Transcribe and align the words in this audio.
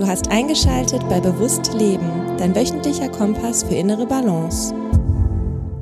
Du 0.00 0.06
hast 0.06 0.30
eingeschaltet 0.30 1.06
bei 1.10 1.20
Bewusst 1.20 1.74
Leben, 1.74 2.34
dein 2.38 2.56
wöchentlicher 2.56 3.10
Kompass 3.10 3.64
für 3.64 3.74
innere 3.74 4.06
Balance. 4.06 4.74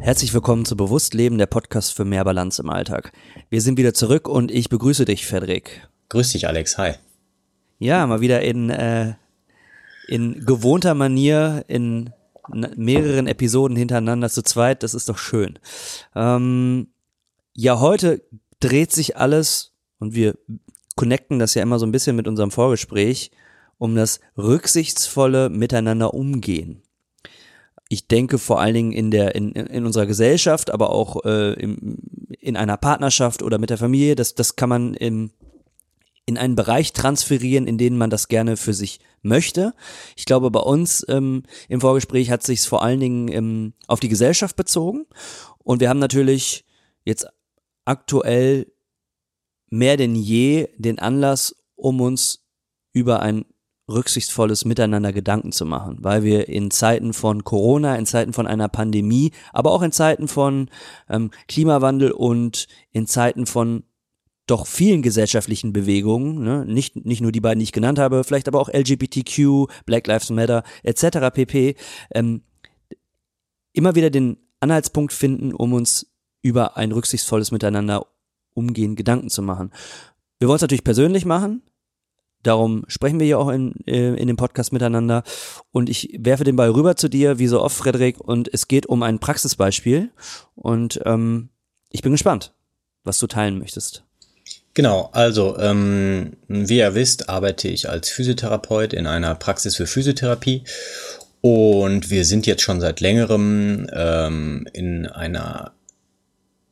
Herzlich 0.00 0.34
willkommen 0.34 0.64
zu 0.64 0.76
Bewusst 0.76 1.14
Leben, 1.14 1.38
der 1.38 1.46
Podcast 1.46 1.94
für 1.94 2.04
mehr 2.04 2.24
Balance 2.24 2.60
im 2.60 2.68
Alltag. 2.68 3.12
Wir 3.48 3.60
sind 3.60 3.78
wieder 3.78 3.94
zurück 3.94 4.26
und 4.26 4.50
ich 4.50 4.70
begrüße 4.70 5.04
dich, 5.04 5.24
Frederik. 5.24 5.88
Grüß 6.08 6.32
dich, 6.32 6.48
Alex. 6.48 6.78
Hi. 6.78 6.94
Ja, 7.78 8.04
mal 8.08 8.20
wieder 8.20 8.42
in, 8.42 8.70
äh, 8.70 9.14
in 10.08 10.44
gewohnter 10.44 10.94
Manier, 10.94 11.64
in 11.68 12.10
mehreren 12.74 13.28
Episoden 13.28 13.76
hintereinander 13.76 14.30
zu 14.30 14.42
zweit. 14.42 14.82
Das 14.82 14.94
ist 14.94 15.08
doch 15.08 15.18
schön. 15.18 15.60
Ähm, 16.16 16.88
ja, 17.54 17.78
heute 17.78 18.24
dreht 18.58 18.90
sich 18.90 19.16
alles 19.16 19.74
und 20.00 20.16
wir 20.16 20.36
connecten 20.96 21.38
das 21.38 21.54
ja 21.54 21.62
immer 21.62 21.78
so 21.78 21.86
ein 21.86 21.92
bisschen 21.92 22.16
mit 22.16 22.26
unserem 22.26 22.50
Vorgespräch 22.50 23.30
um 23.78 23.94
das 23.94 24.20
rücksichtsvolle 24.36 25.48
Miteinander 25.48 26.14
umgehen. 26.14 26.82
Ich 27.88 28.06
denke 28.06 28.38
vor 28.38 28.60
allen 28.60 28.74
Dingen 28.74 28.92
in 28.92 29.10
der 29.10 29.34
in, 29.34 29.52
in 29.52 29.86
unserer 29.86 30.06
Gesellschaft, 30.06 30.70
aber 30.70 30.90
auch 30.90 31.24
äh, 31.24 31.54
im, 31.54 31.96
in 32.38 32.56
einer 32.56 32.76
Partnerschaft 32.76 33.42
oder 33.42 33.58
mit 33.58 33.70
der 33.70 33.78
Familie. 33.78 34.14
Das 34.14 34.34
das 34.34 34.56
kann 34.56 34.68
man 34.68 34.94
im 34.94 35.30
in 36.26 36.36
einen 36.36 36.56
Bereich 36.56 36.92
transferieren, 36.92 37.66
in 37.66 37.78
den 37.78 37.96
man 37.96 38.10
das 38.10 38.28
gerne 38.28 38.58
für 38.58 38.74
sich 38.74 39.00
möchte. 39.22 39.72
Ich 40.14 40.26
glaube, 40.26 40.50
bei 40.50 40.60
uns 40.60 41.02
ähm, 41.08 41.44
im 41.70 41.80
Vorgespräch 41.80 42.30
hat 42.30 42.42
sich 42.42 42.60
vor 42.60 42.82
allen 42.82 43.00
Dingen 43.00 43.28
ähm, 43.28 43.72
auf 43.86 43.98
die 43.98 44.10
Gesellschaft 44.10 44.54
bezogen 44.54 45.06
und 45.58 45.80
wir 45.80 45.88
haben 45.88 45.98
natürlich 45.98 46.66
jetzt 47.04 47.26
aktuell 47.86 48.70
mehr 49.70 49.96
denn 49.96 50.14
je 50.14 50.68
den 50.76 50.98
Anlass, 50.98 51.56
um 51.76 52.02
uns 52.02 52.44
über 52.92 53.20
ein 53.20 53.46
rücksichtsvolles 53.88 54.64
Miteinander 54.64 55.12
Gedanken 55.12 55.52
zu 55.52 55.64
machen, 55.64 55.98
weil 56.00 56.22
wir 56.22 56.48
in 56.48 56.70
Zeiten 56.70 57.12
von 57.12 57.44
Corona, 57.44 57.96
in 57.96 58.06
Zeiten 58.06 58.32
von 58.32 58.46
einer 58.46 58.68
Pandemie, 58.68 59.32
aber 59.52 59.72
auch 59.72 59.82
in 59.82 59.92
Zeiten 59.92 60.28
von 60.28 60.68
ähm, 61.08 61.30
Klimawandel 61.48 62.10
und 62.12 62.66
in 62.92 63.06
Zeiten 63.06 63.46
von 63.46 63.84
doch 64.46 64.66
vielen 64.66 65.02
gesellschaftlichen 65.02 65.72
Bewegungen, 65.72 66.42
ne? 66.42 66.64
nicht, 66.64 67.04
nicht 67.04 67.20
nur 67.20 67.32
die 67.32 67.40
beiden, 67.40 67.58
die 67.58 67.64
ich 67.64 67.72
genannt 67.72 67.98
habe, 67.98 68.24
vielleicht 68.24 68.48
aber 68.48 68.60
auch 68.60 68.70
LGBTQ, 68.72 69.66
Black 69.84 70.06
Lives 70.06 70.30
Matter 70.30 70.62
etc. 70.82 71.30
pp. 71.32 71.76
Ähm, 72.14 72.42
immer 73.72 73.94
wieder 73.94 74.10
den 74.10 74.38
Anhaltspunkt 74.60 75.12
finden, 75.12 75.52
um 75.52 75.72
uns 75.74 76.10
über 76.42 76.76
ein 76.76 76.92
rücksichtsvolles 76.92 77.50
Miteinander 77.50 78.06
umgehen, 78.54 78.96
Gedanken 78.96 79.28
zu 79.28 79.42
machen. 79.42 79.70
Wir 80.38 80.48
wollen 80.48 80.56
es 80.56 80.62
natürlich 80.62 80.84
persönlich 80.84 81.24
machen. 81.24 81.62
Darum 82.42 82.84
sprechen 82.88 83.18
wir 83.18 83.26
ja 83.26 83.36
auch 83.36 83.48
in, 83.48 83.74
äh, 83.86 84.14
in 84.14 84.28
dem 84.28 84.36
Podcast 84.36 84.72
miteinander. 84.72 85.22
Und 85.72 85.88
ich 85.88 86.16
werfe 86.18 86.44
den 86.44 86.56
Ball 86.56 86.70
rüber 86.70 86.96
zu 86.96 87.08
dir, 87.08 87.38
wie 87.38 87.48
so 87.48 87.60
oft, 87.60 87.76
Frederik. 87.76 88.20
Und 88.20 88.48
es 88.52 88.68
geht 88.68 88.86
um 88.86 89.02
ein 89.02 89.18
Praxisbeispiel. 89.18 90.10
Und 90.54 91.00
ähm, 91.04 91.48
ich 91.90 92.02
bin 92.02 92.12
gespannt, 92.12 92.52
was 93.04 93.18
du 93.18 93.26
teilen 93.26 93.58
möchtest. 93.58 94.04
Genau, 94.74 95.10
also 95.12 95.58
ähm, 95.58 96.36
wie 96.46 96.78
ihr 96.78 96.94
wisst, 96.94 97.28
arbeite 97.28 97.66
ich 97.66 97.88
als 97.88 98.10
Physiotherapeut 98.10 98.92
in 98.92 99.08
einer 99.08 99.34
Praxis 99.34 99.74
für 99.74 99.86
Physiotherapie. 99.86 100.62
Und 101.40 102.10
wir 102.10 102.24
sind 102.24 102.46
jetzt 102.46 102.62
schon 102.62 102.80
seit 102.80 103.00
längerem 103.00 103.88
ähm, 103.92 104.68
in 104.72 105.06
einer 105.06 105.72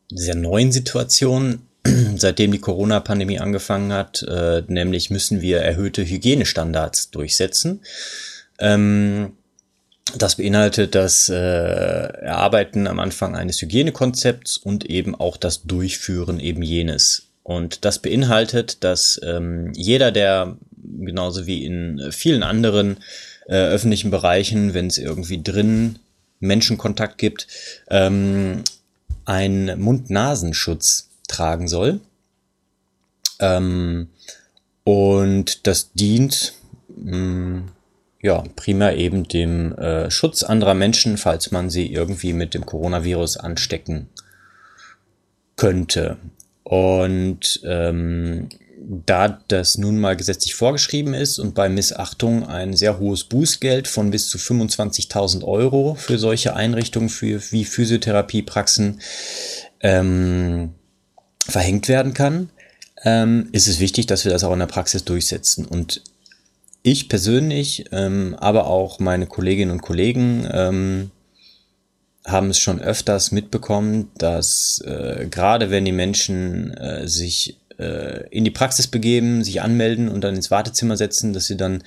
sehr 0.08 0.36
neuen 0.36 0.70
Situation, 0.70 1.62
seitdem 2.16 2.52
die 2.52 2.58
Corona-Pandemie 2.58 3.38
angefangen 3.38 3.92
hat, 3.92 4.22
äh, 4.22 4.62
nämlich 4.68 5.10
müssen 5.10 5.40
wir 5.40 5.58
erhöhte 5.58 6.04
Hygienestandards 6.04 7.10
durchsetzen. 7.10 7.80
Ähm, 8.58 9.32
das 10.14 10.36
beinhaltet 10.36 10.94
das 10.94 11.28
äh, 11.28 11.34
Erarbeiten 11.34 12.86
am 12.86 13.00
Anfang 13.00 13.34
eines 13.34 13.60
Hygienekonzepts 13.60 14.56
und 14.56 14.84
eben 14.84 15.14
auch 15.14 15.36
das 15.36 15.64
Durchführen 15.64 16.38
eben 16.38 16.62
jenes. 16.62 17.26
Und 17.42 17.84
das 17.84 18.00
beinhaltet, 18.00 18.82
dass 18.84 19.20
ähm, 19.24 19.72
jeder, 19.74 20.12
der 20.12 20.56
genauso 21.00 21.46
wie 21.46 21.64
in 21.64 22.10
vielen 22.12 22.42
anderen 22.42 22.98
äh, 23.46 23.54
öffentlichen 23.54 24.10
Bereichen, 24.10 24.74
wenn 24.74 24.86
es 24.86 24.98
irgendwie 24.98 25.42
drin 25.42 25.98
Menschenkontakt 26.40 27.18
gibt, 27.18 27.46
ähm, 27.90 28.62
einen 29.24 29.80
Mund-Nasenschutz 29.80 31.05
tragen 31.26 31.68
soll. 31.68 32.00
Ähm, 33.38 34.08
und 34.84 35.66
das 35.66 35.92
dient 35.92 36.54
mh, 36.88 37.16
mm, 37.16 37.68
ja 38.22 38.44
primär 38.56 38.96
eben 38.96 39.28
dem 39.28 39.72
äh, 39.76 40.10
Schutz 40.10 40.42
anderer 40.42 40.74
Menschen, 40.74 41.16
falls 41.18 41.50
man 41.50 41.70
sie 41.70 41.92
irgendwie 41.92 42.32
mit 42.32 42.54
dem 42.54 42.66
Coronavirus 42.66 43.36
anstecken 43.36 44.08
könnte. 45.56 46.18
Und 46.64 47.60
ähm, 47.64 48.48
da 48.78 49.40
das 49.48 49.78
nun 49.78 49.98
mal 49.98 50.16
gesetzlich 50.16 50.54
vorgeschrieben 50.54 51.14
ist 51.14 51.38
und 51.38 51.54
bei 51.54 51.68
Missachtung 51.68 52.46
ein 52.46 52.74
sehr 52.76 52.98
hohes 52.98 53.24
Bußgeld 53.24 53.88
von 53.88 54.10
bis 54.10 54.28
zu 54.28 54.38
25.000 54.38 55.44
Euro 55.44 55.94
für 55.94 56.18
solche 56.18 56.54
Einrichtungen 56.54 57.08
für, 57.08 57.40
wie 57.50 57.64
Physiotherapiepraxen 57.64 59.00
ähm, 59.80 60.74
verhängt 61.48 61.88
werden 61.88 62.14
kann, 62.14 62.50
ähm, 63.04 63.48
ist 63.52 63.68
es 63.68 63.80
wichtig, 63.80 64.06
dass 64.06 64.24
wir 64.24 64.32
das 64.32 64.44
auch 64.44 64.52
in 64.52 64.58
der 64.58 64.66
Praxis 64.66 65.04
durchsetzen. 65.04 65.64
Und 65.64 66.02
ich 66.82 67.08
persönlich, 67.08 67.86
ähm, 67.92 68.36
aber 68.38 68.66
auch 68.66 68.98
meine 68.98 69.26
Kolleginnen 69.26 69.72
und 69.72 69.82
Kollegen 69.82 70.48
ähm, 70.50 71.10
haben 72.24 72.50
es 72.50 72.58
schon 72.58 72.80
öfters 72.80 73.30
mitbekommen, 73.32 74.10
dass 74.18 74.82
äh, 74.84 75.26
gerade 75.30 75.70
wenn 75.70 75.84
die 75.84 75.92
Menschen 75.92 76.72
äh, 76.76 77.06
sich 77.06 77.58
äh, 77.78 78.28
in 78.30 78.44
die 78.44 78.50
Praxis 78.50 78.88
begeben, 78.88 79.44
sich 79.44 79.62
anmelden 79.62 80.08
und 80.08 80.22
dann 80.22 80.34
ins 80.34 80.50
Wartezimmer 80.50 80.96
setzen, 80.96 81.32
dass 81.32 81.46
sie 81.46 81.56
dann 81.56 81.84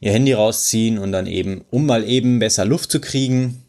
ihr 0.00 0.12
Handy 0.12 0.32
rausziehen 0.32 0.98
und 0.98 1.12
dann 1.12 1.26
eben, 1.26 1.64
um 1.70 1.86
mal 1.86 2.04
eben 2.04 2.38
besser 2.38 2.64
Luft 2.64 2.92
zu 2.92 3.00
kriegen, 3.00 3.62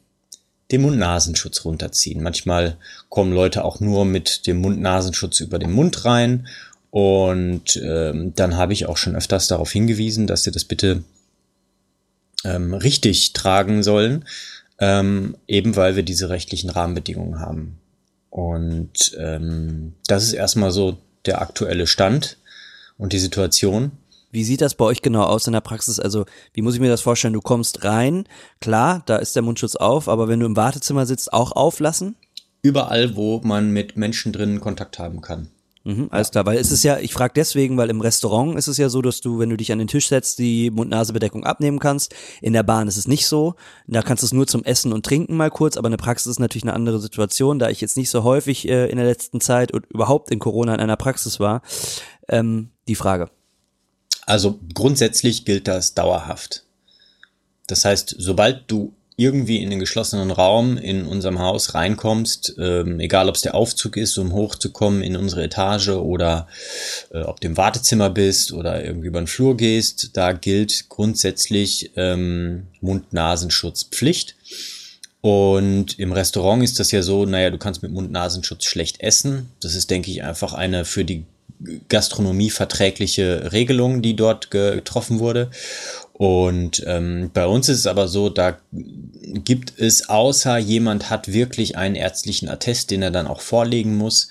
den 0.72 0.82
Mund-Nasenschutz 0.82 1.66
runterziehen. 1.66 2.24
Manchmal 2.24 2.78
kommen 3.10 3.34
Leute 3.34 3.64
auch 3.64 3.80
nur 3.80 4.06
mit 4.06 4.48
dem 4.48 4.58
Mund-Nasenschutz 4.58 5.40
über 5.40 5.60
den 5.60 5.72
Mund 5.72 6.06
rein. 6.06 6.48
Und 6.92 7.78
ähm, 7.84 8.34
dann 8.36 8.58
habe 8.58 8.74
ich 8.74 8.86
auch 8.86 8.98
schon 8.98 9.16
öfters 9.16 9.48
darauf 9.48 9.72
hingewiesen, 9.72 10.28
dass 10.28 10.44
sie 10.44 10.52
das 10.52 10.66
bitte 10.66 11.04
ähm, 12.44 12.74
richtig 12.74 13.34
tragen 13.34 13.84
sollen, 13.84 14.26
ähm, 14.80 15.38
eben 15.48 15.76
weil 15.76 15.96
wir 15.96 16.04
diese 16.04 16.30
rechtlichen 16.30 16.70
Rahmenbedingungen 16.70 17.40
haben. 17.40 17.78
Und 18.30 19.16
ähm, 19.18 19.94
das 20.08 20.24
ist 20.24 20.34
erstmal 20.34 20.72
so 20.72 20.98
der 21.26 21.42
aktuelle 21.42 21.88
Stand 21.88 22.38
und 22.98 23.14
die 23.14 23.20
Situation. 23.20 23.92
Wie 24.32 24.44
sieht 24.44 24.62
das 24.62 24.76
bei 24.76 24.86
euch 24.86 25.02
genau 25.02 25.24
aus 25.24 25.48
in 25.48 25.54
der 25.54 25.62
Praxis? 25.62 26.00
Also, 26.00 26.26
wie 26.54 26.62
muss 26.62 26.76
ich 26.76 26.80
mir 26.82 26.90
das 26.90 27.02
vorstellen? 27.02 27.34
Du 27.34 27.42
kommst 27.42 27.84
rein, 27.84 28.26
klar, 28.60 29.04
da 29.06 29.18
ist 29.18 29.36
der 29.36 29.44
Mundschutz 29.44 29.76
auf, 29.76 30.08
aber 30.08 30.28
wenn 30.28 30.40
du 30.40 30.46
im 30.46 30.56
Wartezimmer 30.56 31.06
sitzt, 31.06 31.34
auch 31.34 31.52
auflassen? 31.52 32.16
Überall, 32.62 33.16
wo 33.16 33.42
man 33.44 33.72
mit 33.72 33.98
Menschen 33.98 34.32
drinnen 34.32 34.60
Kontakt 34.60 35.00
haben 35.00 35.22
kann. 35.22 35.50
Mhm, 35.84 36.10
alles 36.12 36.30
klar, 36.30 36.46
weil 36.46 36.60
es 36.60 36.72
ist 36.72 36.84
ja, 36.84 37.00
ich 37.00 37.12
frage 37.12 37.34
deswegen, 37.36 37.76
weil 37.76 37.90
im 37.90 38.02
Restaurant 38.02 38.56
ist 38.56 38.68
es 38.68 38.78
ja 38.78 38.88
so, 38.88 39.02
dass 39.02 39.20
du, 39.20 39.40
wenn 39.40 39.50
du 39.50 39.58
dich 39.58 39.72
an 39.72 39.80
den 39.80 39.88
Tisch 39.88 40.10
setzt, 40.10 40.38
die 40.38 40.70
Mund-Nase-Bedeckung 40.70 41.44
abnehmen 41.44 41.80
kannst. 41.80 42.14
In 42.40 42.54
der 42.54 42.62
Bahn 42.62 42.88
ist 42.88 42.98
es 42.98 43.08
nicht 43.08 43.26
so. 43.26 43.56
Da 43.88 44.04
kannst 44.04 44.22
du 44.22 44.28
es 44.28 44.34
nur 44.34 44.46
zum 44.46 44.64
Essen 44.64 44.94
und 44.94 45.06
Trinken 45.06 45.36
mal 45.36 45.50
kurz, 45.50 45.78
aber 45.78 45.88
eine 45.88 45.98
Praxis 45.98 46.28
ist 46.30 46.40
natürlich 46.40 46.66
eine 46.66 46.74
andere 46.74 47.00
Situation, 47.00 47.58
da 47.58 47.70
ich 47.70 47.82
jetzt 47.82 47.98
nicht 47.98 48.12
so 48.12 48.24
häufig 48.24 48.68
äh, 48.68 48.92
in 48.92 48.98
der 48.98 49.08
letzten 49.08 49.42
Zeit 49.42 49.72
und 49.72 49.88
überhaupt 49.88 50.30
in 50.30 50.38
Corona 50.38 50.76
in 50.76 50.82
einer 50.82 50.98
Praxis 50.98 51.40
war. 51.40 51.64
Ähm, 52.30 52.70
die 52.88 52.96
Frage. 52.96 53.32
Also 54.32 54.62
grundsätzlich 54.74 55.44
gilt 55.44 55.68
das 55.68 55.94
dauerhaft. 55.94 56.64
Das 57.68 57.84
heißt, 57.84 58.16
sobald 58.18 58.64
du 58.72 58.94
irgendwie 59.18 59.62
in 59.62 59.70
den 59.70 59.82
geschlossenen 59.82 60.32
Raum 60.32 60.78
in 60.78 61.06
unserem 61.06 61.40
Haus 61.40 61.74
reinkommst, 61.74 62.56
ähm, 62.58 63.02
egal 63.02 63.28
ob 63.28 63.36
es 63.36 63.42
der 63.42 63.56
Aufzug 63.56 63.98
ist, 63.98 64.18
um 64.18 64.32
hochzukommen 64.32 65.04
in 65.04 65.18
unsere 65.18 65.44
Etage 65.44 65.90
oder 65.90 66.48
äh, 67.12 67.24
ob 67.24 67.42
du 67.42 67.48
im 67.48 67.58
Wartezimmer 67.58 68.10
bist 68.10 68.54
oder 68.54 68.82
irgendwie 68.82 69.08
über 69.08 69.20
den 69.20 69.28
Flur 69.28 69.58
gehst, 69.58 70.12
da 70.14 70.32
gilt 70.32 70.88
grundsätzlich 70.88 71.92
ähm, 71.98 72.68
Mund-Nasenschutzpflicht. 72.80 74.38
Und 75.20 76.00
im 76.00 76.14
Restaurant 76.14 76.64
ist 76.64 76.80
das 76.80 76.92
ja 76.92 77.02
so, 77.02 77.26
naja, 77.26 77.50
du 77.50 77.58
kannst 77.58 77.84
mit 77.84 77.92
Mund-Nasenschutz 77.92 78.64
schlecht 78.64 79.02
essen. 79.02 79.52
Das 79.60 79.76
ist, 79.76 79.90
denke 79.90 80.10
ich, 80.10 80.24
einfach 80.24 80.54
eine 80.54 80.86
für 80.86 81.04
die 81.04 81.26
Gastronomie 81.90 82.50
verträgliche 82.50 83.52
Regelung, 83.52 84.02
die 84.02 84.16
dort 84.16 84.52
getroffen 84.52 85.20
wurde. 85.20 85.50
Und 86.14 86.84
ähm, 86.86 87.32
bei 87.34 87.48
uns 87.48 87.68
ist 87.70 87.80
es 87.80 87.88
aber 87.88 88.08
so, 88.08 88.30
da 88.30 88.58
gibt 88.72 89.74
es, 89.80 90.10
außer 90.10 90.58
jemand 90.58 91.10
hat 91.10 91.34
wirklich 91.34 91.78
einen 91.78 91.96
ärztlichen 91.96 92.48
Attest, 92.48 92.92
den 92.92 93.02
er 93.02 93.12
dann 93.12 93.28
auch 93.28 93.42
vorlegen 93.42 93.98
muss, 93.98 94.28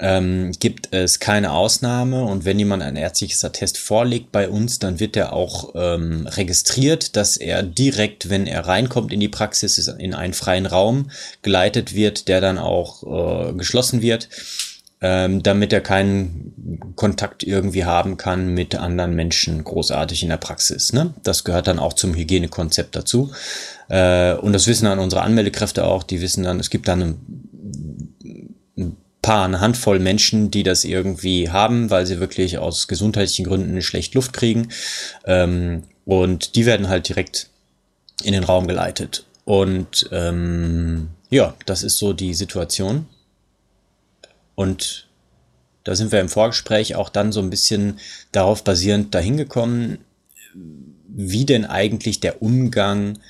ähm, 0.00 0.52
gibt 0.60 0.94
es 0.94 1.18
keine 1.18 1.52
Ausnahme 1.52 2.24
und 2.24 2.44
wenn 2.44 2.58
jemand 2.58 2.82
ein 2.82 2.96
ärztliches 2.96 3.44
Attest 3.44 3.78
vorlegt 3.78 4.30
bei 4.30 4.48
uns, 4.48 4.78
dann 4.78 5.00
wird 5.00 5.16
er 5.16 5.32
auch 5.32 5.72
ähm, 5.74 6.26
registriert, 6.28 7.16
dass 7.16 7.36
er 7.36 7.62
direkt, 7.62 8.30
wenn 8.30 8.46
er 8.46 8.66
reinkommt 8.66 9.12
in 9.12 9.20
die 9.20 9.28
Praxis, 9.28 9.88
in 9.88 10.14
einen 10.14 10.34
freien 10.34 10.66
Raum 10.66 11.10
geleitet 11.42 11.94
wird, 11.94 12.28
der 12.28 12.40
dann 12.40 12.58
auch 12.58 13.50
äh, 13.50 13.52
geschlossen 13.54 14.00
wird, 14.00 14.28
ähm, 15.00 15.42
damit 15.42 15.72
er 15.72 15.80
keinen 15.80 16.92
Kontakt 16.96 17.42
irgendwie 17.42 17.84
haben 17.84 18.16
kann 18.16 18.52
mit 18.54 18.74
anderen 18.74 19.14
Menschen 19.14 19.62
großartig 19.62 20.22
in 20.22 20.28
der 20.30 20.38
Praxis. 20.38 20.92
Ne? 20.92 21.14
Das 21.22 21.44
gehört 21.44 21.68
dann 21.68 21.78
auch 21.78 21.92
zum 21.92 22.14
Hygienekonzept 22.14 22.96
dazu. 22.96 23.30
Äh, 23.88 24.34
und 24.34 24.52
das 24.52 24.66
wissen 24.66 24.86
dann 24.86 24.98
unsere 24.98 25.22
Anmeldekräfte 25.22 25.84
auch, 25.84 26.02
die 26.02 26.20
wissen 26.20 26.44
dann, 26.44 26.58
es 26.58 26.70
gibt 26.70 26.88
dann 26.88 27.02
ein, 27.02 27.16
ein 28.76 28.96
paar, 29.22 29.44
eine 29.44 29.60
Handvoll 29.60 30.00
Menschen, 30.00 30.50
die 30.50 30.64
das 30.64 30.84
irgendwie 30.84 31.50
haben, 31.50 31.90
weil 31.90 32.06
sie 32.06 32.18
wirklich 32.18 32.58
aus 32.58 32.88
gesundheitlichen 32.88 33.46
Gründen 33.46 33.80
schlecht 33.82 34.14
Luft 34.14 34.32
kriegen. 34.32 34.68
Ähm, 35.24 35.84
und 36.04 36.56
die 36.56 36.66
werden 36.66 36.88
halt 36.88 37.08
direkt 37.08 37.50
in 38.24 38.32
den 38.32 38.44
Raum 38.44 38.66
geleitet. 38.66 39.24
Und 39.44 40.08
ähm, 40.12 41.08
ja, 41.30 41.54
das 41.66 41.82
ist 41.82 41.98
so 41.98 42.12
die 42.12 42.34
Situation. 42.34 43.06
Und 44.58 45.06
da 45.84 45.94
sind 45.94 46.10
wir 46.10 46.18
im 46.18 46.28
Vorgespräch 46.28 46.96
auch 46.96 47.10
dann 47.10 47.30
so 47.30 47.38
ein 47.38 47.48
bisschen 47.48 48.00
darauf 48.32 48.64
basierend 48.64 49.14
dahin 49.14 49.36
gekommen, 49.36 49.98
wie 51.06 51.46
denn 51.46 51.64
eigentlich 51.64 52.18
der 52.18 52.42
Umgang 52.42 53.20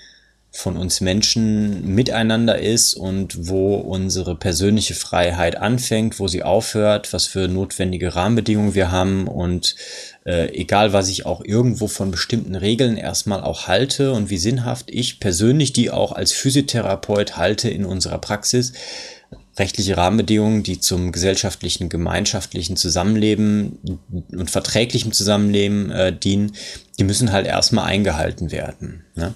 von 0.51 0.79
uns 0.79 1.03
Menschen 1.03 1.95
miteinander 1.95 2.59
ist 2.59 2.95
und 2.95 3.47
wo 3.47 3.75
unsere 3.75 4.37
persönliche 4.37 4.95
Freiheit 4.95 5.57
anfängt, 5.57 6.19
wo 6.19 6.29
sie 6.29 6.43
aufhört, 6.43 7.13
was 7.13 7.27
für 7.27 7.47
notwendige 7.47 8.15
Rahmenbedingungen 8.15 8.75
wir 8.75 8.91
haben 8.91 9.29
und 9.29 9.77
äh, 10.25 10.49
egal, 10.55 10.95
was 10.95 11.11
ich 11.11 11.27
auch 11.27 11.45
irgendwo 11.45 11.89
von 11.89 12.11
bestimmten 12.11 12.55
Regeln 12.55 12.97
erstmal 12.97 13.43
auch 13.43 13.69
halte 13.69 14.13
und 14.13 14.31
wie 14.31 14.39
sinnhaft 14.39 14.91
ich 14.91 15.21
persönlich 15.21 15.75
die 15.75 15.91
auch 15.91 16.13
als 16.13 16.33
Physiotherapeut 16.33 17.37
halte 17.37 17.69
in 17.69 17.85
unserer 17.85 18.19
Praxis, 18.19 18.73
rechtliche 19.59 19.97
Rahmenbedingungen, 19.97 20.63
die 20.63 20.81
zum 20.81 21.13
gesellschaftlichen, 21.13 21.89
gemeinschaftlichen 21.89 22.77
Zusammenleben 22.77 23.79
und 24.33 24.51
verträglichen 24.51 25.13
Zusammenleben 25.13 25.91
äh, 25.91 26.17
dienen, 26.17 26.53
die 26.99 27.05
müssen 27.05 27.33
halt 27.33 27.47
erstmal 27.47 27.85
eingehalten 27.85 28.51
werden. 28.51 29.05
Ne? 29.15 29.35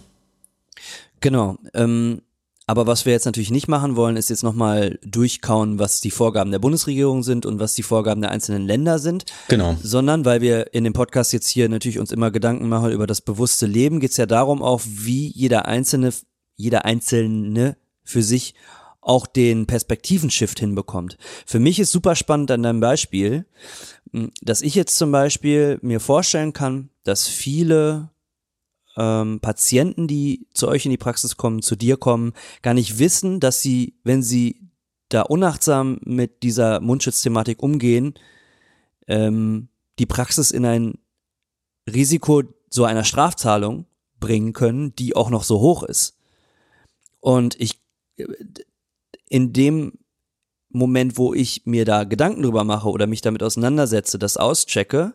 Genau. 1.21 1.59
Ähm, 1.75 2.23
aber 2.67 2.87
was 2.87 3.05
wir 3.05 3.13
jetzt 3.13 3.27
natürlich 3.27 3.51
nicht 3.51 3.69
machen 3.69 3.97
wollen, 3.97 4.17
ist 4.17 4.31
jetzt 4.31 4.45
nochmal 4.45 4.99
durchkauen, 5.05 5.79
was 5.79 6.01
die 6.01 6.13
Vorgaben 6.13 6.53
der 6.53 6.61
Bundesregierung 6.61 7.23
sind 7.23 7.45
und 7.45 7.59
was 7.59 7.75
die 7.75 7.83
Vorgaben 7.83 8.23
der 8.23 8.31
einzelnen 8.31 8.67
Länder 8.67 8.99
sind. 8.99 9.25
Genau. 9.49 9.77
Sondern, 9.83 10.25
weil 10.25 10.41
wir 10.41 10.73
in 10.73 10.85
dem 10.85 10.93
Podcast 10.93 11.33
jetzt 11.33 11.49
hier 11.49 11.69
natürlich 11.69 11.99
uns 11.99 12.13
immer 12.13 12.31
Gedanken 12.31 12.69
machen 12.69 12.93
über 12.93 13.07
das 13.07 13.21
bewusste 13.21 13.67
Leben, 13.67 13.99
geht 14.01 14.13
es 14.13 14.17
ja 14.17 14.27
darum 14.27 14.63
auch, 14.63 14.81
wie 14.87 15.29
jeder 15.29 15.67
Einzelne, 15.67 16.13
jeder 16.57 16.85
Einzelne 16.85 17.77
für 18.05 18.23
sich 18.23 18.55
auch 19.03 19.27
den 19.27 19.67
Perspektivenshift 19.67 20.61
hinbekommt. 20.61 21.19
Für 21.45 21.59
mich 21.59 21.79
ist 21.79 21.93
super 21.93 22.15
spannend 22.15 22.51
an 22.51 22.63
deinem 22.63 22.81
Beispiel, 22.81 23.45
dass 24.41 24.63
ich 24.63 24.75
jetzt 24.75 24.97
zum 24.97 25.11
Beispiel 25.13 25.79
mir 25.83 26.01
vorstellen 26.01 26.53
kann, 26.53 26.89
dass 27.03 27.27
viele 27.27 28.11
ähm, 28.97 29.41
Patienten, 29.41 30.07
die 30.07 30.47
zu 30.55 30.69
euch 30.69 30.85
in 30.85 30.91
die 30.91 30.99
Praxis 30.99 31.37
kommen, 31.37 31.63
zu 31.63 31.77
dir 31.77 31.97
kommen, 31.97 32.33
gar 32.63 32.75
nicht 32.75 32.99
wissen, 32.99 33.41
dass 33.41 33.61
sie, 33.61 33.97
wenn 34.05 34.23
sie 34.23 34.61
da 35.09 35.23
unachtsam 35.23 35.99
mit 36.05 36.43
dieser 36.43 36.81
Mundschutzthematik 36.81 37.63
umgehen, 37.63 38.15
ähm, 39.09 39.69
die 39.99 40.07
Praxis 40.07 40.51
in 40.51 40.65
ein 40.65 40.99
Risiko 41.93 42.43
so 42.71 42.85
einer 42.85 43.05
Strafzahlung 43.05 43.87
bringen 44.21 44.53
können, 44.53 44.95
die 44.95 45.17
auch 45.17 45.31
noch 45.31 45.43
so 45.43 45.61
hoch 45.61 45.83
ist. 45.83 46.17
Und 47.21 47.61
ich, 47.61 47.81
in 49.33 49.55
dem 49.55 49.95
Moment, 50.69 51.17
wo 51.17 51.33
ich 51.33 51.63
mir 51.65 51.87
da 51.87 52.05
Gedanken 52.05 52.43
drüber 52.43 52.65
mache 52.65 52.91
oder 52.91 53.07
mich 53.07 53.23
damit 53.23 53.43
auseinandersetze, 53.43 54.19
das 54.19 54.37
auschecke, 54.37 55.15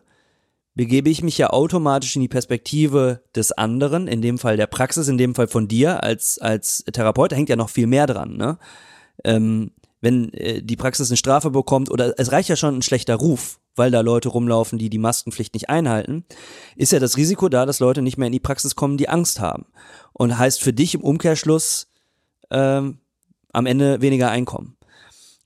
begebe 0.74 1.08
ich 1.08 1.22
mich 1.22 1.38
ja 1.38 1.50
automatisch 1.50 2.16
in 2.16 2.22
die 2.22 2.28
Perspektive 2.28 3.22
des 3.36 3.52
anderen, 3.52 4.08
in 4.08 4.20
dem 4.20 4.38
Fall 4.38 4.56
der 4.56 4.66
Praxis, 4.66 5.06
in 5.06 5.18
dem 5.18 5.36
Fall 5.36 5.46
von 5.46 5.68
dir 5.68 6.02
als, 6.02 6.40
als 6.40 6.84
Therapeut, 6.92 7.30
da 7.30 7.36
hängt 7.36 7.48
ja 7.48 7.54
noch 7.54 7.70
viel 7.70 7.86
mehr 7.86 8.08
dran, 8.08 8.36
ne? 8.36 8.58
Ähm, 9.24 9.70
wenn 10.00 10.32
äh, 10.32 10.62
die 10.62 10.76
Praxis 10.76 11.10
eine 11.10 11.16
Strafe 11.16 11.50
bekommt 11.50 11.88
oder 11.88 12.14
es 12.18 12.32
reicht 12.32 12.48
ja 12.48 12.56
schon 12.56 12.78
ein 12.78 12.82
schlechter 12.82 13.14
Ruf, 13.14 13.60
weil 13.76 13.92
da 13.92 14.00
Leute 14.00 14.30
rumlaufen, 14.30 14.78
die 14.78 14.90
die 14.90 14.98
Maskenpflicht 14.98 15.54
nicht 15.54 15.70
einhalten, 15.70 16.24
ist 16.74 16.90
ja 16.90 16.98
das 16.98 17.16
Risiko 17.16 17.48
da, 17.48 17.66
dass 17.66 17.78
Leute 17.78 18.02
nicht 18.02 18.18
mehr 18.18 18.26
in 18.26 18.32
die 18.32 18.40
Praxis 18.40 18.74
kommen, 18.74 18.96
die 18.96 19.08
Angst 19.08 19.38
haben. 19.38 19.66
Und 20.12 20.38
heißt 20.38 20.60
für 20.60 20.72
dich 20.72 20.94
im 20.94 21.02
Umkehrschluss 21.02 21.88
ähm, 22.50 22.98
am 23.52 23.66
Ende 23.66 24.00
weniger 24.00 24.30
Einkommen 24.30 24.78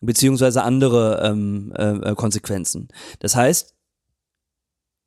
beziehungsweise 0.02 0.62
andere 0.62 1.22
ähm, 1.24 1.72
äh, 1.76 2.14
Konsequenzen. 2.14 2.88
Das 3.20 3.36
heißt, 3.36 3.74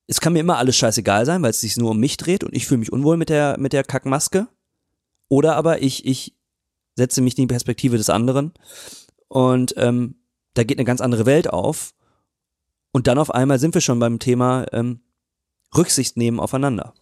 es 0.07 0.21
kann 0.21 0.33
mir 0.33 0.39
immer 0.39 0.57
alles 0.57 0.77
scheißegal 0.77 1.25
sein, 1.25 1.41
weil 1.43 1.49
es 1.49 1.61
sich 1.61 1.77
nur 1.77 1.91
um 1.91 1.99
mich 1.99 2.17
dreht 2.17 2.43
und 2.43 2.55
ich 2.55 2.65
fühle 2.65 2.79
mich 2.79 2.91
unwohl 2.91 3.17
mit 3.17 3.29
der, 3.29 3.57
mit 3.59 3.73
der 3.73 3.83
Kackmaske. 3.83 4.47
Oder 5.27 5.55
aber 5.55 5.81
ich, 5.81 6.05
ich 6.05 6.35
setze 6.95 7.21
mich 7.21 7.37
in 7.37 7.43
die 7.43 7.53
Perspektive 7.53 7.97
des 7.97 8.09
anderen 8.09 8.53
und 9.27 9.73
ähm, 9.77 10.15
da 10.53 10.63
geht 10.63 10.77
eine 10.77 10.85
ganz 10.85 11.01
andere 11.01 11.25
Welt 11.25 11.49
auf. 11.49 11.93
Und 12.91 13.07
dann 13.07 13.17
auf 13.17 13.31
einmal 13.31 13.59
sind 13.59 13.73
wir 13.73 13.81
schon 13.81 13.99
beim 13.99 14.19
Thema 14.19 14.65
ähm, 14.71 15.01
Rücksicht 15.75 16.15
nehmen 16.15 16.39
aufeinander. 16.39 16.93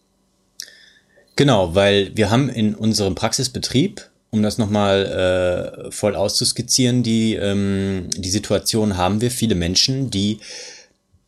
Genau, 1.36 1.74
weil 1.74 2.16
wir 2.16 2.30
haben 2.30 2.48
in 2.48 2.74
unserem 2.74 3.14
Praxisbetrieb, 3.14 4.10
um 4.34 4.42
das 4.42 4.58
nochmal 4.58 5.86
äh, 5.86 5.90
voll 5.92 6.16
auszuskizzieren, 6.16 7.04
die, 7.04 7.34
ähm, 7.34 8.08
die 8.16 8.30
Situation 8.30 8.96
haben 8.96 9.20
wir 9.20 9.30
viele 9.30 9.54
Menschen, 9.54 10.10
die 10.10 10.40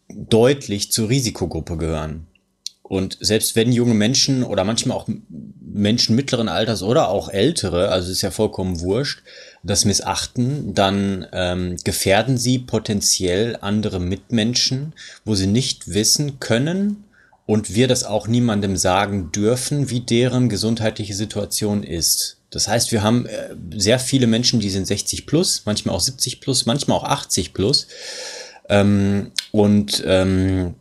deutlich 0.09 0.91
zur 0.91 1.09
Risikogruppe 1.09 1.77
gehören. 1.77 2.27
Und 2.83 3.17
selbst 3.21 3.55
wenn 3.55 3.73
junge 3.73 3.95
Menschen 3.95 4.43
oder 4.43 4.65
manchmal 4.65 4.97
auch 4.97 5.09
Menschen 5.61 6.17
mittleren 6.17 6.49
Alters 6.49 6.83
oder 6.83 7.09
auch 7.09 7.29
ältere, 7.29 7.91
also 7.91 8.11
ist 8.11 8.23
ja 8.23 8.33
vollkommen 8.33 8.81
wurscht, 8.81 9.23
das 9.63 9.85
missachten, 9.85 10.75
dann 10.75 11.27
ähm, 11.33 11.77
gefährden 11.85 12.39
sie 12.39 12.59
potenziell 12.59 13.57
andere 13.61 14.01
Mitmenschen, 14.01 14.95
wo 15.25 15.37
sie 15.37 15.47
nicht 15.47 15.95
wissen 15.95 16.41
können 16.41 17.05
und 17.47 17.73
wir 17.73 17.87
das 17.87 18.03
auch 18.03 18.27
niemandem 18.27 18.77
sagen 18.77 19.31
dürfen, 19.31 19.91
wie 19.91 20.01
deren 20.01 20.49
gesundheitliche 20.49 21.15
Situation 21.15 21.85
ist. 21.85 22.36
Das 22.51 22.69
heißt, 22.69 22.93
wir 22.93 23.03
haben 23.03 23.27
äh, 23.27 23.55
sehr 23.75 23.99
viele 23.99 24.27
Menschen, 24.27 24.61
die 24.61 24.71
sind 24.71 24.87
60 24.87 25.27
plus, 25.27 25.63
manchmal 25.65 25.95
auch 25.95 26.01
70 26.01 26.41
plus, 26.41 26.67
manchmal 26.67 26.99
auch 26.99 27.05
80 27.05 27.53
plus 27.53 27.89
ähm, 28.69 29.33
und 29.53 30.03
ähm, 30.07 30.75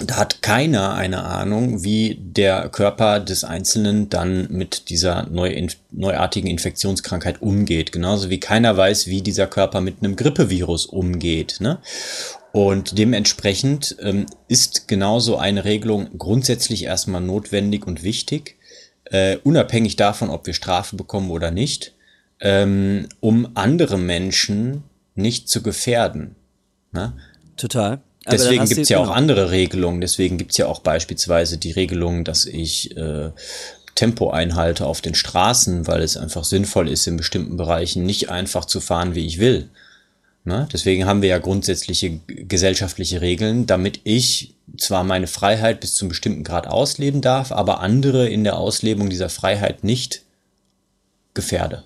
da 0.00 0.16
hat 0.16 0.42
keiner 0.42 0.94
eine 0.94 1.24
Ahnung, 1.24 1.82
wie 1.82 2.18
der 2.20 2.68
Körper 2.68 3.18
des 3.18 3.42
Einzelnen 3.42 4.08
dann 4.08 4.46
mit 4.48 4.90
dieser 4.90 5.26
neu, 5.28 5.68
neuartigen 5.90 6.48
Infektionskrankheit 6.48 7.42
umgeht. 7.42 7.90
Genauso 7.90 8.30
wie 8.30 8.38
keiner 8.38 8.76
weiß, 8.76 9.08
wie 9.08 9.22
dieser 9.22 9.48
Körper 9.48 9.80
mit 9.80 9.96
einem 9.98 10.14
Grippevirus 10.14 10.86
umgeht. 10.86 11.56
Ne? 11.58 11.78
Und 12.52 12.96
dementsprechend 12.96 13.96
ähm, 14.00 14.26
ist 14.46 14.86
genauso 14.86 15.36
eine 15.36 15.64
Regelung 15.64 16.16
grundsätzlich 16.16 16.84
erstmal 16.84 17.20
notwendig 17.20 17.84
und 17.84 18.04
wichtig, 18.04 18.57
äh, 19.10 19.38
unabhängig 19.44 19.96
davon, 19.96 20.30
ob 20.30 20.46
wir 20.46 20.54
Strafe 20.54 20.96
bekommen 20.96 21.30
oder 21.30 21.50
nicht, 21.50 21.94
ähm, 22.40 23.08
um 23.20 23.50
andere 23.54 23.98
Menschen 23.98 24.84
nicht 25.14 25.48
zu 25.48 25.62
gefährden. 25.62 26.36
Ne? 26.92 27.12
Total. 27.56 28.00
Aber 28.24 28.36
deswegen 28.36 28.66
gibt 28.66 28.82
es 28.82 28.88
ja 28.88 28.98
genau. 28.98 29.10
auch 29.10 29.16
andere 29.16 29.50
Regelungen. 29.50 30.00
Deswegen 30.00 30.36
gibt 30.36 30.52
es 30.52 30.58
ja 30.58 30.66
auch 30.66 30.80
beispielsweise 30.80 31.56
die 31.56 31.72
Regelung, 31.72 32.24
dass 32.24 32.44
ich 32.44 32.96
äh, 32.96 33.30
Tempo 33.94 34.30
einhalte 34.30 34.86
auf 34.86 35.00
den 35.00 35.14
Straßen, 35.14 35.86
weil 35.86 36.02
es 36.02 36.16
einfach 36.16 36.44
sinnvoll 36.44 36.88
ist, 36.88 37.06
in 37.06 37.16
bestimmten 37.16 37.56
Bereichen 37.56 38.04
nicht 38.04 38.30
einfach 38.30 38.64
zu 38.64 38.80
fahren, 38.80 39.14
wie 39.14 39.26
ich 39.26 39.38
will. 39.38 39.70
Ne? 40.44 40.68
Deswegen 40.72 41.06
haben 41.06 41.22
wir 41.22 41.28
ja 41.28 41.38
grundsätzliche 41.38 42.20
gesellschaftliche 42.26 43.20
Regeln, 43.20 43.66
damit 43.66 44.00
ich 44.04 44.54
zwar 44.76 45.04
meine 45.04 45.26
Freiheit 45.26 45.80
bis 45.80 45.94
zu 45.94 46.04
einem 46.04 46.10
bestimmten 46.10 46.44
Grad 46.44 46.66
ausleben 46.66 47.20
darf, 47.20 47.52
aber 47.52 47.80
andere 47.80 48.28
in 48.28 48.44
der 48.44 48.56
Auslebung 48.56 49.10
dieser 49.10 49.28
Freiheit 49.28 49.84
nicht 49.84 50.22
gefährde. 51.34 51.84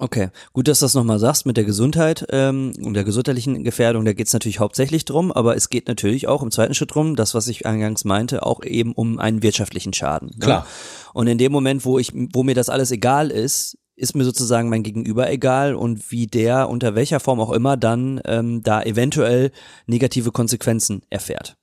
Okay, 0.00 0.30
gut, 0.52 0.66
dass 0.66 0.80
du 0.80 0.86
das 0.86 0.94
nochmal 0.94 1.20
sagst 1.20 1.46
mit 1.46 1.56
der 1.56 1.62
Gesundheit 1.62 2.26
ähm, 2.30 2.72
und 2.82 2.94
der 2.94 3.04
gesundheitlichen 3.04 3.62
Gefährdung. 3.62 4.04
Da 4.04 4.12
geht 4.12 4.26
es 4.26 4.32
natürlich 4.32 4.58
hauptsächlich 4.58 5.04
drum, 5.04 5.30
aber 5.30 5.54
es 5.54 5.70
geht 5.70 5.86
natürlich 5.86 6.26
auch 6.26 6.42
im 6.42 6.50
zweiten 6.50 6.74
Schritt 6.74 6.92
drum, 6.92 7.14
das, 7.14 7.32
was 7.32 7.46
ich 7.46 7.64
eingangs 7.64 8.04
meinte, 8.04 8.44
auch 8.44 8.64
eben 8.64 8.92
um 8.92 9.20
einen 9.20 9.44
wirtschaftlichen 9.44 9.92
Schaden. 9.92 10.30
Ne? 10.30 10.40
Klar. 10.40 10.66
Und 11.12 11.28
in 11.28 11.38
dem 11.38 11.52
Moment, 11.52 11.84
wo 11.84 12.00
ich, 12.00 12.12
wo 12.12 12.42
mir 12.42 12.56
das 12.56 12.70
alles 12.70 12.90
egal 12.90 13.30
ist, 13.30 13.78
ist 13.96 14.14
mir 14.16 14.24
sozusagen 14.24 14.68
mein 14.68 14.82
Gegenüber 14.82 15.30
egal 15.30 15.74
und 15.74 16.10
wie 16.10 16.26
der 16.26 16.68
unter 16.68 16.94
welcher 16.94 17.20
Form 17.20 17.40
auch 17.40 17.52
immer 17.52 17.76
dann 17.76 18.20
ähm, 18.24 18.62
da 18.62 18.82
eventuell 18.82 19.52
negative 19.86 20.32
Konsequenzen 20.32 21.02
erfährt. 21.10 21.56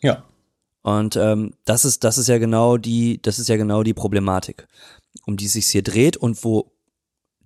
Ja. 0.00 0.24
Und 0.82 1.16
ähm, 1.16 1.54
das 1.64 1.84
ist 1.84 2.04
das 2.04 2.18
ist 2.18 2.28
ja 2.28 2.38
genau 2.38 2.76
die 2.76 3.20
das 3.22 3.38
ist 3.38 3.48
ja 3.48 3.56
genau 3.56 3.82
die 3.82 3.94
Problematik, 3.94 4.66
um 5.26 5.36
die 5.36 5.46
es 5.46 5.52
sich 5.52 5.66
hier 5.66 5.82
dreht 5.82 6.16
und 6.16 6.42
wo 6.44 6.72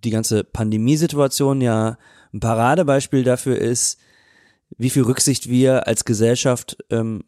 die 0.04 0.10
ganze 0.10 0.44
Pandemiesituation 0.44 1.60
ja 1.60 1.98
ein 2.32 2.40
Paradebeispiel 2.40 3.24
dafür 3.24 3.58
ist, 3.58 3.98
wie 4.78 4.90
viel 4.90 5.02
Rücksicht 5.02 5.48
wir 5.48 5.86
als 5.86 6.04
Gesellschaft 6.04 6.78
ähm, 6.90 7.24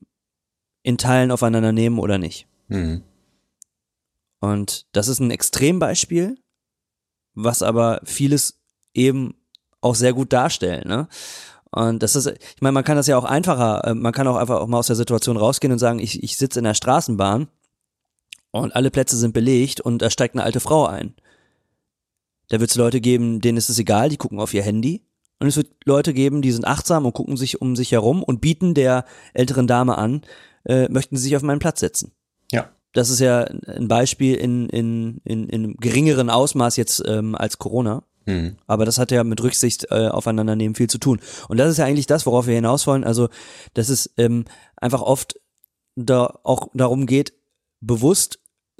in 0.82 0.98
Teilen 0.98 1.30
aufeinander 1.30 1.72
nehmen 1.72 1.98
oder 1.98 2.18
nicht. 2.18 2.46
Mhm. 2.68 3.02
Und 4.40 4.86
das 4.92 5.08
ist 5.08 5.18
ein 5.18 5.30
Extrembeispiel, 5.30 6.38
was 7.38 7.62
aber 7.62 8.00
vieles 8.04 8.60
eben 8.94 9.34
auch 9.80 9.94
sehr 9.94 10.12
gut 10.12 10.32
darstellen. 10.32 10.88
Ne? 10.88 11.08
Und 11.70 12.02
das 12.02 12.16
ist, 12.16 12.26
ich 12.26 12.62
meine, 12.62 12.72
man 12.72 12.84
kann 12.84 12.96
das 12.96 13.06
ja 13.06 13.16
auch 13.16 13.24
einfacher, 13.24 13.84
äh, 13.84 13.94
man 13.94 14.12
kann 14.12 14.26
auch 14.26 14.36
einfach 14.36 14.60
auch 14.60 14.66
mal 14.66 14.78
aus 14.78 14.88
der 14.88 14.96
Situation 14.96 15.36
rausgehen 15.36 15.72
und 15.72 15.78
sagen, 15.78 15.98
ich, 16.00 16.22
ich 16.22 16.36
sitze 16.36 16.58
in 16.58 16.64
der 16.64 16.74
Straßenbahn 16.74 17.48
und 18.50 18.74
alle 18.74 18.90
Plätze 18.90 19.16
sind 19.16 19.34
belegt 19.34 19.80
und 19.80 20.02
da 20.02 20.10
steigt 20.10 20.34
eine 20.34 20.42
alte 20.42 20.60
Frau 20.60 20.86
ein. 20.86 21.14
Da 22.48 22.60
wird 22.60 22.70
es 22.70 22.76
Leute 22.76 23.00
geben, 23.00 23.40
denen 23.40 23.58
ist 23.58 23.68
es 23.68 23.78
egal, 23.78 24.08
die 24.08 24.16
gucken 24.16 24.40
auf 24.40 24.54
ihr 24.54 24.62
Handy. 24.62 25.04
Und 25.38 25.46
es 25.46 25.56
wird 25.56 25.68
Leute 25.84 26.14
geben, 26.14 26.42
die 26.42 26.50
sind 26.50 26.66
achtsam 26.66 27.06
und 27.06 27.12
gucken 27.12 27.36
sich 27.36 27.60
um 27.60 27.76
sich 27.76 27.92
herum 27.92 28.24
und 28.24 28.40
bieten 28.40 28.74
der 28.74 29.04
älteren 29.34 29.68
Dame 29.68 29.96
an, 29.96 30.22
äh, 30.64 30.88
möchten 30.88 31.16
sie 31.16 31.24
sich 31.24 31.36
auf 31.36 31.42
meinen 31.42 31.60
Platz 31.60 31.78
setzen. 31.78 32.12
Das 32.92 33.10
ist 33.10 33.20
ja 33.20 33.42
ein 33.42 33.88
Beispiel 33.88 34.34
in, 34.34 34.68
in, 34.68 35.20
in, 35.24 35.48
in 35.48 35.76
geringeren 35.76 36.30
Ausmaß 36.30 36.76
jetzt 36.76 37.02
ähm, 37.06 37.34
als 37.34 37.58
Corona. 37.58 38.02
Mhm. 38.26 38.56
Aber 38.66 38.84
das 38.84 38.98
hat 38.98 39.10
ja 39.10 39.24
mit 39.24 39.42
Rücksicht 39.42 39.86
äh, 39.90 40.08
aufeinander 40.08 40.56
nehmen 40.56 40.74
viel 40.74 40.88
zu 40.88 40.98
tun. 40.98 41.20
Und 41.48 41.58
das 41.58 41.70
ist 41.70 41.78
ja 41.78 41.84
eigentlich 41.84 42.06
das, 42.06 42.26
worauf 42.26 42.46
wir 42.46 42.54
hinaus 42.54 42.86
wollen. 42.86 43.04
Also, 43.04 43.28
dass 43.74 43.88
es 43.88 44.12
ähm, 44.16 44.44
einfach 44.76 45.02
oft 45.02 45.40
da 45.96 46.38
auch 46.44 46.68
darum 46.74 47.06
geht, 47.06 47.32
bewusst 47.80 48.38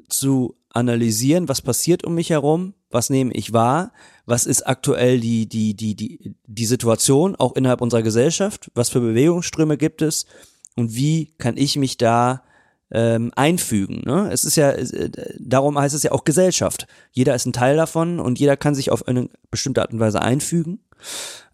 zu 0.09 0.57
analysieren, 0.71 1.49
was 1.49 1.63
passiert 1.63 2.05
um 2.05 2.15
mich 2.15 2.31
herum, 2.31 2.75
was 2.91 3.11
nehme 3.11 3.33
ich 3.33 3.53
wahr, 3.53 3.93
was 4.27 4.47
ist 4.47 4.67
aktuell 4.67 5.21
die, 5.21 5.49
die, 5.49 5.75
die, 5.75 5.95
die, 5.95 6.35
die 6.47 6.67
Situation 6.67 7.37
auch 7.37 7.57
innerhalb 7.57 7.81
unserer 7.81 8.03
Gesellschaft, 8.03 8.71
was 8.75 8.89
für 8.89 9.01
Bewegungsströme 9.01 9.77
gibt 9.77 10.03
es 10.03 10.27
und 10.77 10.95
wie 10.95 11.35
kann 11.39 11.57
ich 11.57 11.77
mich 11.77 11.99
da 11.99 12.43
ähm, 12.91 13.33
einfügen. 13.37 14.03
Ne? 14.07 14.31
Es 14.33 14.45
ist 14.45 14.57
ja, 14.57 14.71
äh, 14.71 15.11
darum 15.39 15.79
heißt 15.79 15.95
es 15.95 16.03
ja 16.03 16.13
auch 16.13 16.25
Gesellschaft. 16.25 16.87
Jeder 17.13 17.35
ist 17.35 17.47
ein 17.47 17.53
Teil 17.53 17.77
davon 17.77 18.21
und 18.21 18.39
jeder 18.39 18.57
kann 18.57 18.75
sich 18.75 18.91
auf 18.91 19.07
eine 19.07 19.29
bestimmte 19.51 19.83
Art 19.83 19.93
und 19.93 20.01
Weise 20.01 20.23
einfügen. 20.23 20.81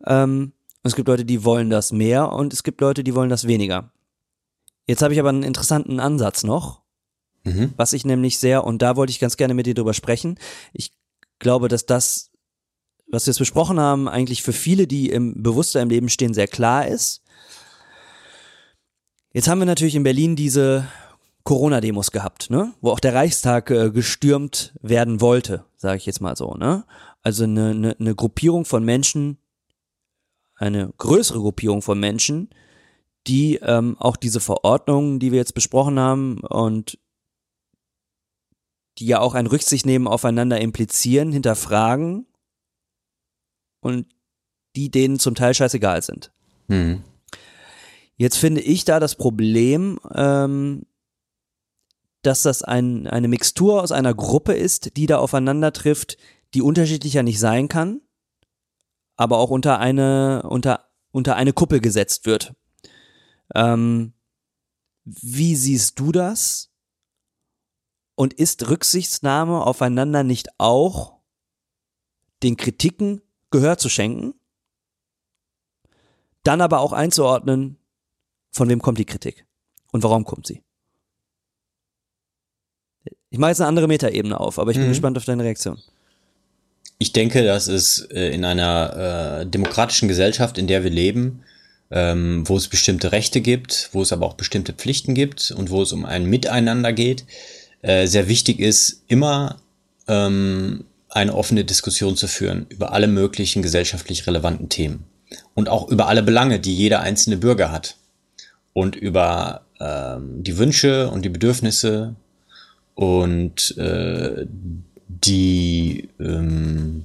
Ähm, 0.06 0.52
es 0.82 0.94
gibt 0.94 1.08
Leute, 1.08 1.24
die 1.24 1.44
wollen 1.44 1.70
das 1.70 1.92
mehr 1.92 2.32
und 2.32 2.52
es 2.52 2.62
gibt 2.62 2.80
Leute, 2.80 3.02
die 3.04 3.14
wollen 3.14 3.30
das 3.30 3.46
weniger. 3.46 3.90
Jetzt 4.86 5.02
habe 5.02 5.14
ich 5.14 5.20
aber 5.20 5.30
einen 5.30 5.42
interessanten 5.42 5.98
Ansatz 6.00 6.44
noch, 6.44 6.82
Mhm. 7.46 7.74
was 7.76 7.92
ich 7.92 8.06
nämlich 8.06 8.38
sehr, 8.38 8.64
und 8.64 8.80
da 8.80 8.96
wollte 8.96 9.10
ich 9.10 9.20
ganz 9.20 9.36
gerne 9.36 9.52
mit 9.52 9.66
dir 9.66 9.74
drüber 9.74 9.92
sprechen. 9.92 10.38
Ich 10.72 10.92
glaube, 11.38 11.68
dass 11.68 11.84
das, 11.84 12.30
was 13.06 13.26
wir 13.26 13.32
jetzt 13.32 13.38
besprochen 13.38 13.78
haben, 13.78 14.08
eigentlich 14.08 14.42
für 14.42 14.54
viele, 14.54 14.86
die 14.86 15.10
im 15.10 15.42
bewusster 15.42 15.82
im 15.82 15.90
Leben 15.90 16.08
stehen, 16.08 16.32
sehr 16.32 16.48
klar 16.48 16.88
ist. 16.88 17.22
Jetzt 19.32 19.48
haben 19.48 19.58
wir 19.58 19.66
natürlich 19.66 19.94
in 19.94 20.04
Berlin 20.04 20.36
diese 20.36 20.86
Corona-Demos 21.44 22.10
gehabt, 22.10 22.50
ne? 22.50 22.74
Wo 22.80 22.90
auch 22.90 23.00
der 23.00 23.14
Reichstag 23.14 23.70
äh, 23.70 23.90
gestürmt 23.90 24.74
werden 24.80 25.20
wollte, 25.20 25.64
sage 25.76 25.98
ich 25.98 26.06
jetzt 26.06 26.20
mal 26.20 26.36
so, 26.36 26.54
ne? 26.54 26.84
Also 27.22 27.44
eine, 27.44 27.70
eine, 27.70 27.96
eine 27.98 28.14
Gruppierung 28.14 28.64
von 28.64 28.84
Menschen, 28.84 29.38
eine 30.56 30.92
größere 30.96 31.38
Gruppierung 31.38 31.82
von 31.82 32.00
Menschen, 32.00 32.50
die 33.26 33.56
ähm, 33.56 33.96
auch 33.98 34.16
diese 34.16 34.40
Verordnungen, 34.40 35.18
die 35.18 35.32
wir 35.32 35.38
jetzt 35.38 35.54
besprochen 35.54 35.98
haben 35.98 36.40
und 36.40 36.98
die 38.98 39.06
ja 39.06 39.20
auch 39.20 39.34
ein 39.34 39.46
Rücksicht 39.46 39.86
nehmen 39.86 40.06
aufeinander 40.06 40.60
implizieren, 40.60 41.32
hinterfragen 41.32 42.26
und 43.80 44.06
die 44.76 44.90
denen 44.90 45.18
zum 45.18 45.34
Teil 45.34 45.54
scheißegal 45.54 46.02
sind. 46.02 46.32
Mhm. 46.68 47.02
Jetzt 48.16 48.36
finde 48.36 48.60
ich 48.60 48.84
da 48.84 49.00
das 49.00 49.16
Problem, 49.16 49.98
ähm, 50.14 50.86
dass 52.26 52.42
das 52.42 52.62
ein, 52.62 53.06
eine 53.06 53.28
Mixtur 53.28 53.82
aus 53.82 53.92
einer 53.92 54.14
Gruppe 54.14 54.54
ist, 54.54 54.96
die 54.96 55.06
da 55.06 55.18
aufeinander 55.18 55.72
trifft, 55.72 56.16
die 56.54 56.62
unterschiedlicher 56.62 57.22
nicht 57.22 57.38
sein 57.38 57.68
kann, 57.68 58.00
aber 59.16 59.38
auch 59.38 59.50
unter 59.50 59.78
eine, 59.78 60.44
unter, 60.48 60.88
unter 61.10 61.36
eine 61.36 61.52
Kuppel 61.52 61.80
gesetzt 61.80 62.26
wird. 62.26 62.54
Ähm, 63.54 64.14
wie 65.04 65.54
siehst 65.54 66.00
du 66.00 66.12
das? 66.12 66.70
Und 68.16 68.32
ist 68.32 68.68
Rücksichtnahme 68.68 69.64
aufeinander 69.64 70.22
nicht 70.22 70.48
auch 70.58 71.18
den 72.42 72.56
Kritiken 72.56 73.20
Gehör 73.50 73.76
zu 73.76 73.88
schenken? 73.88 74.34
Dann 76.42 76.60
aber 76.60 76.80
auch 76.80 76.92
einzuordnen, 76.92 77.78
von 78.50 78.68
wem 78.68 78.80
kommt 78.80 78.98
die 78.98 79.04
Kritik 79.04 79.46
und 79.92 80.02
warum 80.02 80.24
kommt 80.24 80.46
sie? 80.46 80.63
Ich 83.34 83.40
mache 83.40 83.50
jetzt 83.50 83.60
eine 83.60 83.66
andere 83.66 83.88
Metaebene 83.88 84.38
auf, 84.38 84.60
aber 84.60 84.70
ich 84.70 84.76
bin 84.76 84.86
Mhm. 84.86 84.90
gespannt 84.90 85.16
auf 85.16 85.24
deine 85.24 85.42
Reaktion. 85.42 85.76
Ich 86.98 87.10
denke, 87.10 87.42
dass 87.42 87.66
es 87.66 87.98
äh, 88.12 88.28
in 88.32 88.44
einer 88.44 89.40
äh, 89.40 89.46
demokratischen 89.46 90.06
Gesellschaft, 90.06 90.56
in 90.56 90.68
der 90.68 90.84
wir 90.84 90.90
leben, 90.92 91.42
ähm, 91.90 92.48
wo 92.48 92.56
es 92.56 92.68
bestimmte 92.68 93.10
Rechte 93.10 93.40
gibt, 93.40 93.88
wo 93.90 94.02
es 94.02 94.12
aber 94.12 94.24
auch 94.26 94.34
bestimmte 94.34 94.72
Pflichten 94.72 95.14
gibt 95.16 95.50
und 95.50 95.70
wo 95.70 95.82
es 95.82 95.90
um 95.90 96.04
ein 96.04 96.26
Miteinander 96.26 96.92
geht, 96.92 97.24
äh, 97.82 98.06
sehr 98.06 98.28
wichtig 98.28 98.60
ist, 98.60 99.02
immer 99.08 99.56
ähm, 100.06 100.84
eine 101.08 101.34
offene 101.34 101.64
Diskussion 101.64 102.14
zu 102.14 102.28
führen 102.28 102.66
über 102.68 102.92
alle 102.92 103.08
möglichen 103.08 103.62
gesellschaftlich 103.62 104.28
relevanten 104.28 104.68
Themen 104.68 105.06
und 105.54 105.68
auch 105.68 105.88
über 105.88 106.06
alle 106.06 106.22
Belange, 106.22 106.60
die 106.60 106.76
jeder 106.76 107.00
einzelne 107.00 107.36
Bürger 107.36 107.72
hat 107.72 107.96
und 108.74 108.94
über 108.94 109.62
ähm, 109.80 110.44
die 110.44 110.56
Wünsche 110.56 111.10
und 111.10 111.24
die 111.24 111.30
Bedürfnisse 111.30 112.14
und 112.94 113.76
äh, 113.78 114.46
die 115.08 116.08
ähm, 116.20 117.04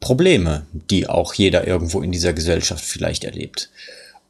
Probleme, 0.00 0.66
die 0.72 1.08
auch 1.08 1.34
jeder 1.34 1.66
irgendwo 1.66 2.02
in 2.02 2.12
dieser 2.12 2.32
Gesellschaft 2.32 2.84
vielleicht 2.84 3.24
erlebt. 3.24 3.70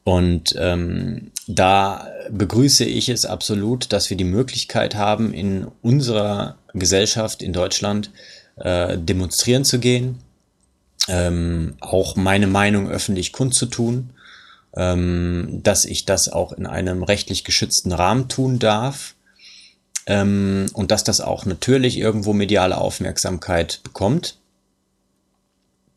Und 0.03 0.55
ähm, 0.57 1.31
da 1.47 2.07
begrüße 2.29 2.85
ich 2.85 3.09
es 3.09 3.25
absolut, 3.25 3.91
dass 3.91 4.09
wir 4.09 4.17
die 4.17 4.23
Möglichkeit 4.23 4.95
haben, 4.95 5.33
in 5.33 5.67
unserer 5.81 6.57
Gesellschaft 6.73 7.41
in 7.41 7.53
Deutschland 7.53 8.11
äh, 8.57 8.97
demonstrieren 8.97 9.65
zu 9.65 9.79
gehen, 9.79 10.19
ähm, 11.07 11.75
auch 11.81 12.15
meine 12.15 12.47
Meinung 12.47 12.87
öffentlich 12.87 13.31
kundzutun, 13.33 14.11
ähm, 14.77 15.61
dass 15.63 15.85
ich 15.85 16.05
das 16.05 16.29
auch 16.29 16.53
in 16.53 16.67
einem 16.67 17.03
rechtlich 17.03 17.43
geschützten 17.43 17.91
Rahmen 17.91 18.27
tun 18.29 18.59
darf 18.59 19.14
ähm, 20.07 20.67
und 20.73 20.91
dass 20.91 21.03
das 21.03 21.21
auch 21.21 21.45
natürlich 21.45 21.97
irgendwo 21.97 22.33
mediale 22.33 22.77
Aufmerksamkeit 22.77 23.81
bekommt. 23.83 24.37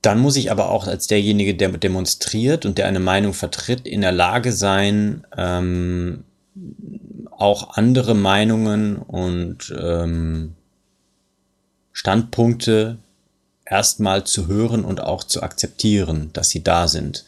Dann 0.03 0.21
muss 0.21 0.37
ich 0.37 0.51
aber 0.51 0.71
auch 0.71 0.87
als 0.87 1.09
derjenige, 1.09 1.55
der 1.55 1.71
demonstriert 1.71 2.65
und 2.65 2.79
der 2.79 2.87
eine 2.87 3.01
Meinung 3.01 3.35
vertritt, 3.35 3.87
in 3.87 4.01
der 4.01 4.13
Lage 4.13 4.53
sein, 4.53 5.27
ähm, 5.37 6.25
auch 7.31 7.77
andere 7.77 8.15
Meinungen 8.15 8.97
und 8.97 9.75
ähm, 9.77 10.55
Standpunkte 11.93 12.99
erstmal 13.65 14.25
zu 14.25 14.47
hören 14.47 14.85
und 14.85 15.01
auch 15.01 15.25
zu 15.25 15.43
akzeptieren, 15.43 16.31
dass 16.33 16.51
sie 16.51 16.63
da 16.63 16.89
sind. 16.89 17.25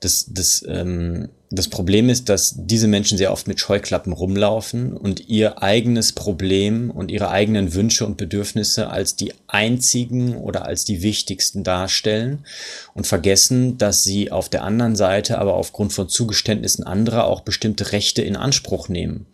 das, 0.00 0.26
das 0.28 0.64
ähm, 0.68 1.28
das 1.50 1.68
Problem 1.68 2.10
ist, 2.10 2.28
dass 2.28 2.54
diese 2.56 2.88
Menschen 2.88 3.16
sehr 3.16 3.32
oft 3.32 3.48
mit 3.48 3.58
Scheuklappen 3.58 4.12
rumlaufen 4.12 4.92
und 4.92 5.28
ihr 5.28 5.62
eigenes 5.62 6.12
Problem 6.12 6.90
und 6.90 7.10
ihre 7.10 7.30
eigenen 7.30 7.72
Wünsche 7.72 8.04
und 8.04 8.18
Bedürfnisse 8.18 8.90
als 8.90 9.16
die 9.16 9.32
einzigen 9.46 10.36
oder 10.36 10.66
als 10.66 10.84
die 10.84 11.02
wichtigsten 11.02 11.64
darstellen 11.64 12.44
und 12.92 13.06
vergessen, 13.06 13.78
dass 13.78 14.04
sie 14.04 14.30
auf 14.30 14.50
der 14.50 14.62
anderen 14.62 14.94
Seite 14.94 15.38
aber 15.38 15.54
aufgrund 15.54 15.94
von 15.94 16.10
Zugeständnissen 16.10 16.84
anderer 16.84 17.26
auch 17.26 17.40
bestimmte 17.40 17.92
Rechte 17.92 18.20
in 18.20 18.36
Anspruch 18.36 18.90
nehmen. 18.90 19.26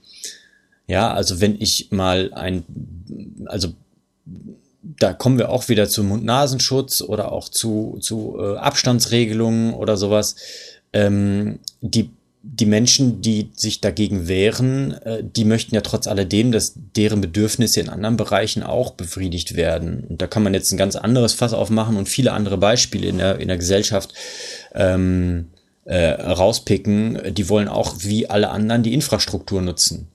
Ja, 0.86 1.12
also 1.12 1.40
wenn 1.40 1.60
ich 1.60 1.90
mal 1.90 2.32
ein, 2.34 2.64
also 3.46 3.68
da 4.82 5.12
kommen 5.12 5.38
wir 5.38 5.48
auch 5.48 5.68
wieder 5.68 5.88
zu 5.88 6.04
Mund-Nasenschutz 6.04 7.00
oder 7.00 7.32
auch 7.32 7.48
zu, 7.48 7.98
zu 8.00 8.36
äh, 8.38 8.56
Abstandsregelungen 8.56 9.72
oder 9.72 9.96
sowas 9.96 10.36
ähm, 10.92 11.58
die, 11.80 12.10
die 12.42 12.66
Menschen, 12.66 13.22
die 13.22 13.50
sich 13.54 13.80
dagegen 13.80 14.28
wehren, 14.28 14.92
äh, 15.02 15.22
die 15.24 15.44
möchten 15.44 15.74
ja 15.74 15.80
trotz 15.80 16.06
alledem, 16.06 16.52
dass 16.52 16.74
deren 16.96 17.20
Bedürfnisse 17.20 17.80
in 17.80 17.88
anderen 17.88 18.16
Bereichen 18.16 18.62
auch 18.62 18.92
befriedigt 18.92 19.56
werden. 19.56 20.04
Und 20.08 20.20
da 20.20 20.26
kann 20.26 20.42
man 20.42 20.54
jetzt 20.54 20.70
ein 20.72 20.78
ganz 20.78 20.96
anderes 20.96 21.32
Fass 21.32 21.54
aufmachen 21.54 21.96
und 21.96 22.08
viele 22.08 22.32
andere 22.32 22.58
Beispiele 22.58 23.08
in 23.08 23.18
der, 23.18 23.38
in 23.40 23.48
der 23.48 23.56
Gesellschaft 23.56 24.12
ähm, 24.74 25.48
äh, 25.84 26.10
rauspicken. 26.10 27.34
Die 27.34 27.48
wollen 27.48 27.68
auch 27.68 27.96
wie 28.00 28.28
alle 28.28 28.50
anderen 28.50 28.82
die 28.82 28.94
Infrastruktur 28.94 29.62
nutzen. 29.62 30.08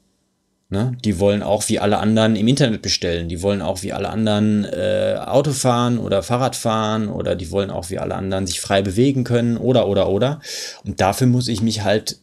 Ne? 0.71 0.95
Die 1.03 1.19
wollen 1.19 1.41
auch 1.41 1.67
wie 1.67 1.79
alle 1.79 1.97
anderen 1.97 2.35
im 2.35 2.47
Internet 2.47 2.83
bestellen. 2.83 3.27
Die 3.27 3.41
wollen 3.41 3.61
auch 3.61 3.81
wie 3.81 3.91
alle 3.91 4.09
anderen 4.09 4.65
äh, 4.65 5.17
Auto 5.19 5.51
fahren 5.51 5.97
oder 5.97 6.21
Fahrrad 6.21 6.55
fahren 6.55 7.09
oder 7.09 7.35
die 7.35 7.49
wollen 7.49 7.71
auch 7.71 7.89
wie 7.89 7.97
alle 7.97 8.13
anderen 8.13 8.45
sich 8.45 8.61
frei 8.61 8.83
bewegen 8.83 9.23
können 9.23 9.57
oder 9.57 9.87
oder 9.87 10.09
oder. 10.09 10.41
Und 10.85 11.01
dafür 11.01 11.25
muss 11.25 11.47
ich 11.47 11.61
mich 11.61 11.83
halt 11.83 12.19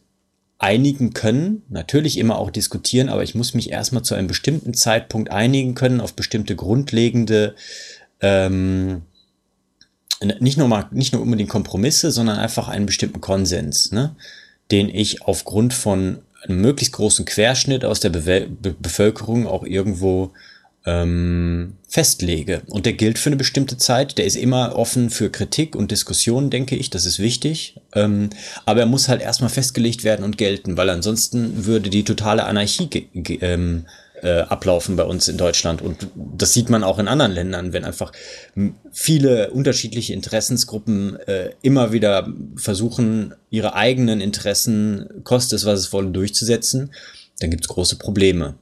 einigen 0.59 1.13
können, 1.13 1.63
natürlich 1.69 2.19
immer 2.19 2.39
auch 2.39 2.51
diskutieren, 2.51 3.09
aber 3.09 3.23
ich 3.23 3.35
muss 3.35 3.53
mich 3.53 3.71
erstmal 3.71 4.05
zu 4.05 4.15
einem 4.15 4.29
bestimmten 4.29 4.75
Zeitpunkt 4.75 5.31
einigen 5.31 5.75
können 5.75 6.01
auf 6.01 6.15
bestimmte 6.15 6.57
grundlegende 6.57 7.55
ähm, 8.21 9.03
nicht 10.41 10.57
nur 10.57 10.69
mal, 10.69 10.87
nicht 10.93 11.13
nur 11.13 11.21
unbedingt 11.21 11.51
Kompromisse, 11.51 12.11
sondern 12.11 12.39
einfach 12.39 12.69
einen 12.69 12.87
bestimmten 12.87 13.21
Konsens, 13.21 13.93
ne? 13.93 14.17
den 14.71 14.89
ich 14.89 15.23
aufgrund 15.23 15.75
von 15.75 16.21
einen 16.49 16.61
möglichst 16.61 16.95
großen 16.95 17.25
Querschnitt 17.25 17.85
aus 17.85 18.01
der 18.01 18.11
Be 18.11 18.49
Be 18.49 18.75
Bevölkerung 18.79 19.47
auch 19.47 19.65
irgendwo 19.65 20.33
ähm, 20.87 21.75
festlege. 21.89 22.63
Und 22.69 22.87
der 22.87 22.93
gilt 22.93 23.19
für 23.19 23.29
eine 23.29 23.37
bestimmte 23.37 23.77
Zeit. 23.77 24.19
Der 24.19 24.25
ist 24.25 24.37
immer 24.37 24.77
offen 24.77 25.11
für 25.11 25.31
Kritik 25.31 25.75
und 25.75 25.91
Diskussion, 25.91 26.49
denke 26.49 26.77
ich. 26.77 26.91
Das 26.91 27.05
ist 27.05 27.19
wichtig. 27.19 27.81
Ähm, 27.93 28.31
aber 28.65 28.81
er 28.81 28.87
muss 28.87 29.09
halt 29.09 29.21
erstmal 29.21 29.51
festgelegt 29.51 30.05
werden 30.05 30.25
und 30.25 30.39
gelten, 30.39 30.77
weil 30.77 30.89
ansonsten 30.89 31.67
würde 31.67 31.91
die 31.91 32.05
totale 32.05 32.45
Anarchie 32.45 33.09
ähm, 33.41 33.87
äh, 34.23 34.41
ablaufen 34.41 34.97
bei 34.97 35.05
uns 35.05 35.29
in 35.29 35.37
Deutschland. 35.37 35.83
Und 35.83 36.09
das 36.15 36.53
sieht 36.53 36.71
man 36.71 36.85
auch 36.85 36.99
in 36.99 37.09
anderen 37.09 37.33
Ländern, 37.33 37.73
wenn 37.73 37.85
einfach 37.85 38.13
viele 38.93 39.51
unterschiedliche 39.51 40.13
Interessensgruppen 40.13 41.17
äh, 41.21 41.51
immer 41.63 41.93
wieder 41.93 42.33
versuchen, 42.57 43.35
ihre 43.51 43.75
eigenen 43.75 44.21
Interessen, 44.21 45.23
kostet 45.25 45.59
es, 45.59 45.65
was 45.67 45.81
es 45.81 45.93
wolle, 45.93 46.11
durchzusetzen, 46.11 46.93
dann 47.41 47.51
gibt's 47.51 47.69
große 47.69 47.97
Probleme. 47.97 48.55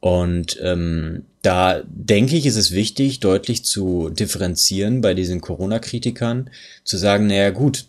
Und 0.00 0.58
ähm, 0.60 1.26
da 1.42 1.80
denke 1.86 2.36
ich, 2.36 2.44
ist 2.46 2.56
es 2.56 2.72
wichtig, 2.72 3.20
deutlich 3.20 3.64
zu 3.64 4.10
differenzieren 4.10 5.00
bei 5.00 5.14
diesen 5.14 5.40
Corona-Kritikern, 5.40 6.50
zu 6.82 6.96
sagen, 6.96 7.28
naja 7.28 7.50
gut, 7.50 7.86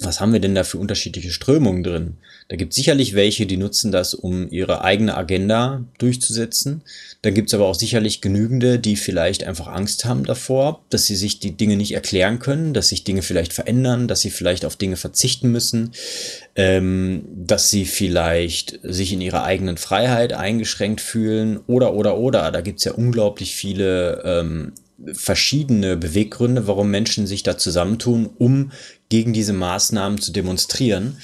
was 0.00 0.20
haben 0.20 0.32
wir 0.32 0.40
denn 0.40 0.56
da 0.56 0.64
für 0.64 0.78
unterschiedliche 0.78 1.30
Strömungen 1.30 1.84
drin? 1.84 2.16
Da 2.48 2.56
gibt 2.56 2.74
sicherlich 2.74 3.14
welche, 3.14 3.46
die 3.46 3.56
nutzen 3.56 3.92
das, 3.92 4.12
um 4.12 4.50
ihre 4.50 4.82
eigene 4.82 5.16
Agenda 5.16 5.84
durchzusetzen. 5.98 6.82
Da 7.22 7.30
gibt's 7.30 7.54
aber 7.54 7.66
auch 7.66 7.76
sicherlich 7.76 8.20
genügende, 8.20 8.80
die 8.80 8.96
vielleicht 8.96 9.44
einfach 9.44 9.68
Angst 9.68 10.04
haben 10.04 10.24
davor, 10.24 10.84
dass 10.90 11.06
sie 11.06 11.14
sich 11.14 11.38
die 11.38 11.56
Dinge 11.56 11.76
nicht 11.76 11.92
erklären 11.92 12.40
können, 12.40 12.74
dass 12.74 12.88
sich 12.88 13.04
Dinge 13.04 13.22
vielleicht 13.22 13.52
verändern, 13.52 14.08
dass 14.08 14.20
sie 14.20 14.30
vielleicht 14.30 14.64
auf 14.64 14.74
Dinge 14.74 14.96
verzichten 14.96 15.52
müssen, 15.52 15.92
ähm, 16.56 17.24
dass 17.32 17.70
sie 17.70 17.84
vielleicht 17.84 18.80
sich 18.82 19.12
in 19.12 19.20
ihrer 19.20 19.44
eigenen 19.44 19.76
Freiheit 19.76 20.32
eingeschränkt 20.32 21.00
fühlen 21.00 21.60
oder 21.68 21.94
oder 21.94 22.18
oder. 22.18 22.50
Da 22.50 22.62
gibt's 22.62 22.84
ja 22.84 22.92
unglaublich 22.92 23.54
viele 23.54 24.22
ähm, 24.24 24.72
verschiedene 25.12 25.96
Beweggründe, 25.96 26.66
warum 26.66 26.90
Menschen 26.90 27.26
sich 27.26 27.42
da 27.42 27.58
zusammentun, 27.58 28.30
um 28.38 28.72
gegen 29.14 29.32
diese 29.32 29.52
Maßnahmen 29.52 30.20
zu 30.20 30.32
demonstrieren. 30.32 31.18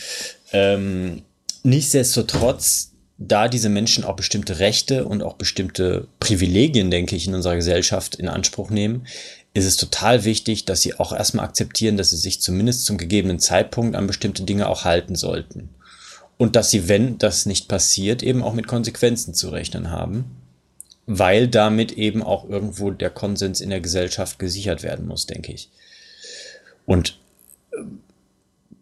Ähm, 0.52 1.22
nichtsdestotrotz, 1.64 2.92
da 3.18 3.48
diese 3.48 3.68
Menschen 3.68 4.04
auch 4.04 4.14
bestimmte 4.14 4.60
Rechte 4.60 5.06
und 5.06 5.24
auch 5.24 5.34
bestimmte 5.34 6.06
Privilegien, 6.20 6.92
denke 6.92 7.16
ich, 7.16 7.26
in 7.26 7.34
unserer 7.34 7.56
Gesellschaft 7.56 8.14
in 8.14 8.28
Anspruch 8.28 8.70
nehmen, 8.70 9.08
ist 9.54 9.64
es 9.64 9.76
total 9.76 10.24
wichtig, 10.24 10.66
dass 10.66 10.82
sie 10.82 10.94
auch 11.00 11.12
erstmal 11.12 11.44
akzeptieren, 11.44 11.96
dass 11.96 12.10
sie 12.10 12.16
sich 12.16 12.40
zumindest 12.40 12.84
zum 12.84 12.96
gegebenen 12.96 13.40
Zeitpunkt 13.40 13.96
an 13.96 14.06
bestimmte 14.06 14.44
Dinge 14.44 14.68
auch 14.68 14.84
halten 14.84 15.16
sollten. 15.16 15.70
Und 16.38 16.54
dass 16.54 16.70
sie, 16.70 16.86
wenn 16.86 17.18
das 17.18 17.44
nicht 17.44 17.66
passiert, 17.66 18.22
eben 18.22 18.44
auch 18.44 18.54
mit 18.54 18.68
Konsequenzen 18.68 19.34
zu 19.34 19.48
rechnen 19.48 19.90
haben 19.90 20.36
weil 21.12 21.48
damit 21.48 21.90
eben 21.90 22.22
auch 22.22 22.48
irgendwo 22.48 22.92
der 22.92 23.10
Konsens 23.10 23.60
in 23.60 23.70
der 23.70 23.80
Gesellschaft 23.80 24.38
gesichert 24.38 24.84
werden 24.84 25.08
muss, 25.08 25.26
denke 25.26 25.50
ich. 25.50 25.68
Und 26.86 27.18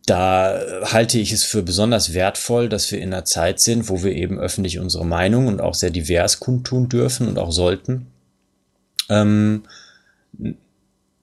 da 0.06 0.58
halte 0.84 1.18
ich 1.18 1.32
es 1.32 1.44
für 1.44 1.62
besonders 1.62 2.14
wertvoll, 2.14 2.68
dass 2.68 2.90
wir 2.90 2.98
in 3.00 3.12
einer 3.12 3.24
Zeit 3.24 3.60
sind, 3.60 3.88
wo 3.88 4.02
wir 4.02 4.12
eben 4.12 4.38
öffentlich 4.38 4.78
unsere 4.78 5.04
Meinung 5.04 5.48
und 5.48 5.60
auch 5.60 5.74
sehr 5.74 5.90
divers 5.90 6.40
kundtun 6.40 6.88
dürfen 6.88 7.28
und 7.28 7.38
auch 7.38 7.52
sollten. 7.52 8.06
Ähm, 9.10 9.64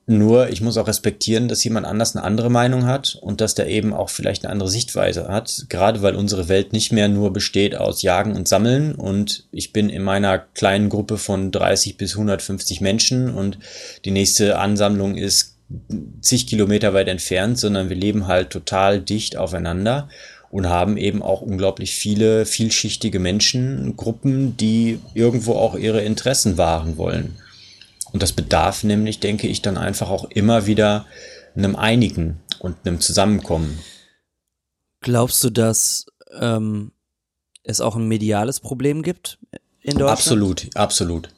nur, 0.08 0.50
ich 0.50 0.62
muss 0.62 0.78
auch 0.78 0.88
respektieren, 0.88 1.48
dass 1.48 1.64
jemand 1.64 1.88
anders 1.88 2.16
eine 2.16 2.24
andere 2.24 2.52
Meinung 2.52 2.86
hat 2.86 3.18
und 3.20 3.42
dass 3.42 3.56
der 3.56 3.68
eben 3.68 3.92
auch 3.92 4.12
vielleicht 4.12 4.46
eine 4.46 4.52
andere 4.52 4.70
Sichtweise 4.70 5.28
hat. 5.30 5.66
Gerade 5.70 6.04
weil 6.04 6.16
unsere 6.16 6.48
Welt 6.48 6.74
nicht 6.74 6.92
mehr 6.92 7.08
nur 7.08 7.34
besteht 7.34 7.76
aus 7.76 8.04
Jagen 8.04 8.36
und 8.36 8.48
Sammeln 8.48 8.94
und 8.94 9.48
ich 9.52 9.74
bin 9.74 9.90
in 9.90 10.04
meiner 10.04 10.38
kleinen 10.38 10.90
Gruppe 10.90 11.18
von 11.18 11.52
30 11.52 11.98
bis 11.98 12.14
150 12.14 12.82
Menschen 12.82 13.34
und 13.34 13.58
die 14.06 14.12
nächste 14.12 14.60
Ansammlung 14.60 15.18
ist 15.18 15.55
zig 16.22 16.48
Kilometer 16.48 16.94
weit 16.94 17.08
entfernt, 17.08 17.58
sondern 17.58 17.90
wir 17.90 17.96
leben 17.96 18.28
halt 18.28 18.50
total 18.50 19.02
dicht 19.02 19.38
aufeinander 19.38 20.10
und 20.52 20.70
haben 20.70 20.98
eben 20.98 21.22
auch 21.22 21.42
unglaublich 21.42 21.96
viele 21.96 22.46
vielschichtige 22.46 23.20
Menschengruppen, 23.20 24.56
die 24.58 25.00
irgendwo 25.14 25.54
auch 25.54 25.76
ihre 25.76 26.02
Interessen 26.02 26.58
wahren 26.58 26.98
wollen. 26.98 27.38
Und 28.12 28.24
das 28.24 28.32
bedarf 28.32 28.84
nämlich, 28.84 29.20
denke 29.20 29.48
ich, 29.48 29.62
dann 29.62 29.78
einfach 29.78 30.10
auch 30.10 30.26
immer 30.30 30.68
wieder 30.68 31.06
einem 31.56 31.76
Einigen 31.76 32.40
und 32.60 32.78
einem 32.86 33.02
Zusammenkommen. 33.02 33.80
Glaubst 35.02 35.44
du, 35.44 35.50
dass 35.50 36.06
ähm, 36.40 36.92
es 37.64 37.82
auch 37.82 37.96
ein 37.96 38.08
mediales 38.08 38.60
Problem 38.60 39.02
gibt 39.02 39.40
in 39.82 39.98
Deutschland? 39.98 40.12
Absolut, 40.12 40.70
absolut. 40.76 41.35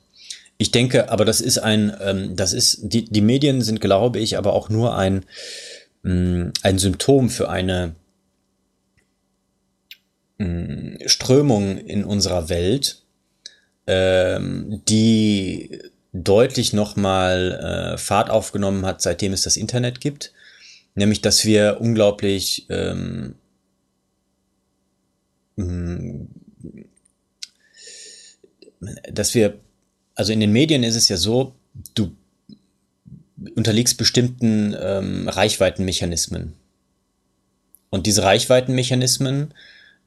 Ich 0.58 0.72
denke, 0.72 1.10
aber 1.12 1.26
das 1.26 1.41
ist 1.41 1.60
ein, 1.60 1.96
ähm, 2.02 2.36
das 2.36 2.54
ist, 2.54 2.80
die, 2.82 3.06
die 3.06 3.22
Medien 3.22 3.62
sind, 3.62 3.80
glaube 3.80 4.20
ich, 4.20 4.38
aber 4.38 4.54
auch 4.54 4.70
nur 4.70 4.98
ein, 4.98 5.26
mh, 6.04 6.13
mm, 6.13 6.54
ein 6.63 6.80
Symptom 6.80 7.30
für 7.30 7.50
eine 7.50 7.96
mh, 10.39 10.48
mm, 10.48 10.98
Strömung 11.06 11.78
in 11.78 12.04
unserer 12.04 12.50
Welt, 12.50 13.04
ähm, 13.86 14.82
die 14.88 15.80
deutlich 16.13 16.74
nochmal 16.74 17.93
äh, 17.93 17.98
Fahrt 17.98 18.30
aufgenommen 18.30 18.86
hat, 18.86 19.02
seitdem 19.02 19.34
es 19.34 19.43
das 19.43 19.58
Internet 19.58 20.02
gibt. 20.02 20.34
Nämlich, 20.96 21.22
dass 21.22 21.46
wir 21.46 21.78
unglaublich 21.80 22.65
ähm, 22.70 23.36
mm, 25.56 26.26
dass 29.12 29.34
wir, 29.34 29.60
also 30.18 30.34
in 30.34 30.40
den 30.40 30.52
Medien 30.52 30.84
ist 30.84 30.96
es 30.96 31.10
ja 31.10 31.16
so, 31.16 31.54
du 31.94 32.12
unterliegst 33.56 34.00
bestimmten 34.00 34.76
ähm, 34.78 35.30
Reichweitenmechanismen. 35.30 36.54
Und 37.92 38.08
diese 38.08 38.24
Reichweitenmechanismen, 38.24 39.54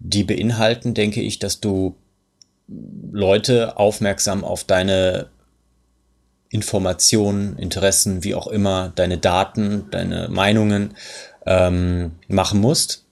die 0.01 0.25
beinhalten, 0.25 0.95
denke 0.95 1.23
ich, 1.23 1.39
dass 1.39 1.61
du 1.61 1.95
Leute 3.13 3.77
aufmerksam 3.77 4.45
auf 4.45 4.65
deine 4.65 5.29
Informationen, 6.49 7.57
Interessen, 7.57 8.25
wie 8.25 8.35
auch 8.35 8.49
immer, 8.49 8.93
deine 8.97 9.17
Daten, 9.17 9.87
deine 9.93 10.29
Meinungen 10.29 10.97
ähm, 11.47 12.17
machen 12.27 12.61
musst. 12.61 13.05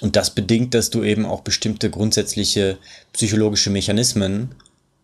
Und 0.00 0.14
das 0.14 0.30
bedingt, 0.30 0.74
dass 0.74 0.90
du 0.90 1.02
eben 1.02 1.26
auch 1.26 1.40
bestimmte 1.40 1.90
grundsätzliche 1.90 2.78
psychologische 3.12 3.70
Mechanismen 3.70 4.54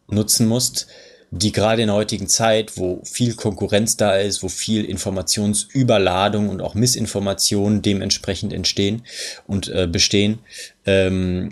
nutzen 0.09 0.47
musst, 0.47 0.87
die 1.31 1.53
gerade 1.53 1.83
in 1.83 1.89
der 1.89 1.97
heutigen 1.97 2.29
Zeit, 2.29 2.77
wo 2.77 3.03
viel 3.05 3.35
Konkurrenz 3.35 3.97
da 3.97 4.17
ist, 4.17 4.43
wo 4.43 4.49
viel 4.49 4.85
Informationsüberladung 4.85 6.49
und 6.49 6.63
auch 6.63 6.75
Missinformationen 6.75 7.83
dementsprechend 7.83 8.53
entstehen 8.53 9.03
und 9.47 9.69
äh, 9.69 9.87
bestehen, 9.87 10.39
ähm, 10.87 11.51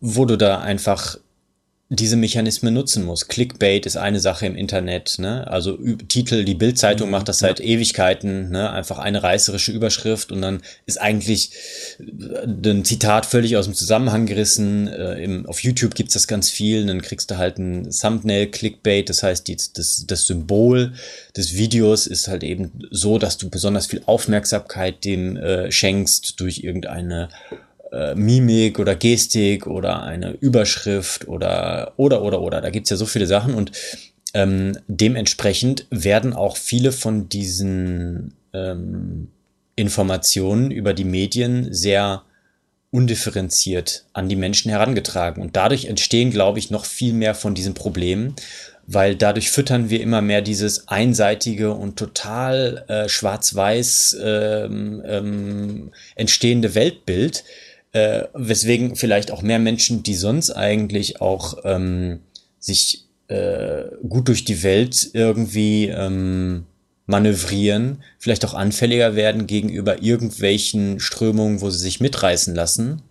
wo 0.00 0.24
du 0.26 0.36
da 0.36 0.60
einfach 0.60 1.16
diese 1.96 2.16
Mechanismen 2.16 2.74
nutzen 2.74 3.04
muss. 3.04 3.28
Clickbait 3.28 3.86
ist 3.86 3.96
eine 3.96 4.20
Sache 4.20 4.46
im 4.46 4.56
Internet, 4.56 5.16
ne? 5.18 5.46
Also 5.46 5.78
Titel, 6.08 6.44
die 6.44 6.54
Bildzeitung 6.54 7.08
mhm, 7.08 7.12
macht 7.12 7.28
das 7.28 7.38
seit 7.38 7.60
Ewigkeiten, 7.60 8.50
ne? 8.50 8.70
Einfach 8.70 8.98
eine 8.98 9.22
reißerische 9.22 9.72
Überschrift 9.72 10.32
und 10.32 10.42
dann 10.42 10.62
ist 10.86 11.00
eigentlich 11.00 11.50
äh, 11.98 12.70
ein 12.70 12.84
Zitat 12.84 13.26
völlig 13.26 13.56
aus 13.56 13.66
dem 13.66 13.74
Zusammenhang 13.74 14.26
gerissen. 14.26 14.88
Äh, 14.88 15.22
im, 15.22 15.46
auf 15.46 15.60
YouTube 15.62 15.94
gibt's 15.94 16.14
das 16.14 16.26
ganz 16.26 16.50
viel, 16.50 16.86
dann 16.86 17.02
kriegst 17.02 17.30
du 17.30 17.38
halt 17.38 17.58
ein 17.58 17.90
Thumbnail 17.90 18.46
Clickbait, 18.46 19.08
das 19.08 19.22
heißt, 19.22 19.46
die, 19.48 19.56
das, 19.74 20.04
das 20.06 20.26
Symbol 20.26 20.92
des 21.36 21.54
Videos 21.56 22.06
ist 22.06 22.28
halt 22.28 22.44
eben 22.44 22.72
so, 22.90 23.18
dass 23.18 23.38
du 23.38 23.50
besonders 23.50 23.86
viel 23.86 24.02
Aufmerksamkeit 24.06 25.04
dem 25.04 25.36
äh, 25.36 25.70
schenkst 25.70 26.40
durch 26.40 26.58
irgendeine 26.58 27.28
äh, 27.94 28.14
Mimik 28.14 28.78
oder 28.78 28.96
Gestik 28.96 29.66
oder 29.66 30.02
eine 30.02 30.32
Überschrift 30.32 31.28
oder 31.28 31.92
oder 31.96 32.22
oder 32.22 32.40
oder. 32.40 32.60
Da 32.60 32.70
gibt's 32.70 32.90
ja 32.90 32.96
so 32.96 33.06
viele 33.06 33.26
Sachen 33.26 33.54
und 33.54 33.72
ähm, 34.34 34.76
dementsprechend 34.88 35.86
werden 35.90 36.32
auch 36.32 36.56
viele 36.56 36.90
von 36.90 37.28
diesen 37.28 38.34
ähm, 38.52 39.28
Informationen 39.76 40.70
über 40.70 40.92
die 40.92 41.04
Medien 41.04 41.72
sehr 41.72 42.22
undifferenziert 42.90 44.04
an 44.12 44.28
die 44.28 44.36
Menschen 44.36 44.70
herangetragen. 44.70 45.42
Und 45.42 45.56
dadurch 45.56 45.86
entstehen, 45.86 46.30
glaube 46.30 46.58
ich, 46.60 46.70
noch 46.70 46.84
viel 46.84 47.12
mehr 47.12 47.34
von 47.34 47.54
diesen 47.54 47.74
Problemen, 47.74 48.34
weil 48.86 49.16
dadurch 49.16 49.50
füttern 49.50 49.90
wir 49.90 50.00
immer 50.00 50.20
mehr 50.20 50.42
dieses 50.42 50.88
einseitige 50.88 51.72
und 51.72 51.96
total 51.96 52.84
äh, 52.88 53.08
schwarz-weiß 53.08 54.16
ähm, 54.22 55.02
ähm, 55.06 55.90
entstehende 56.14 56.74
Weltbild, 56.74 57.44
äh, 57.94 58.24
weswegen 58.34 58.96
vielleicht 58.96 59.30
auch 59.30 59.40
mehr 59.40 59.60
Menschen, 59.60 60.02
die 60.02 60.16
sonst 60.16 60.50
eigentlich 60.50 61.20
auch 61.20 61.58
ähm, 61.64 62.20
sich 62.58 63.04
äh, 63.28 63.84
gut 64.06 64.26
durch 64.26 64.44
die 64.44 64.64
Welt 64.64 65.10
irgendwie 65.12 65.86
ähm, 65.86 66.66
manövrieren, 67.06 68.02
vielleicht 68.18 68.44
auch 68.44 68.54
anfälliger 68.54 69.14
werden 69.14 69.46
gegenüber 69.46 70.02
irgendwelchen 70.02 70.98
Strömungen, 70.98 71.60
wo 71.60 71.70
sie 71.70 71.78
sich 71.78 72.00
mitreißen 72.00 72.52
lassen, 72.52 73.02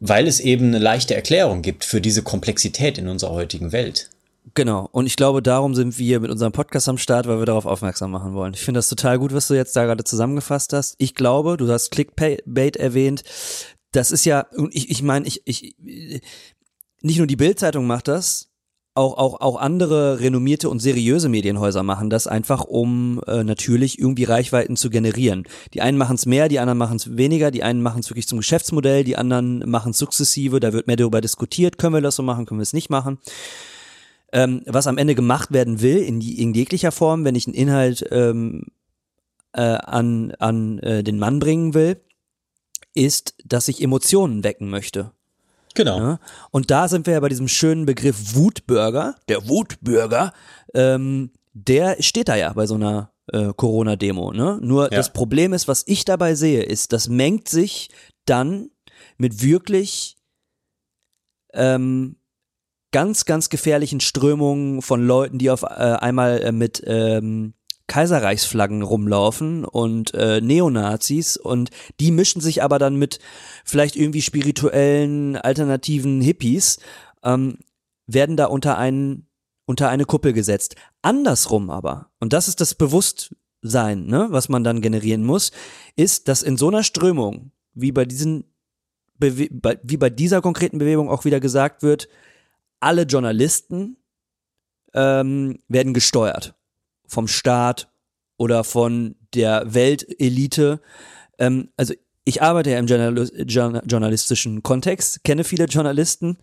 weil 0.00 0.26
es 0.26 0.40
eben 0.40 0.66
eine 0.66 0.80
leichte 0.80 1.14
Erklärung 1.14 1.62
gibt 1.62 1.84
für 1.84 2.00
diese 2.00 2.22
Komplexität 2.22 2.98
in 2.98 3.06
unserer 3.06 3.30
heutigen 3.30 3.70
Welt. 3.70 4.10
Genau. 4.54 4.88
Und 4.90 5.06
ich 5.06 5.14
glaube, 5.14 5.40
darum 5.40 5.76
sind 5.76 5.98
wir 5.98 6.18
mit 6.18 6.32
unserem 6.32 6.50
Podcast 6.50 6.88
am 6.88 6.98
Start, 6.98 7.28
weil 7.28 7.38
wir 7.38 7.46
darauf 7.46 7.66
aufmerksam 7.66 8.10
machen 8.10 8.32
wollen. 8.32 8.54
Ich 8.54 8.62
finde 8.62 8.78
das 8.78 8.88
total 8.88 9.20
gut, 9.20 9.32
was 9.32 9.46
du 9.46 9.54
jetzt 9.54 9.76
da 9.76 9.84
gerade 9.84 10.02
zusammengefasst 10.02 10.72
hast. 10.72 10.96
Ich 10.98 11.14
glaube, 11.14 11.56
du 11.56 11.70
hast 11.70 11.90
Clickbait 11.92 12.76
erwähnt 12.76 13.22
das 13.92 14.10
ist 14.10 14.24
ja, 14.24 14.46
ich, 14.70 14.90
ich 14.90 15.02
meine, 15.02 15.26
ich, 15.26 15.42
ich, 15.44 15.74
nicht 17.02 17.18
nur 17.18 17.26
die 17.26 17.36
Bildzeitung 17.36 17.86
macht 17.86 18.08
das, 18.08 18.50
auch, 18.94 19.16
auch, 19.16 19.40
auch 19.40 19.56
andere 19.56 20.20
renommierte 20.20 20.68
und 20.68 20.80
seriöse 20.80 21.28
Medienhäuser 21.28 21.82
machen 21.82 22.10
das 22.10 22.26
einfach, 22.26 22.64
um 22.64 23.20
äh, 23.26 23.44
natürlich 23.44 23.98
irgendwie 23.98 24.24
Reichweiten 24.24 24.76
zu 24.76 24.90
generieren. 24.90 25.44
Die 25.74 25.80
einen 25.80 25.96
machen 25.96 26.16
es 26.16 26.26
mehr, 26.26 26.48
die 26.48 26.58
anderen 26.58 26.78
machen 26.78 26.96
es 26.96 27.16
weniger, 27.16 27.50
die 27.50 27.62
einen 27.62 27.82
machen 27.82 28.00
es 28.00 28.10
wirklich 28.10 28.26
zum 28.26 28.38
Geschäftsmodell, 28.38 29.04
die 29.04 29.16
anderen 29.16 29.68
machen 29.70 29.90
es 29.90 29.98
sukzessive, 29.98 30.58
da 30.58 30.72
wird 30.72 30.88
mehr 30.88 30.96
darüber 30.96 31.20
diskutiert, 31.20 31.78
können 31.78 31.94
wir 31.94 32.00
das 32.00 32.16
so 32.16 32.22
machen, 32.22 32.46
können 32.46 32.60
wir 32.60 32.64
es 32.64 32.72
nicht 32.72 32.90
machen. 32.90 33.18
Ähm, 34.32 34.62
was 34.66 34.86
am 34.86 34.98
Ende 34.98 35.14
gemacht 35.14 35.52
werden 35.52 35.80
will, 35.80 35.98
in, 35.98 36.20
in 36.20 36.52
jeglicher 36.52 36.92
Form, 36.92 37.24
wenn 37.24 37.34
ich 37.34 37.46
einen 37.46 37.54
Inhalt 37.54 38.04
ähm, 38.10 38.66
äh, 39.52 39.60
an, 39.60 40.32
an 40.38 40.78
äh, 40.80 41.02
den 41.02 41.18
Mann 41.18 41.38
bringen 41.38 41.74
will, 41.74 42.00
ist, 42.94 43.34
dass 43.44 43.68
ich 43.68 43.82
Emotionen 43.82 44.44
wecken 44.44 44.68
möchte. 44.70 45.12
Genau. 45.74 45.98
Ja? 45.98 46.20
Und 46.50 46.70
da 46.70 46.88
sind 46.88 47.06
wir 47.06 47.14
ja 47.14 47.20
bei 47.20 47.28
diesem 47.28 47.48
schönen 47.48 47.86
Begriff 47.86 48.34
Wutbürger. 48.34 49.16
Der 49.28 49.48
Wutbürger, 49.48 50.32
ähm, 50.74 51.30
der 51.52 52.02
steht 52.02 52.28
da 52.28 52.36
ja 52.36 52.52
bei 52.52 52.66
so 52.66 52.74
einer 52.74 53.12
äh, 53.32 53.52
Corona-Demo. 53.54 54.32
Ne? 54.32 54.58
Nur 54.62 54.84
ja. 54.84 54.96
das 54.96 55.12
Problem 55.12 55.52
ist, 55.52 55.68
was 55.68 55.84
ich 55.86 56.04
dabei 56.04 56.34
sehe, 56.34 56.62
ist, 56.62 56.92
das 56.92 57.08
mengt 57.08 57.48
sich 57.48 57.90
dann 58.24 58.70
mit 59.18 59.42
wirklich 59.42 60.16
ähm, 61.52 62.16
ganz, 62.92 63.24
ganz 63.24 63.48
gefährlichen 63.48 64.00
Strömungen 64.00 64.82
von 64.82 65.06
Leuten, 65.06 65.38
die 65.38 65.50
auf 65.50 65.62
äh, 65.62 65.66
einmal 65.66 66.40
äh, 66.40 66.52
mit 66.52 66.82
ähm, 66.86 67.54
Kaiserreichsflaggen 67.90 68.82
rumlaufen 68.82 69.64
und 69.64 70.14
äh, 70.14 70.40
Neonazis 70.40 71.36
und 71.36 71.70
die 71.98 72.12
mischen 72.12 72.40
sich 72.40 72.62
aber 72.62 72.78
dann 72.78 72.94
mit 72.94 73.18
vielleicht 73.64 73.96
irgendwie 73.96 74.22
spirituellen 74.22 75.36
alternativen 75.36 76.20
Hippies, 76.20 76.78
ähm, 77.24 77.58
werden 78.06 78.36
da 78.36 78.46
unter 78.46 78.78
einen 78.78 79.26
unter 79.66 79.88
eine 79.88 80.04
Kuppel 80.04 80.32
gesetzt. 80.32 80.76
Andersrum 81.02 81.68
aber, 81.68 82.12
und 82.20 82.32
das 82.32 82.46
ist 82.46 82.60
das 82.60 82.76
Bewusstsein, 82.76 84.06
ne, 84.06 84.28
was 84.30 84.48
man 84.48 84.62
dann 84.62 84.82
generieren 84.82 85.24
muss, 85.24 85.50
ist, 85.96 86.28
dass 86.28 86.42
in 86.42 86.56
so 86.56 86.68
einer 86.68 86.84
Strömung, 86.84 87.50
wie 87.74 87.90
bei 87.90 88.04
diesen 88.04 88.44
Bewe 89.18 89.48
wie 89.82 89.96
bei 89.96 90.10
dieser 90.10 90.40
konkreten 90.40 90.78
Bewegung 90.78 91.10
auch 91.10 91.24
wieder 91.24 91.40
gesagt 91.40 91.82
wird, 91.82 92.08
alle 92.78 93.02
Journalisten 93.02 93.96
ähm, 94.94 95.58
werden 95.66 95.92
gesteuert 95.92 96.54
vom 97.10 97.28
Staat 97.28 97.90
oder 98.36 98.64
von 98.64 99.16
der 99.34 99.74
Weltelite. 99.74 100.80
Ähm, 101.38 101.70
also 101.76 101.94
ich 102.24 102.42
arbeite 102.42 102.70
ja 102.70 102.78
im 102.78 102.86
journalistischen 102.86 104.62
Kontext, 104.62 105.24
kenne 105.24 105.44
viele 105.44 105.64
Journalisten 105.64 106.38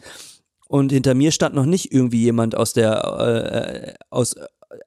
und 0.67 0.91
hinter 0.91 1.13
mir 1.13 1.32
stand 1.32 1.56
noch 1.56 1.65
nicht 1.65 1.91
irgendwie 1.91 2.21
jemand 2.21 2.56
aus 2.56 2.73
der 2.73 3.95
äh, 3.97 4.03
aus 4.10 4.36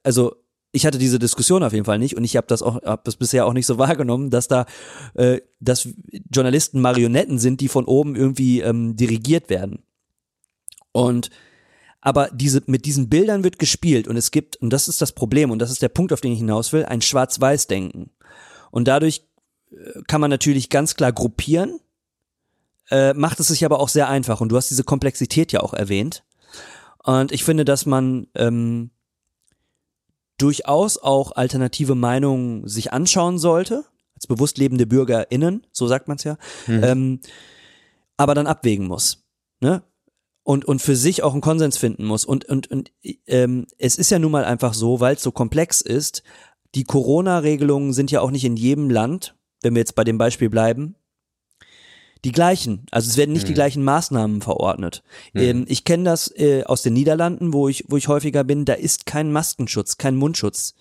also 0.03 0.37
ich 0.73 0.87
hatte 0.87 0.99
diese 0.99 1.19
Diskussion 1.19 1.63
auf 1.63 1.73
jeden 1.73 1.85
Fall 1.85 1.99
nicht 1.99 2.17
und 2.17 2.25
ich 2.25 2.37
habe 2.37 2.47
das 2.47 2.63
auch 2.63 2.83
habe 2.83 3.03
das 3.05 3.17
bisher 3.17 3.47
auch 3.47 3.55
nicht 3.55 3.67
so 3.67 3.79
wahrgenommen, 3.79 4.31
dass 4.31 4.49
da 4.49 4.67
äh, 5.15 5.41
dass 5.59 5.89
Journalisten 6.33 6.81
Marionetten 6.81 7.39
sind, 7.39 7.61
die 7.61 7.69
von 7.69 7.87
oben 7.87 8.15
irgendwie 8.15 8.61
ähm, 8.61 8.97
dirigiert 8.97 9.49
werden. 9.49 9.83
Und 10.93 11.31
aber 12.01 12.31
diese, 12.33 12.63
mit 12.67 12.87
diesen 12.87 13.09
Bildern 13.09 13.45
wird 13.45 13.59
gespielt 13.59 14.09
und 14.09 14.17
es 14.17 14.31
gibt, 14.31 14.57
und 14.57 14.71
das 14.71 14.89
ist 14.89 15.01
das 15.01 15.13
Problem 15.13 15.51
und 15.51 15.59
das 15.59 15.71
ist 15.71 15.83
der 15.83 15.89
Punkt, 15.89 16.13
auf 16.13 16.21
den 16.21 16.33
ich 16.33 16.39
hinaus 16.39 16.73
will, 16.73 16.85
ein 16.85 17.03
Schwarz-Weiß-Denken. 17.03 18.11
Und 18.71 18.89
dadurch 18.89 19.27
äh, 19.71 20.03
kann 20.07 20.21
man 20.21 20.31
natürlich 20.31 20.71
ganz 20.71 20.95
klar 20.95 21.13
gruppieren, 21.13 21.81
äh, 22.91 23.13
macht 23.15 23.39
es 23.41 23.49
sich 23.49 23.65
aber 23.65 23.81
auch 23.81 23.89
sehr 23.89 24.09
einfach. 24.09 24.41
Und 24.41 24.51
du 24.51 24.57
hast 24.57 24.71
diese 24.71 24.85
Komplexität 24.85 25.53
ja 25.53 25.61
auch 25.61 25.75
erwähnt. 25.75 26.25
Und 27.03 27.33
ich 27.33 27.45
finde, 27.45 27.65
dass 27.65 27.87
man 27.87 28.27
ähm, 28.35 28.91
durchaus 30.39 30.97
auch 30.99 31.33
alternative 31.33 31.95
Meinungen 31.95 32.67
sich 32.67 32.93
anschauen 32.93 33.39
sollte, 33.39 33.85
als 34.15 34.27
bewusst 34.27 34.59
lebende 34.59 34.87
BürgerInnen, 34.87 35.67
so 35.73 35.87
sagt 35.87 36.09
man 36.09 36.17
es 36.17 36.25
ja, 36.25 36.37
mhm. 36.67 36.85
ähm, 36.85 37.21
aber 38.17 38.35
dann 38.35 38.47
abwägen 38.47 38.87
muss. 38.87 39.25
Ne? 39.61 39.83
Und, 40.51 40.65
und 40.65 40.83
für 40.83 40.97
sich 40.97 41.23
auch 41.23 41.33
einen 41.33 41.43
Konsens 41.43 41.77
finden 41.77 42.05
muss. 42.05 42.25
Und, 42.25 42.45
und, 42.47 42.69
und 42.73 42.91
ähm, 43.29 43.69
es 43.79 43.95
ist 43.95 44.11
ja 44.11 44.19
nun 44.19 44.33
mal 44.33 44.45
einfach 44.45 44.75
so, 44.75 44.99
weil 44.99 45.15
es 45.15 45.23
so 45.23 45.31
komplex 45.31 45.81
ist, 45.81 46.25
die 46.75 46.83
Corona-Regelungen 46.83 47.93
sind 47.93 48.11
ja 48.11 48.21
auch 48.21 48.33
nicht 48.33 48.45
in 48.45 48.57
jedem 48.57 48.91
Land, 48.91 49.37
wenn 49.63 49.77
wir 49.77 49.79
jetzt 49.79 49.95
bei 49.95 50.03
dem 50.03 50.19
Beispiel 50.19 50.51
bleiben, 50.51 50.97
die 52.25 52.33
gleichen. 52.33 52.85
Also 52.91 53.09
es 53.09 53.17
werden 53.17 53.31
nicht 53.31 53.43
hm. 53.43 53.47
die 53.47 53.55
gleichen 53.55 53.85
Maßnahmen 53.85 54.43
verordnet. 54.43 55.05
Hm. 55.35 55.41
Ähm, 55.41 55.65
ich 55.69 55.85
kenne 55.85 56.03
das 56.03 56.37
äh, 56.37 56.65
aus 56.65 56.83
den 56.83 56.95
Niederlanden, 56.95 57.53
wo 57.53 57.69
ich, 57.69 57.85
wo 57.87 57.97
ich 57.97 58.09
häufiger 58.09 58.43
bin, 58.43 58.65
da 58.65 58.73
ist 58.73 59.07
kein 59.07 59.31
Maskenschutz, 59.31 59.99
kein 59.99 60.17
Mundschutz. 60.17 60.75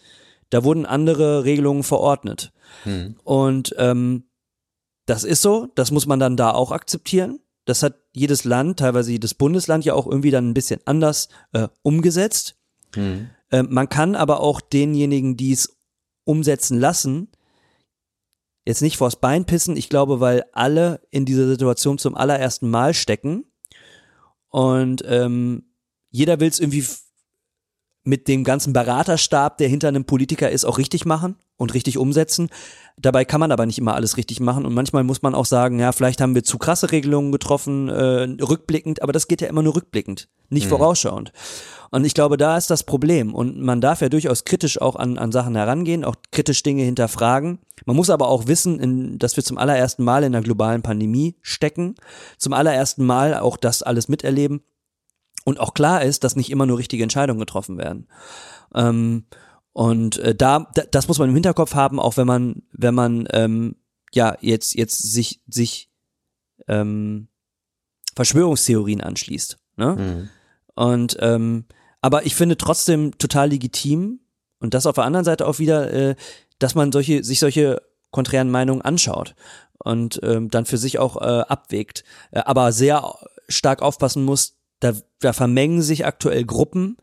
Da 0.49 0.63
wurden 0.63 0.87
andere 0.87 1.43
Regelungen 1.43 1.83
verordnet. 1.83 2.53
Hm. 2.85 3.17
Und 3.23 3.75
ähm, 3.77 4.23
das 5.05 5.23
ist 5.23 5.43
so, 5.43 5.67
das 5.75 5.91
muss 5.91 6.07
man 6.07 6.19
dann 6.19 6.37
da 6.37 6.53
auch 6.53 6.71
akzeptieren. 6.71 7.39
Das 7.69 7.83
hat 7.83 7.95
jedes 8.13 8.43
Land, 8.43 8.79
teilweise 8.79 9.11
jedes 9.11 9.33
Bundesland 9.33 9.85
ja 9.85 9.93
auch 9.93 10.07
irgendwie 10.07 10.31
dann 10.31 10.49
ein 10.49 10.53
bisschen 10.53 10.81
anders 10.85 11.29
äh, 11.53 11.67
umgesetzt. 11.83 12.57
Mhm. 12.95 13.29
Äh, 13.51 13.63
man 13.63 13.87
kann 13.89 14.15
aber 14.15 14.39
auch 14.39 14.59
denjenigen, 14.59 15.37
die 15.37 15.51
es 15.51 15.77
umsetzen 16.23 16.79
lassen, 16.79 17.29
jetzt 18.65 18.81
nicht 18.81 18.97
vors 18.97 19.19
Bein 19.19 19.45
pissen. 19.45 19.77
Ich 19.77 19.89
glaube, 19.89 20.19
weil 20.19 20.45
alle 20.51 21.01
in 21.11 21.25
dieser 21.25 21.47
Situation 21.47 21.97
zum 21.97 22.15
allerersten 22.15 22.69
Mal 22.69 22.93
stecken 22.93 23.45
und 24.49 25.03
ähm, 25.05 25.63
jeder 26.09 26.39
will 26.39 26.49
es 26.49 26.59
irgendwie 26.59 26.85
mit 28.03 28.27
dem 28.27 28.43
ganzen 28.43 28.73
Beraterstab, 28.73 29.57
der 29.57 29.67
hinter 29.67 29.87
einem 29.87 30.05
Politiker 30.05 30.49
ist, 30.49 30.65
auch 30.65 30.77
richtig 30.77 31.05
machen 31.05 31.35
und 31.57 31.73
richtig 31.73 31.97
umsetzen. 31.97 32.49
Dabei 32.97 33.25
kann 33.25 33.39
man 33.39 33.51
aber 33.51 33.65
nicht 33.65 33.77
immer 33.77 33.95
alles 33.95 34.17
richtig 34.17 34.39
machen 34.39 34.65
und 34.65 34.73
manchmal 34.73 35.03
muss 35.03 35.21
man 35.21 35.35
auch 35.35 35.45
sagen, 35.45 35.79
ja, 35.79 35.91
vielleicht 35.91 36.21
haben 36.21 36.35
wir 36.35 36.43
zu 36.43 36.57
krasse 36.57 36.91
Regelungen 36.91 37.31
getroffen, 37.31 37.89
äh, 37.89 38.43
rückblickend, 38.43 39.01
aber 39.01 39.13
das 39.13 39.27
geht 39.27 39.41
ja 39.41 39.47
immer 39.47 39.61
nur 39.61 39.75
rückblickend, 39.75 40.27
nicht 40.49 40.65
mhm. 40.65 40.69
vorausschauend. 40.69 41.31
Und 41.91 42.05
ich 42.05 42.13
glaube, 42.13 42.37
da 42.37 42.57
ist 42.57 42.69
das 42.69 42.83
Problem 42.83 43.33
und 43.33 43.59
man 43.59 43.81
darf 43.81 44.01
ja 44.01 44.09
durchaus 44.09 44.45
kritisch 44.45 44.79
auch 44.79 44.95
an, 44.95 45.17
an 45.17 45.31
Sachen 45.31 45.55
herangehen, 45.55 46.05
auch 46.05 46.15
kritisch 46.31 46.63
Dinge 46.63 46.83
hinterfragen. 46.83 47.59
Man 47.85 47.95
muss 47.95 48.09
aber 48.09 48.27
auch 48.27 48.47
wissen, 48.47 48.79
in, 48.79 49.19
dass 49.19 49.35
wir 49.35 49.43
zum 49.43 49.57
allerersten 49.57 50.03
Mal 50.03 50.23
in 50.23 50.35
einer 50.35 50.43
globalen 50.43 50.81
Pandemie 50.81 51.35
stecken, 51.41 51.95
zum 52.37 52.53
allerersten 52.53 53.05
Mal 53.05 53.37
auch 53.37 53.57
das 53.57 53.81
alles 53.81 54.07
miterleben 54.07 54.61
und 55.45 55.59
auch 55.59 55.73
klar 55.73 56.03
ist, 56.03 56.23
dass 56.23 56.35
nicht 56.35 56.51
immer 56.51 56.65
nur 56.65 56.77
richtige 56.77 57.03
Entscheidungen 57.03 57.39
getroffen 57.39 57.77
werden. 57.77 58.07
Ähm, 58.73 59.25
und 59.73 60.17
äh, 60.17 60.35
da, 60.35 60.71
das 60.91 61.07
muss 61.07 61.19
man 61.19 61.29
im 61.29 61.35
Hinterkopf 61.35 61.75
haben, 61.75 61.99
auch 61.99 62.17
wenn 62.17 62.27
man, 62.27 62.63
wenn 62.71 62.95
man 62.95 63.27
ähm, 63.31 63.75
ja 64.11 64.35
jetzt 64.41 64.75
jetzt 64.75 64.97
sich 64.97 65.41
sich 65.47 65.89
ähm, 66.67 67.27
Verschwörungstheorien 68.15 69.01
anschließt. 69.01 69.57
Ne? 69.77 69.95
Mhm. 69.95 70.29
Und 70.75 71.17
ähm, 71.19 71.65
aber 72.01 72.25
ich 72.25 72.35
finde 72.35 72.57
trotzdem 72.57 73.17
total 73.17 73.49
legitim 73.49 74.19
und 74.59 74.73
das 74.73 74.85
auf 74.85 74.95
der 74.95 75.05
anderen 75.05 75.25
Seite 75.25 75.47
auch 75.47 75.59
wieder, 75.59 75.91
äh, 75.93 76.15
dass 76.57 76.75
man 76.75 76.91
solche 76.91 77.23
sich 77.23 77.39
solche 77.39 77.81
konträren 78.11 78.49
Meinungen 78.49 78.81
anschaut 78.81 79.35
und 79.77 80.19
ähm, 80.23 80.49
dann 80.49 80.65
für 80.65 80.77
sich 80.77 80.99
auch 80.99 81.17
äh, 81.17 81.43
abwägt, 81.47 82.03
äh, 82.31 82.39
aber 82.39 82.71
sehr 82.71 83.15
stark 83.47 83.81
aufpassen 83.81 84.23
muss, 84.25 84.58
da, 84.79 84.93
da 85.19 85.33
vermengen 85.33 85.81
sich 85.81 86.05
aktuell 86.05 86.45
Gruppen, 86.45 86.97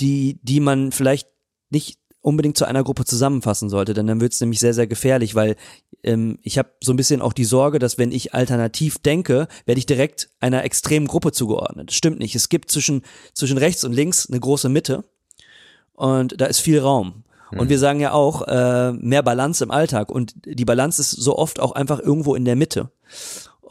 die, 0.00 0.38
die 0.42 0.60
man 0.60 0.92
vielleicht 0.92 1.28
nicht 1.70 1.98
unbedingt 2.20 2.56
zu 2.56 2.64
einer 2.64 2.84
Gruppe 2.84 3.04
zusammenfassen 3.04 3.68
sollte, 3.68 3.94
denn 3.94 4.06
dann 4.06 4.20
wird 4.20 4.32
es 4.32 4.40
nämlich 4.40 4.60
sehr, 4.60 4.74
sehr 4.74 4.86
gefährlich, 4.86 5.34
weil 5.34 5.56
ähm, 6.04 6.38
ich 6.42 6.56
habe 6.56 6.70
so 6.82 6.92
ein 6.92 6.96
bisschen 6.96 7.20
auch 7.20 7.32
die 7.32 7.44
Sorge, 7.44 7.78
dass 7.78 7.98
wenn 7.98 8.12
ich 8.12 8.32
alternativ 8.32 8.98
denke, 8.98 9.48
werde 9.66 9.78
ich 9.78 9.86
direkt 9.86 10.30
einer 10.38 10.64
extremen 10.64 11.08
Gruppe 11.08 11.32
zugeordnet. 11.32 11.88
Das 11.88 11.96
stimmt 11.96 12.20
nicht. 12.20 12.36
Es 12.36 12.48
gibt 12.48 12.70
zwischen, 12.70 13.02
zwischen 13.34 13.58
rechts 13.58 13.82
und 13.82 13.92
links 13.92 14.28
eine 14.28 14.38
große 14.38 14.68
Mitte 14.68 15.04
und 15.94 16.40
da 16.40 16.46
ist 16.46 16.60
viel 16.60 16.78
Raum. 16.78 17.24
Und 17.58 17.68
wir 17.68 17.78
sagen 17.78 18.00
ja 18.00 18.12
auch, 18.12 18.48
äh, 18.48 18.92
mehr 18.92 19.22
Balance 19.22 19.62
im 19.62 19.70
Alltag. 19.70 20.10
Und 20.10 20.32
die 20.46 20.64
Balance 20.64 21.00
ist 21.00 21.10
so 21.10 21.36
oft 21.36 21.60
auch 21.60 21.72
einfach 21.72 22.00
irgendwo 22.00 22.34
in 22.34 22.46
der 22.46 22.56
Mitte. 22.56 22.90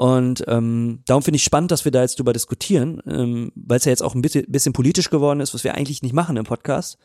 Und 0.02 0.44
ähm, 0.48 1.04
darum 1.06 1.22
finde 1.22 1.36
ich 1.36 1.44
spannend, 1.44 1.70
dass 1.70 1.86
wir 1.86 1.92
da 1.92 2.02
jetzt 2.02 2.18
drüber 2.18 2.34
diskutieren, 2.34 3.04
ähm, 3.06 3.52
weil 3.54 3.78
es 3.78 3.86
ja 3.86 3.92
jetzt 3.92 4.02
auch 4.02 4.16
ein 4.16 4.24
bisschen, 4.24 4.48
bisschen 4.48 4.74
politisch 4.74 5.12
geworden 5.12 5.42
ist, 5.42 5.54
was 5.54 5.64
wir 5.64 5.76
eigentlich 5.76 6.02
nicht 6.02 6.14
machen 6.14 6.38
im 6.38 6.44
Podcast. 6.44 6.98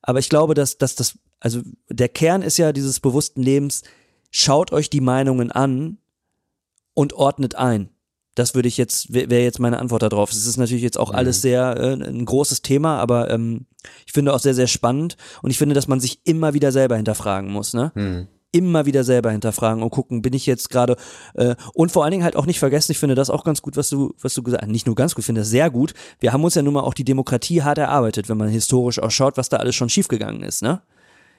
Aber 0.00 0.18
ich 0.18 0.30
glaube, 0.30 0.54
dass, 0.54 0.78
dass 0.78 0.94
das, 0.94 1.18
also 1.40 1.60
der 1.90 2.08
Kern 2.08 2.40
ist 2.40 2.56
ja 2.56 2.72
dieses 2.72 3.00
bewussten 3.00 3.42
Lebens, 3.42 3.82
schaut 4.30 4.72
euch 4.72 4.88
die 4.88 5.02
Meinungen 5.02 5.52
an 5.52 5.98
und 6.94 7.12
ordnet 7.12 7.56
ein. 7.56 7.90
Das 8.34 8.54
würde 8.54 8.68
ich 8.68 8.78
jetzt, 8.78 9.12
wäre 9.12 9.42
jetzt 9.42 9.60
meine 9.60 9.78
Antwort 9.78 10.00
darauf. 10.00 10.32
Es 10.32 10.46
ist 10.46 10.56
natürlich 10.56 10.84
jetzt 10.84 10.98
auch 10.98 11.10
mhm. 11.10 11.16
alles 11.16 11.42
sehr 11.42 11.76
äh, 11.76 12.02
ein 12.02 12.24
großes 12.24 12.62
Thema, 12.62 12.98
aber 12.98 13.28
ähm, 13.28 13.66
ich 14.06 14.12
finde 14.14 14.32
auch 14.32 14.40
sehr, 14.40 14.54
sehr 14.54 14.68
spannend 14.68 15.18
und 15.42 15.50
ich 15.50 15.58
finde, 15.58 15.74
dass 15.74 15.86
man 15.86 16.00
sich 16.00 16.20
immer 16.24 16.54
wieder 16.54 16.72
selber 16.72 16.96
hinterfragen 16.96 17.50
muss, 17.52 17.74
ne? 17.74 17.92
Mhm 17.94 18.28
immer 18.52 18.86
wieder 18.86 19.02
selber 19.02 19.30
hinterfragen 19.30 19.82
und 19.82 19.90
gucken, 19.90 20.22
bin 20.22 20.34
ich 20.34 20.46
jetzt 20.46 20.70
gerade 20.70 20.96
äh, 21.34 21.56
und 21.74 21.90
vor 21.90 22.04
allen 22.04 22.12
Dingen 22.12 22.24
halt 22.24 22.36
auch 22.36 22.46
nicht 22.46 22.58
vergessen, 22.58 22.92
ich 22.92 22.98
finde 22.98 23.14
das 23.14 23.30
auch 23.30 23.44
ganz 23.44 23.62
gut, 23.62 23.76
was 23.76 23.88
du, 23.88 24.14
was 24.20 24.34
du 24.34 24.42
gesagt 24.42 24.62
hast, 24.62 24.70
nicht 24.70 24.86
nur 24.86 24.94
ganz 24.94 25.14
gut, 25.14 25.22
ich 25.22 25.26
finde 25.26 25.40
das 25.40 25.50
sehr 25.50 25.70
gut. 25.70 25.94
Wir 26.20 26.32
haben 26.32 26.44
uns 26.44 26.54
ja 26.54 26.62
nun 26.62 26.74
mal 26.74 26.80
auch 26.80 26.94
die 26.94 27.04
Demokratie 27.04 27.62
hart 27.62 27.78
erarbeitet, 27.78 28.28
wenn 28.28 28.36
man 28.36 28.48
historisch 28.48 29.00
auch 29.00 29.10
schaut, 29.10 29.36
was 29.36 29.48
da 29.48 29.56
alles 29.56 29.74
schon 29.74 29.88
schiefgegangen 29.88 30.42
ist, 30.42 30.62
ne? 30.62 30.82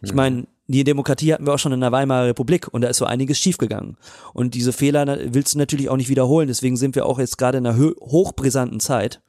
Ich 0.02 0.12
mhm. 0.12 0.18
meine, 0.18 0.48
die 0.68 0.84
Demokratie 0.84 1.34
hatten 1.34 1.46
wir 1.46 1.54
auch 1.54 1.60
schon 1.60 1.72
in 1.72 1.80
der 1.80 1.92
Weimarer 1.92 2.28
Republik 2.28 2.68
und 2.72 2.82
da 2.82 2.90
ist 2.90 2.98
so 2.98 3.06
einiges 3.06 3.40
schiefgegangen. 3.40 3.98
Und 4.34 4.54
diese 4.54 4.74
Fehler 4.74 5.18
willst 5.34 5.54
du 5.54 5.58
natürlich 5.58 5.90
auch 5.90 5.98
nicht 5.98 6.10
wiederholen, 6.10 6.48
deswegen 6.48 6.78
sind 6.78 6.96
wir 6.96 7.06
auch 7.06 7.20
jetzt 7.20 7.38
gerade 7.38 7.58
in 7.58 7.66
einer 7.66 7.78
hochbrisanten 7.78 8.80
Zeit, 8.80 9.22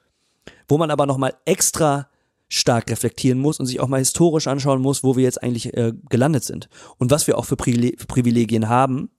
wo 0.68 0.78
man 0.78 0.90
aber 0.90 1.06
nochmal 1.06 1.34
extra 1.44 2.08
stark 2.48 2.90
reflektieren 2.90 3.38
muss 3.38 3.58
und 3.58 3.66
sich 3.66 3.80
auch 3.80 3.88
mal 3.88 3.98
historisch 3.98 4.46
anschauen 4.46 4.80
muss, 4.80 5.02
wo 5.02 5.16
wir 5.16 5.24
jetzt 5.24 5.42
eigentlich 5.42 5.74
äh, 5.74 5.92
gelandet 6.08 6.44
sind 6.44 6.68
und 6.98 7.10
was 7.10 7.26
wir 7.26 7.38
auch 7.38 7.44
für 7.44 7.56
Privilegien 7.56 8.68
haben. 8.68 9.10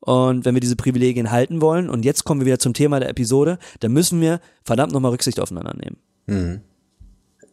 Und 0.00 0.46
wenn 0.46 0.54
wir 0.54 0.60
diese 0.60 0.76
Privilegien 0.76 1.30
halten 1.30 1.60
wollen, 1.60 1.90
und 1.90 2.04
jetzt 2.04 2.24
kommen 2.24 2.40
wir 2.40 2.46
wieder 2.46 2.58
zum 2.58 2.72
Thema 2.72 3.00
der 3.00 3.10
Episode, 3.10 3.58
dann 3.80 3.92
müssen 3.92 4.20
wir 4.20 4.40
verdammt 4.64 4.92
nochmal 4.92 5.10
Rücksicht 5.10 5.38
aufeinander 5.38 5.74
nehmen. 5.74 5.96
Mhm. 6.26 6.60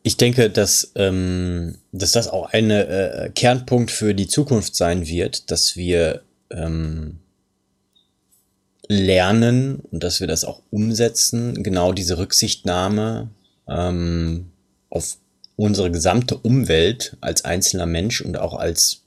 Ich 0.04 0.16
denke, 0.16 0.50
dass, 0.50 0.94
ähm, 0.96 1.76
dass 1.92 2.14
das 2.14 2.30
auch 2.30 2.54
ein 2.54 2.72
äh, 2.72 3.30
Kernpunkt 3.36 3.92
für 3.92 4.14
die 4.14 4.28
Zukunft 4.28 4.76
sein 4.76 5.06
wird, 5.06 5.52
dass 5.52 5.76
wir 5.76 6.22
ähm, 6.50 7.20
lernen 8.88 9.82
und 9.92 10.04
dass 10.04 10.22
wir 10.22 10.28
das 10.28 10.46
auch 10.46 10.62
umsetzen, 10.70 11.62
genau 11.62 11.92
diese 11.92 12.18
Rücksichtnahme 12.18 13.30
ähm, 13.68 14.52
auf 14.90 15.18
unsere 15.56 15.92
gesamte 15.92 16.38
Umwelt 16.38 17.18
als 17.22 17.44
einzelner 17.46 17.86
Mensch 17.86 18.22
und 18.22 18.38
auch 18.38 18.54
als 18.54 19.02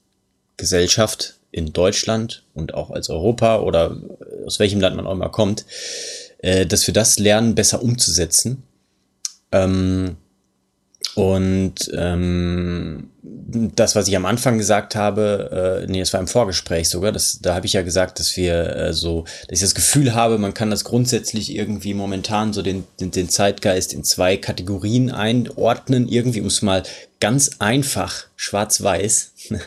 Gesellschaft 0.56 1.38
in 1.52 1.72
Deutschland 1.72 2.44
und 2.54 2.74
auch 2.74 2.90
als 2.90 3.08
Europa 3.08 3.60
oder 3.60 3.96
aus 4.46 4.58
welchem 4.58 4.80
Land 4.80 4.96
man 4.96 5.06
auch 5.06 5.12
immer 5.12 5.30
kommt, 5.30 5.64
äh, 6.38 6.66
dass 6.66 6.86
wir 6.86 6.94
das 6.94 7.18
lernen, 7.18 7.54
besser 7.54 7.82
umzusetzen. 7.82 8.62
Ähm, 9.52 10.16
und 11.14 11.90
ähm, 11.96 13.10
das, 13.22 13.96
was 13.96 14.08
ich 14.08 14.16
am 14.16 14.26
Anfang 14.26 14.58
gesagt 14.58 14.94
habe, 14.94 15.82
äh, 15.82 15.90
nee, 15.90 16.00
es 16.00 16.12
war 16.12 16.20
im 16.20 16.28
Vorgespräch 16.28 16.88
sogar, 16.88 17.12
das, 17.12 17.40
da 17.40 17.54
habe 17.54 17.66
ich 17.66 17.72
ja 17.72 17.82
gesagt, 17.82 18.18
dass 18.18 18.36
wir 18.36 18.76
äh, 18.76 18.92
so, 18.92 19.24
dass 19.48 19.58
ich 19.58 19.60
das 19.60 19.74
Gefühl 19.74 20.14
habe, 20.14 20.38
man 20.38 20.54
kann 20.54 20.70
das 20.70 20.84
grundsätzlich 20.84 21.54
irgendwie 21.54 21.94
momentan 21.94 22.52
so 22.52 22.62
den, 22.62 22.84
den, 23.00 23.10
den 23.10 23.28
Zeitgeist 23.28 23.92
in 23.92 24.04
zwei 24.04 24.36
Kategorien 24.36 25.10
einordnen, 25.10 26.08
irgendwie, 26.08 26.40
um 26.40 26.46
es 26.46 26.62
mal 26.62 26.82
ganz 27.18 27.50
einfach 27.58 28.26
schwarz-weiß 28.36 29.32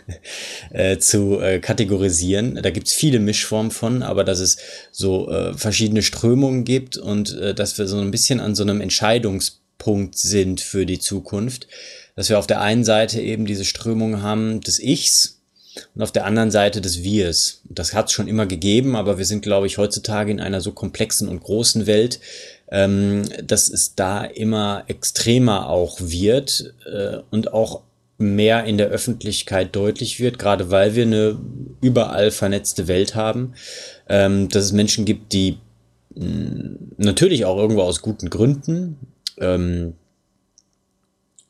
äh, 0.71 0.97
zu 0.97 1.39
äh, 1.39 1.59
kategorisieren. 1.59 2.59
Da 2.61 2.71
gibt's 2.71 2.93
viele 2.93 3.19
Mischformen 3.19 3.71
von, 3.71 4.01
aber 4.01 4.23
dass 4.23 4.39
es 4.39 4.57
so 4.91 5.29
äh, 5.29 5.53
verschiedene 5.53 6.01
Strömungen 6.01 6.63
gibt 6.63 6.97
und 6.97 7.37
äh, 7.37 7.53
dass 7.53 7.77
wir 7.77 7.87
so 7.87 7.99
ein 7.99 8.11
bisschen 8.11 8.39
an 8.39 8.55
so 8.55 8.63
einem 8.63 8.81
Entscheidungs 8.81 9.62
Punkt 9.83 10.17
sind 10.17 10.61
für 10.61 10.85
die 10.85 10.99
Zukunft. 10.99 11.67
Dass 12.15 12.29
wir 12.29 12.39
auf 12.39 12.47
der 12.47 12.61
einen 12.61 12.85
Seite 12.85 13.19
eben 13.19 13.45
diese 13.45 13.65
Strömung 13.65 14.21
haben 14.21 14.61
des 14.61 14.79
Ichs 14.79 15.41
und 15.93 16.01
auf 16.01 16.13
der 16.13 16.25
anderen 16.25 16.51
Seite 16.51 16.79
des 16.79 17.03
Wirs. 17.03 17.61
Das 17.65 17.93
hat 17.93 18.05
es 18.05 18.13
schon 18.13 18.29
immer 18.29 18.45
gegeben, 18.45 18.95
aber 18.95 19.17
wir 19.17 19.25
sind, 19.25 19.41
glaube 19.41 19.67
ich, 19.67 19.77
heutzutage 19.77 20.31
in 20.31 20.39
einer 20.39 20.61
so 20.61 20.71
komplexen 20.71 21.27
und 21.27 21.43
großen 21.43 21.85
Welt, 21.85 22.21
ähm, 22.71 23.23
dass 23.43 23.67
es 23.67 23.95
da 23.95 24.23
immer 24.23 24.85
extremer 24.87 25.69
auch 25.69 25.97
wird 25.99 26.73
äh, 26.85 27.17
und 27.29 27.51
auch 27.51 27.81
mehr 28.17 28.63
in 28.63 28.77
der 28.77 28.87
Öffentlichkeit 28.87 29.75
deutlich 29.75 30.21
wird, 30.21 30.39
gerade 30.39 30.71
weil 30.71 30.95
wir 30.95 31.03
eine 31.03 31.37
überall 31.81 32.31
vernetzte 32.31 32.87
Welt 32.87 33.15
haben, 33.15 33.53
ähm, 34.07 34.47
dass 34.47 34.63
es 34.63 34.71
Menschen 34.71 35.03
gibt, 35.03 35.33
die 35.33 35.57
mh, 36.15 36.25
mm, 36.25 36.77
natürlich 36.97 37.43
auch 37.43 37.57
irgendwo 37.57 37.81
aus 37.81 38.01
guten 38.01 38.29
Gründen 38.29 39.12
ähm, 39.39 39.93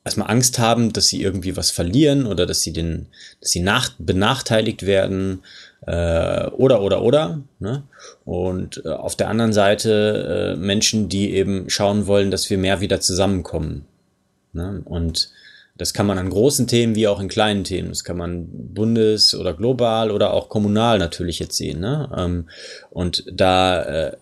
erstmal 0.04 0.30
Angst 0.30 0.60
haben, 0.60 0.92
dass 0.94 1.08
sie 1.08 1.22
irgendwie 1.22 1.56
was 1.56 1.72
verlieren 1.72 2.26
oder 2.26 2.46
dass 2.46 2.62
sie 2.62 2.74
den, 2.74 3.08
dass 3.40 3.52
sie 3.52 3.62
nach, 3.62 3.92
benachteiligt 3.98 4.86
werden 4.86 5.44
äh, 5.86 6.48
oder 6.48 6.82
oder 6.82 7.02
oder. 7.02 7.42
Ne? 7.60 7.84
Und 8.26 8.82
äh, 8.86 8.90
auf 8.90 9.16
der 9.16 9.30
anderen 9.30 9.54
Seite 9.54 10.56
äh, 10.56 10.60
Menschen, 10.60 11.10
die 11.10 11.34
eben 11.34 11.70
schauen 11.70 12.08
wollen, 12.08 12.32
dass 12.32 12.50
wir 12.50 12.58
mehr 12.58 12.82
wieder 12.82 13.00
zusammenkommen. 13.00 13.86
Ne? 14.52 14.82
Und 14.86 15.32
das 15.76 15.94
kann 15.94 16.06
man 16.06 16.20
an 16.20 16.30
großen 16.30 16.68
Themen 16.68 16.96
wie 16.96 17.08
auch 17.08 17.20
in 17.20 17.30
kleinen 17.30 17.64
Themen. 17.64 17.90
Das 17.90 18.04
kann 18.04 18.18
man 18.18 18.48
bundes- 18.74 19.34
oder 19.34 19.54
global 19.54 20.12
oder 20.12 20.34
auch 20.34 20.50
kommunal 20.50 21.00
natürlich 21.00 21.40
jetzt 21.40 21.58
sehen. 21.58 21.80
Ne? 21.80 22.10
Ähm, 22.16 22.50
und 22.92 23.24
da 23.32 23.82
äh, 23.82 24.18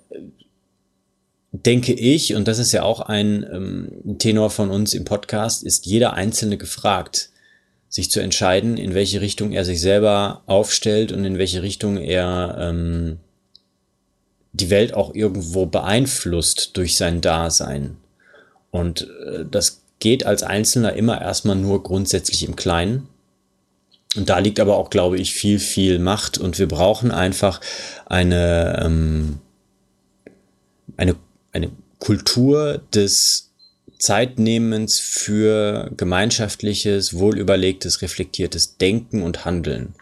denke 1.52 1.94
ich, 1.94 2.34
und 2.36 2.48
das 2.48 2.60
ist 2.60 2.72
ja 2.72 2.84
auch 2.84 3.02
ein 3.02 3.46
ähm, 3.52 4.18
Tenor 4.18 4.50
von 4.50 4.70
uns 4.70 4.94
im 4.94 5.06
Podcast, 5.06 5.64
ist 5.64 5.86
jeder 5.86 6.14
Einzelne 6.14 6.58
gefragt, 6.58 7.30
sich 7.90 8.10
zu 8.10 8.22
entscheiden, 8.22 8.78
in 8.78 8.94
welche 8.94 9.20
Richtung 9.20 9.52
er 9.52 9.66
sich 9.66 9.82
selber 9.82 10.44
aufstellt 10.46 11.12
und 11.12 11.26
in 11.26 11.38
welche 11.38 11.62
Richtung 11.62 11.98
er 11.98 12.56
ähm, 12.58 13.18
die 14.54 14.70
Welt 14.70 14.94
auch 14.94 15.14
irgendwo 15.14 15.66
beeinflusst 15.66 16.78
durch 16.78 16.96
sein 16.96 17.20
Dasein. 17.20 17.98
Und 18.70 19.10
äh, 19.26 19.46
das 19.50 19.82
geht 20.00 20.26
als 20.26 20.44
Einzelner 20.44 20.94
immer 20.94 21.22
erstmal 21.22 21.58
nur 21.58 21.84
grundsätzlich 21.84 22.44
im 22.44 22.56
Kleinen. 22.56 23.10
Und 24.16 24.30
da 24.30 24.40
liegt 24.40 24.60
aber 24.62 24.78
auch, 24.78 24.90
glaube 24.90 25.18
ich, 25.18 25.34
viel, 25.34 25.60
viel 25.60 26.00
Macht. 26.00 26.38
Und 26.38 26.60
wir 26.60 26.68
brauchen 26.68 27.12
einfach 27.12 27.60
eine, 28.06 28.82
ähm, 28.86 29.40
eine 30.96 31.16
eine 31.52 31.72
Kultur 32.00 32.82
des 32.94 33.52
Zeitnehmens 34.00 35.00
für 35.00 35.92
gemeinschaftliches, 35.96 37.18
wohlüberlegtes, 37.18 38.02
reflektiertes 38.02 38.78
Denken 38.78 39.22
und 39.22 39.46
Handeln. 39.46 39.94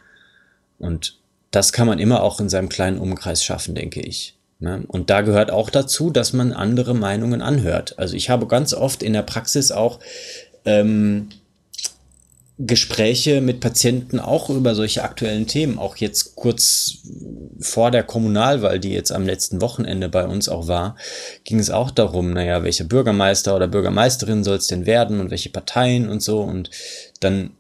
Und 0.78 1.18
das 1.52 1.74
kann 1.74 1.88
man 1.88 2.00
immer 2.00 2.24
auch 2.24 2.40
in 2.40 2.50
seinem 2.50 2.70
kleinen 2.70 2.98
Umkreis 2.98 3.44
schaffen, 3.44 3.76
denke 3.76 4.02
ich. 4.02 4.38
Ne? 4.60 4.84
Und 4.88 5.10
da 5.10 5.22
gehört 5.22 5.52
auch 5.52 5.70
dazu, 5.70 6.10
dass 6.12 6.34
man 6.34 6.54
andere 6.54 6.94
Meinungen 6.94 7.42
anhört. 7.42 7.98
Also 7.98 8.16
ich 8.16 8.30
habe 8.30 8.48
ganz 8.48 8.74
oft 8.74 9.04
in 9.04 9.14
der 9.14 9.24
Praxis 9.24 9.72
auch 9.72 10.00
ähm, 10.66 11.30
Gespräche 12.62 13.40
mit 13.40 13.62
Patienten 13.62 14.20
auch 14.20 14.50
über 14.50 14.76
solche 14.76 15.04
aktuellen 15.04 15.48
Themen, 15.48 15.80
auch 15.80 15.96
jetzt 15.96 16.36
kurz 16.36 16.98
vor 17.62 17.90
der 17.90 18.04
Kommunalwahl, 18.04 18.82
die 18.82 18.92
jetzt 18.92 19.14
am 19.14 19.26
letzten 19.26 19.62
Wochenende 19.62 20.10
bei 20.10 20.26
uns 20.26 20.50
auch 20.50 20.68
war, 20.68 20.98
ging 21.46 21.58
es 21.58 21.70
auch 21.70 21.90
darum, 21.90 22.34
naja, 22.34 22.62
welcher 22.62 22.84
Bürgermeister 22.84 23.56
oder 23.56 23.70
Bürgermeisterin 23.70 24.44
soll 24.44 24.58
es 24.58 24.68
denn 24.68 24.86
werden 24.86 25.22
und 25.22 25.32
welche 25.32 25.50
Parteien 25.50 26.10
und 26.10 26.22
so. 26.22 26.42
Und 26.42 26.70
dann, 27.22 27.52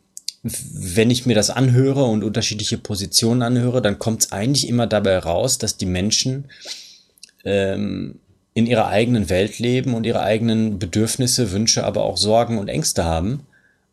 wenn 0.43 1.09
ich 1.09 1.25
mir 1.25 1.35
das 1.35 1.49
anhöre 1.49 2.03
und 2.03 2.21
unterschiedliche 2.21 2.77
Positionen 2.77 3.41
anhöre, 3.41 3.81
dann 3.81 3.99
kommt 3.99 4.23
es 4.23 4.31
eigentlich 4.33 4.67
immer 4.67 4.85
dabei 4.85 5.17
raus, 5.17 5.59
dass 5.59 5.77
die 5.77 5.85
Menschen 5.85 6.49
ähm, 7.45 8.19
in 8.53 8.65
ihrer 8.65 8.87
eigenen 8.87 9.29
Welt 9.29 9.59
leben 9.59 9.93
und 9.93 10.05
ihre 10.05 10.23
eigenen 10.23 10.77
Bedürfnisse, 10.77 11.53
Wünsche, 11.53 11.85
aber 11.85 12.03
auch 12.03 12.17
Sorgen 12.17 12.57
und 12.57 12.67
Ängste 12.67 13.05
haben 13.05 13.45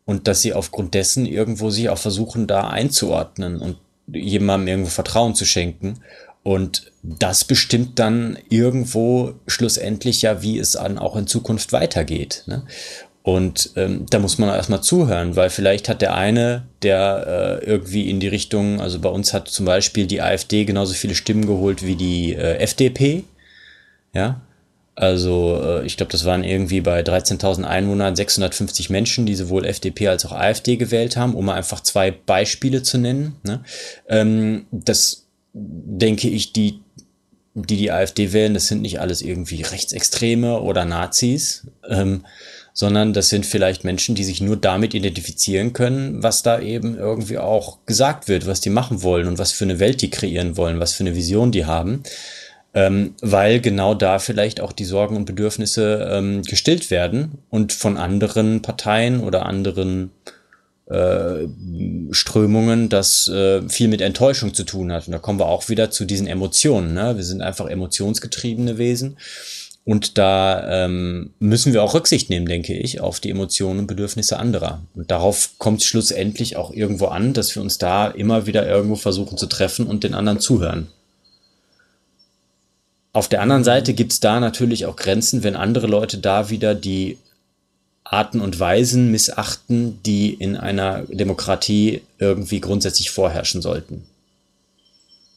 und 0.07 0.27
dass 0.27 0.41
sie 0.41 0.53
aufgrund 0.53 0.93
dessen 0.93 1.25
irgendwo 1.25 1.69
sich 1.69 1.89
auch 1.89 1.97
versuchen, 1.97 2.47
da 2.47 2.69
einzuordnen 2.69 3.59
und 3.59 3.77
jemandem 4.11 4.69
irgendwo 4.69 4.89
Vertrauen 4.89 5.35
zu 5.35 5.45
schenken. 5.45 5.99
Und 6.43 6.93
das 7.03 7.43
bestimmt 7.43 7.99
dann 7.99 8.37
irgendwo 8.49 9.33
schlussendlich 9.47 10.21
ja, 10.21 10.41
wie 10.41 10.59
es 10.59 10.71
dann 10.71 10.97
auch 10.97 11.17
in 11.17 11.27
Zukunft 11.27 11.73
weitergeht. 11.73 12.43
Ne? 12.45 12.63
Und 13.21 13.71
ähm, 13.75 14.05
da 14.09 14.19
muss 14.19 14.37
man 14.37 14.47
erstmal 14.47 14.81
zuhören, 14.81 15.35
weil 15.35 15.49
vielleicht 15.49 15.89
hat 15.89 16.01
der 16.01 16.13
eine, 16.13 16.65
der 16.83 17.59
äh, 17.61 17.65
irgendwie 17.65 18.09
in 18.09 18.21
die 18.21 18.29
Richtung, 18.29 18.79
also 18.79 18.99
bei 18.99 19.09
uns 19.09 19.33
hat 19.33 19.49
zum 19.49 19.65
Beispiel 19.65 20.07
die 20.07 20.21
AfD 20.21 20.63
genauso 20.63 20.93
viele 20.93 21.15
Stimmen 21.15 21.45
geholt 21.45 21.85
wie 21.85 21.97
die 21.97 22.33
äh, 22.33 22.59
FDP. 22.59 23.25
Ja, 24.13 24.39
also 24.97 25.61
äh, 25.63 25.85
ich 25.85 25.95
glaube, 25.95 26.11
das 26.11 26.25
waren 26.25 26.43
irgendwie 26.43 26.81
bei 26.81 27.01
13.000 27.01 27.63
Einwohnern 27.65 28.15
650 28.15 28.89
Menschen, 28.89 29.27
die 29.27 29.35
sowohl 29.35 29.63
FDP 29.63 30.07
als 30.07 30.25
auch 30.25 30.31
AfD 30.31 30.75
gewählt 30.75 31.15
haben, 31.17 31.35
um 31.35 31.45
mal 31.45 31.53
einfach 31.53 31.81
zwei 31.81 32.09
Beispiele 32.09 32.81
zu 32.81 32.97
nennen. 32.97 33.35
Ne? 33.43 33.63
Ähm, 34.09 34.65
das 34.71 35.27
denke 35.53 36.27
ich, 36.29 36.51
die, 36.51 36.79
die 37.53 37.77
die 37.77 37.91
AfD 37.91 38.33
wählen, 38.33 38.55
das 38.55 38.67
sind 38.67 38.81
nicht 38.81 38.99
alles 38.99 39.21
irgendwie 39.21 39.61
Rechtsextreme 39.61 40.61
oder 40.61 40.83
Nazis, 40.83 41.67
ähm, 41.87 42.25
sondern 42.73 43.13
das 43.13 43.29
sind 43.29 43.45
vielleicht 43.45 43.83
Menschen, 43.83 44.15
die 44.15 44.23
sich 44.23 44.41
nur 44.41 44.57
damit 44.57 44.95
identifizieren 44.95 45.73
können, 45.73 46.23
was 46.23 46.41
da 46.41 46.59
eben 46.59 46.97
irgendwie 46.97 47.37
auch 47.37 47.85
gesagt 47.85 48.27
wird, 48.27 48.47
was 48.47 48.61
die 48.61 48.71
machen 48.71 49.03
wollen 49.03 49.27
und 49.27 49.37
was 49.37 49.51
für 49.51 49.65
eine 49.65 49.79
Welt 49.79 50.01
die 50.01 50.09
kreieren 50.09 50.57
wollen, 50.57 50.79
was 50.79 50.93
für 50.93 51.03
eine 51.03 51.15
Vision 51.15 51.51
die 51.51 51.65
haben 51.65 52.01
ähm, 52.77 53.15
weil 53.21 53.59
genau 53.59 53.95
da 53.95 54.19
vielleicht 54.19 54.61
auch 54.61 54.71
die 54.71 54.85
Sorgen 54.85 55.15
und 55.15 55.25
Bedürfnisse 55.25 56.07
ähm, 56.11 56.43
gestillt 56.43 56.91
werden 56.91 57.39
und 57.49 57.73
von 57.73 57.97
anderen 57.97 58.61
Parteien 58.61 59.21
oder 59.21 59.47
anderen 59.47 60.11
äh, 60.85 61.47
Strömungen, 62.11 62.89
das 62.89 63.27
äh, 63.29 63.67
viel 63.67 63.87
mit 63.87 64.01
Enttäuschung 64.01 64.53
zu 64.53 64.63
tun 64.63 64.91
hat. 64.91 65.07
Und 65.07 65.13
da 65.13 65.17
kommen 65.17 65.39
wir 65.39 65.47
auch 65.47 65.69
wieder 65.69 65.89
zu 65.89 66.05
diesen 66.05 66.27
Emotionen. 66.27 66.93
Ne? 66.93 67.17
Wir 67.17 67.23
sind 67.23 67.41
einfach 67.41 67.65
emotionsgetriebene 67.65 68.77
Wesen. 68.77 69.17
Und 69.83 70.19
da 70.19 70.85
ähm, 70.85 71.31
müssen 71.39 71.73
wir 71.73 71.81
auch 71.81 71.95
Rücksicht 71.95 72.29
nehmen, 72.29 72.45
denke 72.45 72.77
ich, 72.77 73.01
auf 73.01 73.19
die 73.19 73.31
Emotionen 73.31 73.79
und 73.79 73.87
Bedürfnisse 73.87 74.37
anderer. 74.37 74.83
Und 74.93 75.09
darauf 75.09 75.57
kommt 75.57 75.81
es 75.81 75.87
schlussendlich 75.87 76.57
auch 76.57 76.71
irgendwo 76.71 77.07
an, 77.07 77.33
dass 77.33 77.55
wir 77.55 77.63
uns 77.63 77.79
da 77.79 78.07
immer 78.07 78.45
wieder 78.45 78.67
irgendwo 78.67 78.97
versuchen 78.97 79.35
zu 79.35 79.47
treffen 79.47 79.87
und 79.87 80.03
den 80.03 80.13
anderen 80.13 80.39
zuhören. 80.39 80.89
Auf 83.17 83.27
der 83.27 83.41
anderen 83.41 83.63
Seite 83.63 83.95
gibt 83.95 84.11
es 84.11 84.19
da 84.19 84.39
natürlich 84.39 84.85
auch 84.85 84.95
Grenzen, 84.95 85.41
wenn 85.41 85.55
andere 85.55 85.87
Leute 85.87 86.19
da 86.19 86.51
wieder 86.51 86.75
die 86.75 87.17
Arten 88.03 88.41
und 88.41 88.59
Weisen 88.59 89.09
missachten, 89.09 89.99
die 90.03 90.35
in 90.35 90.55
einer 90.55 91.01
Demokratie 91.09 92.03
irgendwie 92.19 92.61
grundsätzlich 92.61 93.09
vorherrschen 93.09 93.63
sollten. 93.63 94.03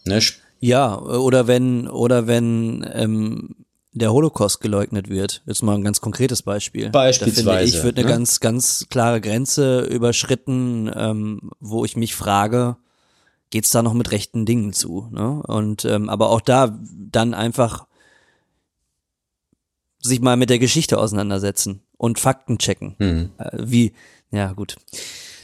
Ne? 0.05 0.21
Ja, 0.61 0.99
oder 1.01 1.47
wenn, 1.47 1.89
oder 1.89 2.27
wenn 2.27 2.87
ähm, 2.93 3.55
der 3.93 4.13
Holocaust 4.13 4.61
geleugnet 4.61 5.09
wird. 5.09 5.41
Jetzt 5.47 5.63
mal 5.63 5.75
ein 5.75 5.83
ganz 5.83 6.03
konkretes 6.03 6.43
Beispiel. 6.43 6.91
Beispielsweise. 6.91 7.45
Da 7.47 7.57
finde 7.57 7.65
ich, 7.65 7.83
wird 7.83 7.97
eine 7.97 8.07
ne? 8.07 8.13
ganz, 8.13 8.41
ganz 8.41 8.89
klare 8.91 9.23
Grenze 9.23 9.81
überschritten, 9.87 10.93
ähm, 10.95 11.51
wo 11.61 11.87
ich 11.87 11.97
mich 11.97 12.15
frage, 12.15 12.77
geht's 13.51 13.71
da 13.71 13.83
noch 13.83 13.95
mit 13.95 14.11
rechten 14.13 14.47
Dingen 14.47 14.73
zu. 14.73 15.09
Ne? 15.11 15.43
Und 15.43 15.85
ähm, 15.85 16.09
aber 16.09 16.31
auch 16.31 16.41
da 16.41 16.79
dann 16.95 17.35
einfach 17.35 17.87
sich 19.99 20.21
mal 20.21 20.37
mit 20.37 20.51
der 20.51 20.59
Geschichte 20.59 20.99
auseinandersetzen 20.99 21.83
und 21.97 22.19
Fakten 22.19 22.59
checken. 22.59 22.97
Mhm. 22.99 23.31
Äh, 23.39 23.59
wie, 23.61 23.93
ja 24.31 24.53
gut, 24.53 24.77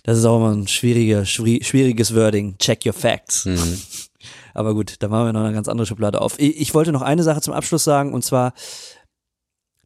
das 0.04 0.18
ist 0.18 0.24
auch 0.24 0.36
immer 0.36 0.52
ein 0.52 0.68
schwieriger, 0.68 1.26
schwieriges 1.26 2.14
Wording. 2.14 2.56
Check 2.58 2.86
your 2.86 2.92
facts. 2.92 3.44
Mhm. 3.44 3.78
Aber 4.54 4.72
gut, 4.72 4.96
da 5.00 5.08
machen 5.08 5.26
wir 5.26 5.32
noch 5.32 5.42
eine 5.42 5.52
ganz 5.52 5.68
andere 5.68 5.86
Schublade 5.86 6.20
auf. 6.20 6.38
Ich, 6.38 6.56
ich 6.58 6.74
wollte 6.74 6.92
noch 6.92 7.02
eine 7.02 7.22
Sache 7.22 7.42
zum 7.42 7.52
Abschluss 7.52 7.84
sagen 7.84 8.14
und 8.14 8.24
zwar 8.24 8.54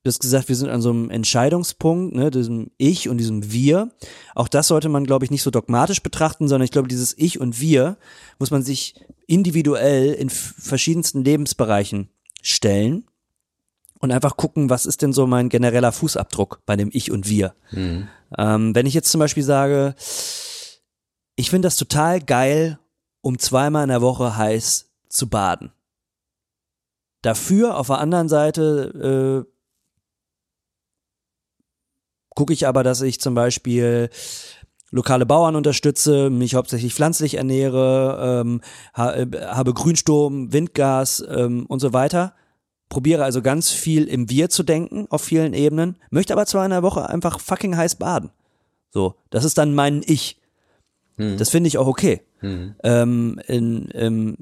Du 0.02 0.08
hast 0.08 0.20
gesagt, 0.20 0.48
wir 0.48 0.56
sind 0.56 0.70
an 0.70 0.80
so 0.80 0.90
einem 0.90 1.10
Entscheidungspunkt, 1.10 2.14
ne, 2.14 2.30
diesem 2.30 2.70
Ich 2.78 3.08
und 3.10 3.18
diesem 3.18 3.52
Wir. 3.52 3.90
Auch 4.34 4.48
das 4.48 4.68
sollte 4.68 4.88
man, 4.88 5.04
glaube 5.04 5.26
ich, 5.26 5.30
nicht 5.30 5.42
so 5.42 5.50
dogmatisch 5.50 6.02
betrachten, 6.02 6.48
sondern 6.48 6.64
ich 6.64 6.70
glaube, 6.70 6.88
dieses 6.88 7.16
Ich 7.18 7.38
und 7.38 7.60
Wir 7.60 7.98
muss 8.38 8.50
man 8.50 8.62
sich 8.62 8.94
individuell 9.26 10.14
in 10.14 10.30
verschiedensten 10.30 11.22
Lebensbereichen 11.22 12.08
stellen 12.40 13.04
und 13.98 14.10
einfach 14.10 14.38
gucken, 14.38 14.70
was 14.70 14.86
ist 14.86 15.02
denn 15.02 15.12
so 15.12 15.26
mein 15.26 15.50
genereller 15.50 15.92
Fußabdruck 15.92 16.62
bei 16.64 16.76
dem 16.76 16.88
Ich 16.92 17.10
und 17.10 17.28
Wir. 17.28 17.54
Mhm. 17.70 18.08
Ähm, 18.38 18.74
wenn 18.74 18.86
ich 18.86 18.94
jetzt 18.94 19.10
zum 19.10 19.18
Beispiel 19.18 19.42
sage, 19.42 19.94
ich 21.36 21.50
finde 21.50 21.66
das 21.66 21.76
total 21.76 22.20
geil, 22.20 22.78
um 23.20 23.38
zweimal 23.38 23.82
in 23.82 23.90
der 23.90 24.00
Woche 24.00 24.36
heiß 24.36 24.90
zu 25.10 25.28
baden. 25.28 25.72
Dafür 27.20 27.76
auf 27.76 27.88
der 27.88 27.98
anderen 27.98 28.30
Seite 28.30 29.46
äh, 29.46 29.49
gucke 32.40 32.54
ich 32.54 32.66
aber, 32.66 32.82
dass 32.82 33.02
ich 33.02 33.20
zum 33.20 33.34
Beispiel 33.34 34.08
lokale 34.90 35.26
Bauern 35.26 35.56
unterstütze, 35.56 36.30
mich 36.30 36.54
hauptsächlich 36.54 36.94
pflanzlich 36.94 37.34
ernähre, 37.34 38.40
ähm, 38.40 38.62
ha, 38.94 39.12
äh, 39.12 39.26
habe 39.48 39.74
Grünsturm, 39.74 40.50
Windgas 40.50 41.22
ähm, 41.28 41.66
und 41.66 41.80
so 41.80 41.92
weiter. 41.92 42.32
Probiere 42.88 43.24
also 43.24 43.42
ganz 43.42 43.68
viel 43.68 44.04
im 44.04 44.30
Wir 44.30 44.48
zu 44.48 44.62
denken 44.62 45.06
auf 45.10 45.20
vielen 45.20 45.52
Ebenen, 45.52 45.98
möchte 46.08 46.32
aber 46.32 46.46
zwar 46.46 46.64
in 46.64 46.70
der 46.70 46.82
Woche 46.82 47.10
einfach 47.10 47.40
fucking 47.40 47.76
heiß 47.76 47.96
baden. 47.96 48.30
So, 48.88 49.16
das 49.28 49.44
ist 49.44 49.58
dann 49.58 49.74
mein 49.74 50.02
Ich. 50.06 50.40
Hm. 51.16 51.36
Das 51.36 51.50
finde 51.50 51.68
ich 51.68 51.76
auch 51.76 51.88
okay. 51.88 52.22
Hm. 52.38 52.74
Ähm, 52.82 53.38
in, 53.48 53.90
ähm, 53.92 54.38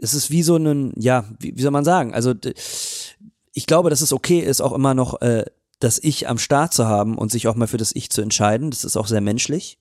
es 0.00 0.12
ist 0.12 0.32
wie 0.32 0.42
so 0.42 0.56
ein, 0.56 0.92
ja, 0.96 1.24
wie, 1.38 1.56
wie 1.56 1.62
soll 1.62 1.70
man 1.70 1.84
sagen? 1.84 2.14
Also 2.14 2.34
ich 3.52 3.66
glaube, 3.66 3.90
dass 3.90 4.00
es 4.00 4.12
okay 4.12 4.40
ist, 4.40 4.60
auch 4.60 4.72
immer 4.72 4.92
noch 4.92 5.22
äh, 5.22 5.44
das 5.78 5.98
Ich 6.02 6.28
am 6.28 6.38
Start 6.38 6.72
zu 6.72 6.86
haben 6.86 7.18
und 7.18 7.30
sich 7.30 7.48
auch 7.48 7.54
mal 7.54 7.66
für 7.66 7.76
das 7.76 7.94
Ich 7.94 8.10
zu 8.10 8.22
entscheiden. 8.22 8.70
Das 8.70 8.84
ist 8.84 8.96
auch 8.96 9.06
sehr 9.06 9.20
menschlich. 9.20 9.78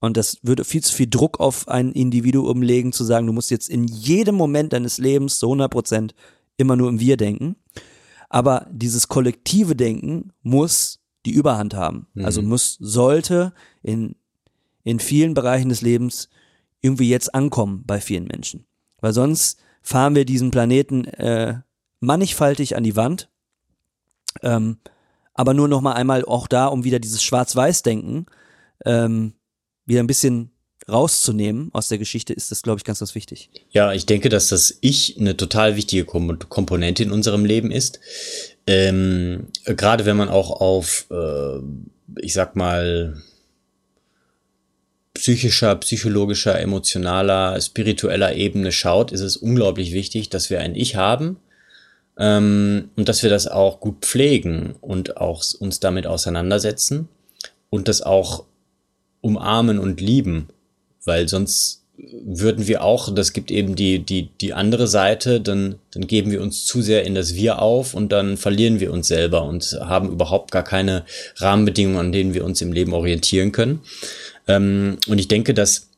Und 0.00 0.16
das 0.16 0.38
würde 0.42 0.64
viel 0.64 0.82
zu 0.82 0.94
viel 0.94 1.08
Druck 1.08 1.40
auf 1.40 1.68
ein 1.68 1.92
Individuum 1.92 2.62
legen, 2.62 2.92
zu 2.92 3.04
sagen, 3.04 3.26
du 3.26 3.34
musst 3.34 3.50
jetzt 3.50 3.68
in 3.68 3.84
jedem 3.84 4.34
Moment 4.34 4.72
deines 4.72 4.96
Lebens 4.96 5.38
zu 5.38 5.46
100 5.46 5.70
Prozent 5.70 6.14
immer 6.56 6.76
nur 6.76 6.88
im 6.88 7.00
Wir 7.00 7.18
denken. 7.18 7.56
Aber 8.30 8.66
dieses 8.70 9.08
kollektive 9.08 9.76
Denken 9.76 10.32
muss 10.42 11.00
die 11.26 11.32
Überhand 11.32 11.74
haben. 11.74 12.06
Mhm. 12.14 12.24
Also 12.24 12.40
muss, 12.40 12.78
sollte 12.80 13.52
in, 13.82 14.16
in 14.84 15.00
vielen 15.00 15.34
Bereichen 15.34 15.68
des 15.68 15.82
Lebens 15.82 16.30
irgendwie 16.80 17.10
jetzt 17.10 17.34
ankommen 17.34 17.82
bei 17.84 18.00
vielen 18.00 18.24
Menschen. 18.24 18.64
Weil 19.00 19.12
sonst 19.12 19.60
fahren 19.82 20.14
wir 20.14 20.24
diesen 20.24 20.50
Planeten 20.50 21.04
äh, 21.04 21.60
mannigfaltig 22.00 22.76
an 22.76 22.84
die 22.84 22.96
Wand 22.96 23.29
ähm, 24.42 24.78
aber 25.34 25.54
nur 25.54 25.68
noch 25.68 25.80
mal 25.80 25.94
einmal 25.94 26.24
auch 26.24 26.46
da, 26.46 26.66
um 26.66 26.84
wieder 26.84 26.98
dieses 26.98 27.22
Schwarz-Weiß-Denken 27.22 28.26
ähm, 28.84 29.34
wieder 29.86 30.00
ein 30.00 30.06
bisschen 30.06 30.50
rauszunehmen 30.88 31.70
aus 31.72 31.88
der 31.88 31.98
Geschichte, 31.98 32.32
ist 32.32 32.50
das, 32.50 32.62
glaube 32.62 32.78
ich, 32.78 32.84
ganz, 32.84 32.98
ganz 32.98 33.14
wichtig. 33.14 33.50
Ja, 33.70 33.92
ich 33.92 34.06
denke, 34.06 34.28
dass 34.28 34.48
das 34.48 34.78
Ich 34.80 35.18
eine 35.18 35.36
total 35.36 35.76
wichtige 35.76 36.04
Komponente 36.04 37.02
in 37.02 37.12
unserem 37.12 37.44
Leben 37.44 37.70
ist. 37.70 38.00
Ähm, 38.66 39.48
Gerade 39.64 40.06
wenn 40.06 40.16
man 40.16 40.28
auch 40.28 40.60
auf, 40.60 41.06
äh, 41.10 41.60
ich 42.20 42.32
sag 42.32 42.56
mal, 42.56 43.22
psychischer, 45.14 45.76
psychologischer, 45.76 46.58
emotionaler, 46.58 47.60
spiritueller 47.60 48.34
Ebene 48.34 48.72
schaut, 48.72 49.12
ist 49.12 49.20
es 49.20 49.36
unglaublich 49.36 49.92
wichtig, 49.92 50.30
dass 50.30 50.50
wir 50.50 50.60
ein 50.60 50.74
Ich 50.74 50.96
haben, 50.96 51.36
ähm, 52.18 52.90
und 52.96 53.08
dass 53.08 53.22
wir 53.22 53.30
das 53.30 53.46
auch 53.46 53.80
gut 53.80 54.00
pflegen 54.00 54.74
und 54.80 55.16
auch 55.16 55.42
uns 55.58 55.80
damit 55.80 56.06
auseinandersetzen 56.06 57.08
und 57.70 57.88
das 57.88 58.02
auch 58.02 58.44
umarmen 59.20 59.78
und 59.78 60.00
lieben, 60.00 60.48
weil 61.04 61.28
sonst 61.28 61.80
würden 62.24 62.66
wir 62.66 62.82
auch, 62.82 63.14
das 63.14 63.32
gibt 63.32 63.50
eben 63.50 63.74
die, 63.74 63.98
die, 63.98 64.30
die 64.40 64.54
andere 64.54 64.86
Seite, 64.86 65.40
dann, 65.40 65.76
dann 65.92 66.06
geben 66.06 66.30
wir 66.30 66.40
uns 66.40 66.64
zu 66.64 66.82
sehr 66.82 67.04
in 67.04 67.14
das 67.14 67.34
Wir 67.34 67.60
auf 67.60 67.94
und 67.94 68.10
dann 68.10 68.36
verlieren 68.36 68.80
wir 68.80 68.92
uns 68.92 69.08
selber 69.08 69.44
und 69.44 69.78
haben 69.80 70.10
überhaupt 70.10 70.50
gar 70.50 70.64
keine 70.64 71.04
Rahmenbedingungen, 71.36 71.98
an 71.98 72.12
denen 72.12 72.34
wir 72.34 72.44
uns 72.44 72.62
im 72.62 72.72
Leben 72.72 72.92
orientieren 72.92 73.52
können. 73.52 73.80
Ähm, 74.48 74.96
und 75.08 75.18
ich 75.18 75.28
denke, 75.28 75.52
dass 75.52 75.89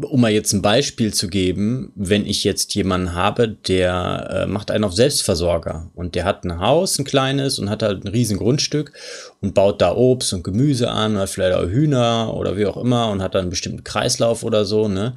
um 0.00 0.20
mal 0.20 0.30
jetzt 0.30 0.52
ein 0.52 0.62
Beispiel 0.62 1.12
zu 1.12 1.28
geben, 1.28 1.92
wenn 1.96 2.26
ich 2.26 2.44
jetzt 2.44 2.74
jemanden 2.74 3.14
habe, 3.14 3.48
der 3.48 4.28
äh, 4.30 4.46
macht 4.46 4.70
einen 4.70 4.84
auf 4.84 4.94
Selbstversorger 4.94 5.90
und 5.94 6.14
der 6.14 6.24
hat 6.24 6.44
ein 6.44 6.60
Haus, 6.60 6.98
ein 6.98 7.04
kleines 7.04 7.58
und 7.58 7.68
hat 7.68 7.82
halt 7.82 8.04
ein 8.04 8.08
riesen 8.08 8.38
Grundstück 8.38 8.92
und 9.40 9.54
baut 9.54 9.82
da 9.82 9.94
Obst 9.96 10.32
und 10.32 10.44
Gemüse 10.44 10.90
an 10.90 11.16
oder 11.16 11.26
vielleicht 11.26 11.56
auch 11.56 11.66
Hühner 11.66 12.32
oder 12.34 12.56
wie 12.56 12.66
auch 12.66 12.76
immer 12.76 13.10
und 13.10 13.20
hat 13.20 13.34
dann 13.34 13.42
einen 13.42 13.50
bestimmten 13.50 13.82
Kreislauf 13.82 14.44
oder 14.44 14.64
so, 14.64 14.88
ne? 14.88 15.16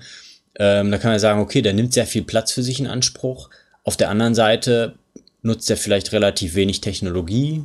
Ähm, 0.58 0.90
da 0.90 0.98
kann 0.98 1.12
man 1.12 1.20
sagen, 1.20 1.42
okay, 1.42 1.62
der 1.62 1.74
nimmt 1.74 1.94
sehr 1.94 2.08
viel 2.08 2.24
Platz 2.24 2.52
für 2.52 2.64
sich 2.64 2.80
in 2.80 2.88
Anspruch. 2.88 3.50
Auf 3.84 3.98
der 3.98 4.10
anderen 4.10 4.36
Seite 4.36 4.96
nutzt 5.42 5.70
er 5.70 5.78
vielleicht 5.78 6.14
relativ 6.14 6.56
wenig 6.56 6.82
Technologie, 6.82 7.64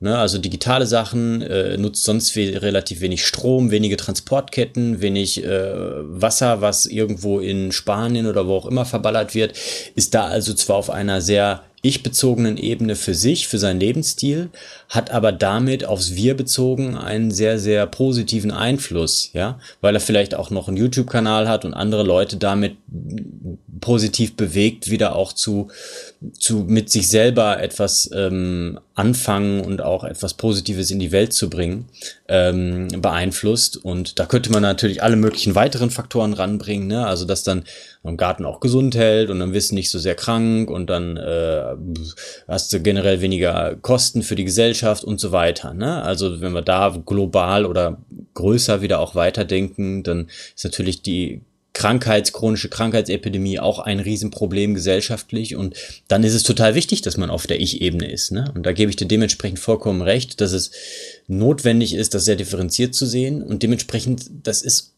Ne, 0.00 0.16
also 0.16 0.38
digitale 0.38 0.86
Sachen, 0.86 1.42
äh, 1.42 1.76
nutzt 1.76 2.04
sonst 2.04 2.36
we 2.36 2.62
relativ 2.62 3.00
wenig 3.00 3.26
Strom, 3.26 3.72
wenige 3.72 3.96
Transportketten, 3.96 5.00
wenig 5.00 5.42
äh, 5.42 5.48
Wasser, 5.50 6.60
was 6.60 6.86
irgendwo 6.86 7.40
in 7.40 7.72
Spanien 7.72 8.26
oder 8.26 8.46
wo 8.46 8.54
auch 8.54 8.66
immer 8.66 8.84
verballert 8.84 9.34
wird, 9.34 9.58
ist 9.96 10.14
da 10.14 10.28
also 10.28 10.54
zwar 10.54 10.76
auf 10.76 10.90
einer 10.90 11.20
sehr 11.20 11.64
ich-bezogenen 11.82 12.56
Ebene 12.56 12.96
für 12.96 13.14
sich, 13.14 13.46
für 13.48 13.58
seinen 13.58 13.80
Lebensstil, 13.80 14.50
hat 14.88 15.10
aber 15.10 15.32
damit 15.32 15.84
aufs 15.84 16.14
Wir 16.14 16.36
bezogen 16.36 16.96
einen 16.96 17.30
sehr, 17.30 17.58
sehr 17.58 17.86
positiven 17.86 18.50
Einfluss, 18.50 19.30
ja, 19.32 19.58
weil 19.80 19.94
er 19.94 20.00
vielleicht 20.00 20.34
auch 20.34 20.50
noch 20.50 20.68
einen 20.68 20.76
YouTube-Kanal 20.76 21.48
hat 21.48 21.64
und 21.64 21.74
andere 21.74 22.02
Leute 22.02 22.36
damit 22.36 22.76
positiv 23.80 24.34
bewegt, 24.36 24.90
wieder 24.90 25.14
auch 25.14 25.32
zu, 25.32 25.68
zu 26.38 26.64
mit 26.66 26.90
sich 26.90 27.08
selber 27.08 27.60
etwas 27.62 28.10
ähm, 28.14 28.80
anfangen 28.94 29.60
und 29.60 29.82
auch 29.82 30.04
etwas 30.04 30.34
Positives 30.34 30.90
in 30.90 30.98
die 30.98 31.12
Welt 31.12 31.32
zu 31.32 31.50
bringen, 31.50 31.86
ähm, 32.28 32.88
beeinflusst. 33.00 33.76
Und 33.76 34.18
da 34.18 34.26
könnte 34.26 34.50
man 34.50 34.62
natürlich 34.62 35.02
alle 35.02 35.16
möglichen 35.16 35.54
weiteren 35.54 35.90
Faktoren 35.90 36.32
ranbringen, 36.32 36.88
ne? 36.88 37.06
Also 37.06 37.24
dass 37.24 37.42
dann 37.44 37.64
im 38.04 38.16
Garten 38.16 38.44
auch 38.44 38.60
gesund 38.60 38.94
hält 38.96 39.28
und 39.30 39.38
dann 39.38 39.52
wirst 39.52 39.70
du 39.70 39.74
nicht 39.74 39.90
so 39.90 39.98
sehr 39.98 40.14
krank 40.14 40.70
und 40.70 40.88
dann 40.88 41.16
äh, 41.16 41.76
hast 42.46 42.72
du 42.72 42.80
generell 42.80 43.20
weniger 43.20 43.76
Kosten 43.76 44.22
für 44.22 44.34
die 44.34 44.44
Gesellschaft 44.44 45.04
und 45.04 45.20
so 45.20 45.32
weiter. 45.32 45.74
Ne? 45.74 46.02
Also 46.02 46.40
wenn 46.40 46.52
wir 46.52 46.62
da 46.62 46.96
global 47.04 47.66
oder 47.66 47.98
größer 48.34 48.80
wieder 48.82 49.00
auch 49.00 49.14
weiterdenken, 49.14 50.02
dann 50.02 50.28
ist 50.54 50.64
natürlich 50.64 51.02
die 51.02 51.42
Krankheits, 51.78 52.32
chronische 52.32 52.68
Krankheitsepidemie 52.68 53.60
auch 53.60 53.78
ein 53.78 54.00
Riesenproblem 54.00 54.74
gesellschaftlich 54.74 55.54
und 55.54 55.76
dann 56.08 56.24
ist 56.24 56.34
es 56.34 56.42
total 56.42 56.74
wichtig, 56.74 57.02
dass 57.02 57.16
man 57.16 57.30
auf 57.30 57.46
der 57.46 57.60
Ich-Ebene 57.60 58.10
ist. 58.10 58.32
Ne? 58.32 58.50
Und 58.52 58.66
da 58.66 58.72
gebe 58.72 58.90
ich 58.90 58.96
dir 58.96 59.06
dementsprechend 59.06 59.60
vollkommen 59.60 60.02
recht, 60.02 60.40
dass 60.40 60.50
es 60.50 60.72
notwendig 61.28 61.94
ist, 61.94 62.14
das 62.14 62.24
sehr 62.24 62.34
differenziert 62.34 62.96
zu 62.96 63.06
sehen 63.06 63.44
und 63.44 63.62
dementsprechend, 63.62 64.28
das 64.42 64.60
ist 64.62 64.94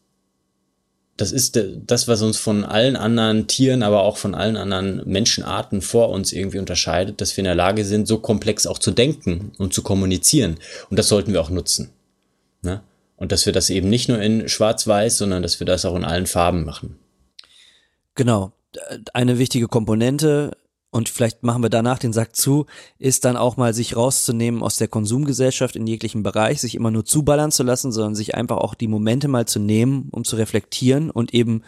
das 1.17 1.31
ist 1.31 1.59
das, 1.85 2.07
was 2.07 2.23
uns 2.23 2.37
von 2.39 2.65
allen 2.65 2.95
anderen 2.95 3.45
Tieren, 3.45 3.83
aber 3.83 4.01
auch 4.01 4.17
von 4.17 4.33
allen 4.33 4.57
anderen 4.57 5.03
Menschenarten 5.05 5.83
vor 5.83 6.09
uns 6.09 6.33
irgendwie 6.33 6.57
unterscheidet, 6.57 7.21
dass 7.21 7.37
wir 7.37 7.41
in 7.41 7.45
der 7.45 7.53
Lage 7.53 7.85
sind, 7.85 8.07
so 8.07 8.17
komplex 8.17 8.65
auch 8.65 8.79
zu 8.79 8.89
denken 8.89 9.51
und 9.59 9.71
zu 9.71 9.83
kommunizieren. 9.83 10.57
Und 10.89 10.97
das 10.97 11.09
sollten 11.09 11.31
wir 11.31 11.41
auch 11.41 11.51
nutzen. 11.51 11.91
Ne? 12.63 12.81
Und 13.21 13.31
dass 13.31 13.45
wir 13.45 13.53
das 13.53 13.69
eben 13.69 13.87
nicht 13.87 14.09
nur 14.09 14.19
in 14.19 14.49
Schwarz-Weiß, 14.49 15.19
sondern 15.19 15.43
dass 15.43 15.59
wir 15.59 15.65
das 15.67 15.85
auch 15.85 15.95
in 15.95 16.03
allen 16.03 16.25
Farben 16.25 16.65
machen. 16.65 16.97
Genau. 18.15 18.51
Eine 19.13 19.37
wichtige 19.37 19.67
Komponente 19.67 20.57
und 20.89 21.07
vielleicht 21.07 21.43
machen 21.43 21.61
wir 21.61 21.69
danach 21.69 21.99
den 21.99 22.13
Sack 22.13 22.35
zu, 22.35 22.65
ist 22.97 23.23
dann 23.23 23.37
auch 23.37 23.57
mal 23.57 23.75
sich 23.75 23.95
rauszunehmen 23.95 24.63
aus 24.63 24.77
der 24.77 24.87
Konsumgesellschaft 24.87 25.75
in 25.75 25.85
jeglichem 25.85 26.23
Bereich, 26.23 26.61
sich 26.61 26.73
immer 26.73 26.89
nur 26.89 27.05
zuballern 27.05 27.51
zu 27.51 27.61
lassen, 27.61 27.91
sondern 27.91 28.15
sich 28.15 28.33
einfach 28.33 28.57
auch 28.57 28.73
die 28.73 28.87
Momente 28.87 29.27
mal 29.27 29.45
zu 29.45 29.59
nehmen, 29.59 30.09
um 30.09 30.23
zu 30.23 30.35
reflektieren 30.35 31.11
und 31.11 31.31
eben 31.31 31.61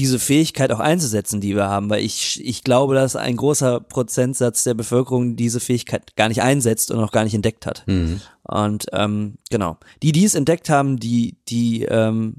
diese 0.00 0.18
Fähigkeit 0.18 0.72
auch 0.72 0.80
einzusetzen, 0.80 1.42
die 1.42 1.54
wir 1.54 1.68
haben, 1.68 1.90
weil 1.90 2.02
ich, 2.02 2.42
ich 2.42 2.64
glaube, 2.64 2.94
dass 2.94 3.16
ein 3.16 3.36
großer 3.36 3.80
Prozentsatz 3.80 4.64
der 4.64 4.72
Bevölkerung 4.72 5.36
diese 5.36 5.60
Fähigkeit 5.60 6.16
gar 6.16 6.28
nicht 6.28 6.40
einsetzt 6.40 6.90
und 6.90 6.98
auch 7.00 7.12
gar 7.12 7.24
nicht 7.24 7.34
entdeckt 7.34 7.66
hat. 7.66 7.82
Mhm. 7.86 8.22
Und 8.42 8.86
ähm, 8.92 9.34
genau, 9.50 9.76
die, 10.02 10.12
die 10.12 10.24
es 10.24 10.34
entdeckt 10.34 10.70
haben, 10.70 10.98
die, 10.98 11.36
die 11.48 11.82
ähm, 11.82 12.36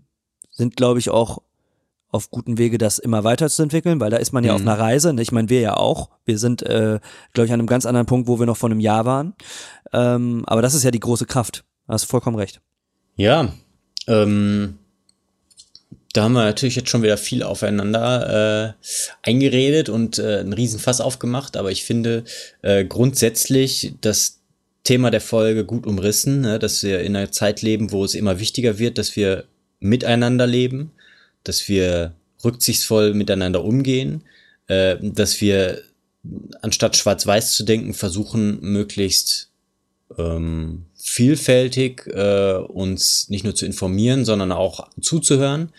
sind, 0.50 0.76
glaube 0.76 0.98
ich, 0.98 1.12
auch 1.12 1.44
auf 2.10 2.32
guten 2.32 2.58
Wege, 2.58 2.80
das 2.80 2.98
immer 2.98 3.24
weiterzuentwickeln, 3.24 4.00
weil 4.00 4.10
da 4.10 4.18
ist 4.18 4.34
man 4.34 4.44
ja 4.44 4.54
mhm. 4.54 4.56
auf 4.56 4.62
einer 4.62 4.80
Reise. 4.80 5.14
Ne? 5.14 5.22
Ich 5.22 5.32
meine, 5.32 5.50
wir 5.50 5.62
ja 5.62 5.78
auch. 5.78 6.10
Wir 6.26 6.40
sind, 6.40 6.64
äh, 6.64 7.00
glaube 7.34 7.46
ich, 7.46 7.54
an 7.54 7.60
einem 7.60 7.68
ganz 7.68 7.86
anderen 7.86 8.08
Punkt, 8.08 8.28
wo 8.28 8.40
wir 8.40 8.48
noch 8.48 8.58
vor 8.58 8.72
einem 8.72 8.80
Jahr 8.80 9.06
waren. 9.06 9.36
Ähm, 9.94 10.44
aber 10.48 10.64
das 10.64 10.74
ist 10.74 10.84
ja 10.84 10.90
die 10.90 11.00
große 11.00 11.28
Kraft. 11.28 11.64
Hast 11.88 12.06
du 12.06 12.10
vollkommen 12.10 12.38
recht. 12.38 12.60
Ja, 13.16 13.54
ähm, 14.08 14.80
da 16.14 16.24
haben 16.24 16.34
wir 16.34 16.44
natürlich 16.44 16.76
jetzt 16.76 16.90
schon 16.90 17.04
wieder 17.04 17.18
viel 17.18 17.44
aufeinander 17.44 18.76
äh, 18.76 19.30
eingeredet 19.30 19.90
und 19.90 20.20
äh, 20.20 20.40
einen 20.40 20.54
Riesenfass 20.54 21.02
aufgemacht, 21.02 21.58
aber 21.58 21.72
ich 21.72 21.84
finde 21.84 22.24
äh, 22.62 22.86
grundsätzlich 22.86 23.94
das 24.02 24.40
Thema 24.84 25.12
der 25.12 25.22
Folge 25.22 25.64
gut 25.64 25.86
umrissen, 25.86 26.42
ne? 26.42 26.60
dass 26.60 26.84
wir 26.84 27.02
in 27.02 27.16
einer 27.16 27.32
Zeit 27.32 27.62
leben, 27.62 27.92
wo 27.92 28.04
es 28.04 28.16
immer 28.16 28.40
wichtiger 28.40 28.80
wird, 28.80 28.98
dass 28.98 29.16
wir 29.16 29.46
miteinander 29.80 30.48
leben, 30.48 30.92
dass 31.44 31.68
wir 31.68 32.14
rücksichtsvoll 32.44 33.14
miteinander 33.14 33.64
umgehen, 33.64 34.24
äh, 34.68 34.98
dass 35.02 35.40
wir 35.42 35.82
anstatt 36.62 36.96
schwarz-weiß 36.96 37.54
zu 37.54 37.64
denken, 37.64 37.94
versuchen 37.94 38.60
möglichst 38.62 39.50
ähm, 40.18 40.86
vielfältig 41.02 42.08
äh, 42.08 42.56
uns 42.56 43.30
nicht 43.30 43.44
nur 43.44 43.56
zu 43.56 43.66
informieren, 43.66 44.26
sondern 44.26 44.52
auch 44.52 44.88
zuzuhören 45.02 45.70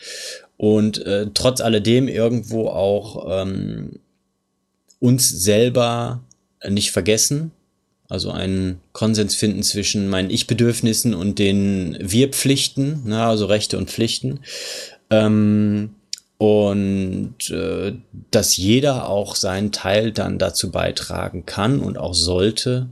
und 0.57 1.05
äh, 1.07 1.27
trotz 1.35 1.61
alledem 1.61 2.09
irgendwo 2.09 2.69
auch 2.69 3.43
ähm, 3.43 3.99
uns 5.01 5.29
selber 5.29 6.23
nicht 6.69 6.93
vergessen, 6.93 7.51
also 8.09 8.31
einen 8.31 8.81
Konsens 8.93 9.35
finden 9.35 9.63
zwischen 9.63 10.09
meinen 10.09 10.31
Ich-Bedürfnissen 10.31 11.15
und 11.15 11.39
den 11.39 11.97
Wir-Pflichten, 12.01 13.03
ne, 13.09 13.25
also 13.25 13.47
Rechte 13.47 13.79
und 13.79 13.91
Pflichten. 13.91 14.41
Ähm, 15.11 15.95
und 16.39 17.51
äh, 17.51 17.95
dass 18.31 18.57
jeder 18.57 19.09
auch 19.09 19.35
seinen 19.35 19.73
Teil 19.73 20.13
dann 20.13 20.39
dazu 20.39 20.71
beitragen 20.71 21.47
kann 21.47 21.81
und 21.81 21.99
auch 21.99 22.15
sollte, 22.15 22.89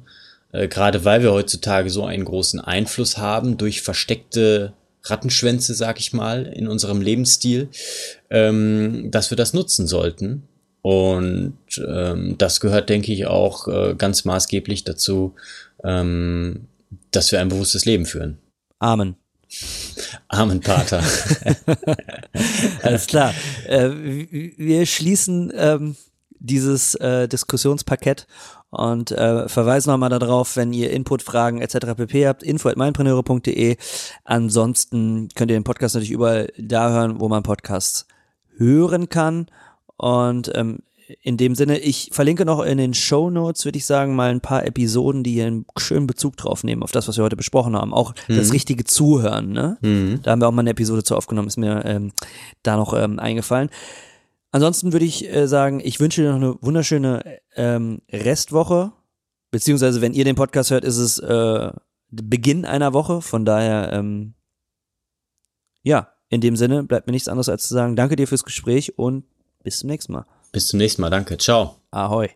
äh, 0.53 0.69
gerade 0.69 1.05
weil 1.05 1.23
wir 1.23 1.33
heutzutage 1.33 1.91
so 1.91 2.05
einen 2.05 2.25
großen 2.25 2.61
Einfluss 2.61 3.19
haben 3.19 3.57
durch 3.57 3.83
versteckte 3.83 4.75
Rattenschwänze, 5.03 5.75
sag 5.75 5.99
ich 5.99 6.13
mal, 6.13 6.47
in 6.47 6.69
unserem 6.69 7.01
Lebensstil, 7.01 7.69
ähm, 8.29 9.11
dass 9.11 9.31
wir 9.31 9.37
das 9.37 9.55
nutzen 9.55 9.87
sollten. 9.87 10.43
Und 10.83 11.57
ähm, 11.87 12.37
das 12.39 12.61
gehört, 12.61 12.89
denke 12.89 13.13
ich, 13.13 13.27
auch 13.27 13.69
äh, 13.69 13.95
ganz 13.97 14.25
maßgeblich 14.25 14.85
dazu, 14.85 15.35
ähm, 15.85 16.69
dass 17.11 17.33
wir 17.33 17.41
ein 17.41 17.49
bewusstes 17.49 17.85
Leben 17.85 18.07
führen. 18.07 18.39
Amen. 18.79 19.17
Amen, 20.29 20.61
Pater. 20.61 21.03
Alles 22.83 23.07
klar. 23.07 23.35
Äh, 23.67 23.91
wir 23.91 24.87
schließen 24.87 25.53
ähm, 25.55 25.97
dieses 26.39 26.95
äh, 26.95 27.29
Diskussionspaket 27.29 28.27
und 28.71 29.11
äh, 29.11 29.49
verweisen 29.49 29.91
nochmal 29.91 30.11
darauf, 30.11 30.57
wenn 30.57 30.73
ihr 30.73 30.91
Input, 30.91 31.23
Fragen 31.23 31.61
etc. 31.61 31.95
pp 31.97 32.27
habt, 32.27 32.43
info 32.43 32.69
at 32.69 32.77
meinpreneure.de. 32.77 33.77
Ansonsten 34.25 35.29
könnt 35.35 35.51
ihr 35.51 35.59
den 35.59 35.65
Podcast 35.65 35.95
natürlich 35.95 36.13
überall 36.13 36.53
da 36.57 36.91
hören, 36.91 37.21
wo 37.21 37.29
man 37.29 37.43
Podcasts 37.43 38.07
hören 38.57 39.09
kann. 39.09 39.47
Und 39.97 40.53
ähm, 40.55 40.79
in 41.23 41.37
dem 41.37 41.55
Sinne, 41.55 41.79
ich 41.79 42.11
verlinke 42.13 42.45
noch 42.45 42.63
in 42.63 42.79
den 42.79 42.95
Show 42.95 43.31
Notes, 43.31 43.65
würde 43.65 43.79
ich 43.79 43.87
sagen, 43.87 44.15
mal 44.15 44.31
ein 44.31 44.41
paar 44.41 44.65
Episoden, 44.65 45.25
die 45.25 45.33
hier 45.33 45.47
einen 45.47 45.67
schönen 45.77 46.07
Bezug 46.07 46.37
drauf 46.37 46.63
nehmen, 46.63 46.83
auf 46.83 46.93
das, 46.93 47.09
was 47.09 47.17
wir 47.17 47.25
heute 47.25 47.37
besprochen 47.37 47.77
haben. 47.77 47.93
Auch 47.93 48.15
mhm. 48.29 48.37
das 48.37 48.53
richtige 48.53 48.85
Zuhören, 48.85 49.51
ne? 49.51 49.79
Mhm. 49.81 50.21
Da 50.23 50.31
haben 50.31 50.41
wir 50.41 50.49
auch 50.49 50.53
mal 50.53 50.61
eine 50.61 50.71
Episode 50.71 51.03
zu 51.03 51.17
aufgenommen, 51.17 51.49
ist 51.49 51.57
mir 51.57 51.85
ähm, 51.85 52.13
da 52.63 52.77
noch 52.77 52.95
ähm, 52.95 53.19
eingefallen. 53.19 53.71
Ansonsten 54.53 54.93
würde 54.93 55.05
ich 55.05 55.29
äh, 55.29 55.47
sagen, 55.47 55.81
ich 55.83 56.01
wünsche 56.01 56.23
dir 56.23 56.31
noch 56.31 56.37
eine 56.37 56.57
wunderschöne 56.61 57.41
ähm, 57.55 58.03
Restwoche. 58.11 58.93
Beziehungsweise, 59.51 60.01
wenn 60.01 60.13
ihr 60.13 60.25
den 60.25 60.37
Podcast 60.37 60.71
hört, 60.71 60.85
ist 60.85 60.99
es 60.99 61.19
äh, 61.19 61.71
Beginn 62.11 62.65
einer 62.65 62.93
Woche. 62.93 63.23
Von 63.23 63.45
daher, 63.45 63.93
ähm, 63.93 64.35
ja, 65.83 66.09
in 66.29 66.41
dem 66.41 66.57
Sinne 66.57 66.83
bleibt 66.85 67.07
mir 67.07 67.13
nichts 67.13 67.29
anderes 67.29 67.49
als 67.49 67.67
zu 67.67 67.75
sagen, 67.75 67.97
danke 67.97 68.17
dir 68.17 68.27
fürs 68.27 68.45
Gespräch 68.45 68.99
und 68.99 69.25
bis 69.63 69.81
zum 69.81 69.91
nächsten 69.91 70.13
Mal. 70.13 70.27
Bis 70.53 70.69
zum 70.69 70.79
nächsten 70.79 71.03
Mal. 71.03 71.11
Danke. 71.11 71.37
Ciao. 71.39 71.77
Ahoi. 71.91 72.31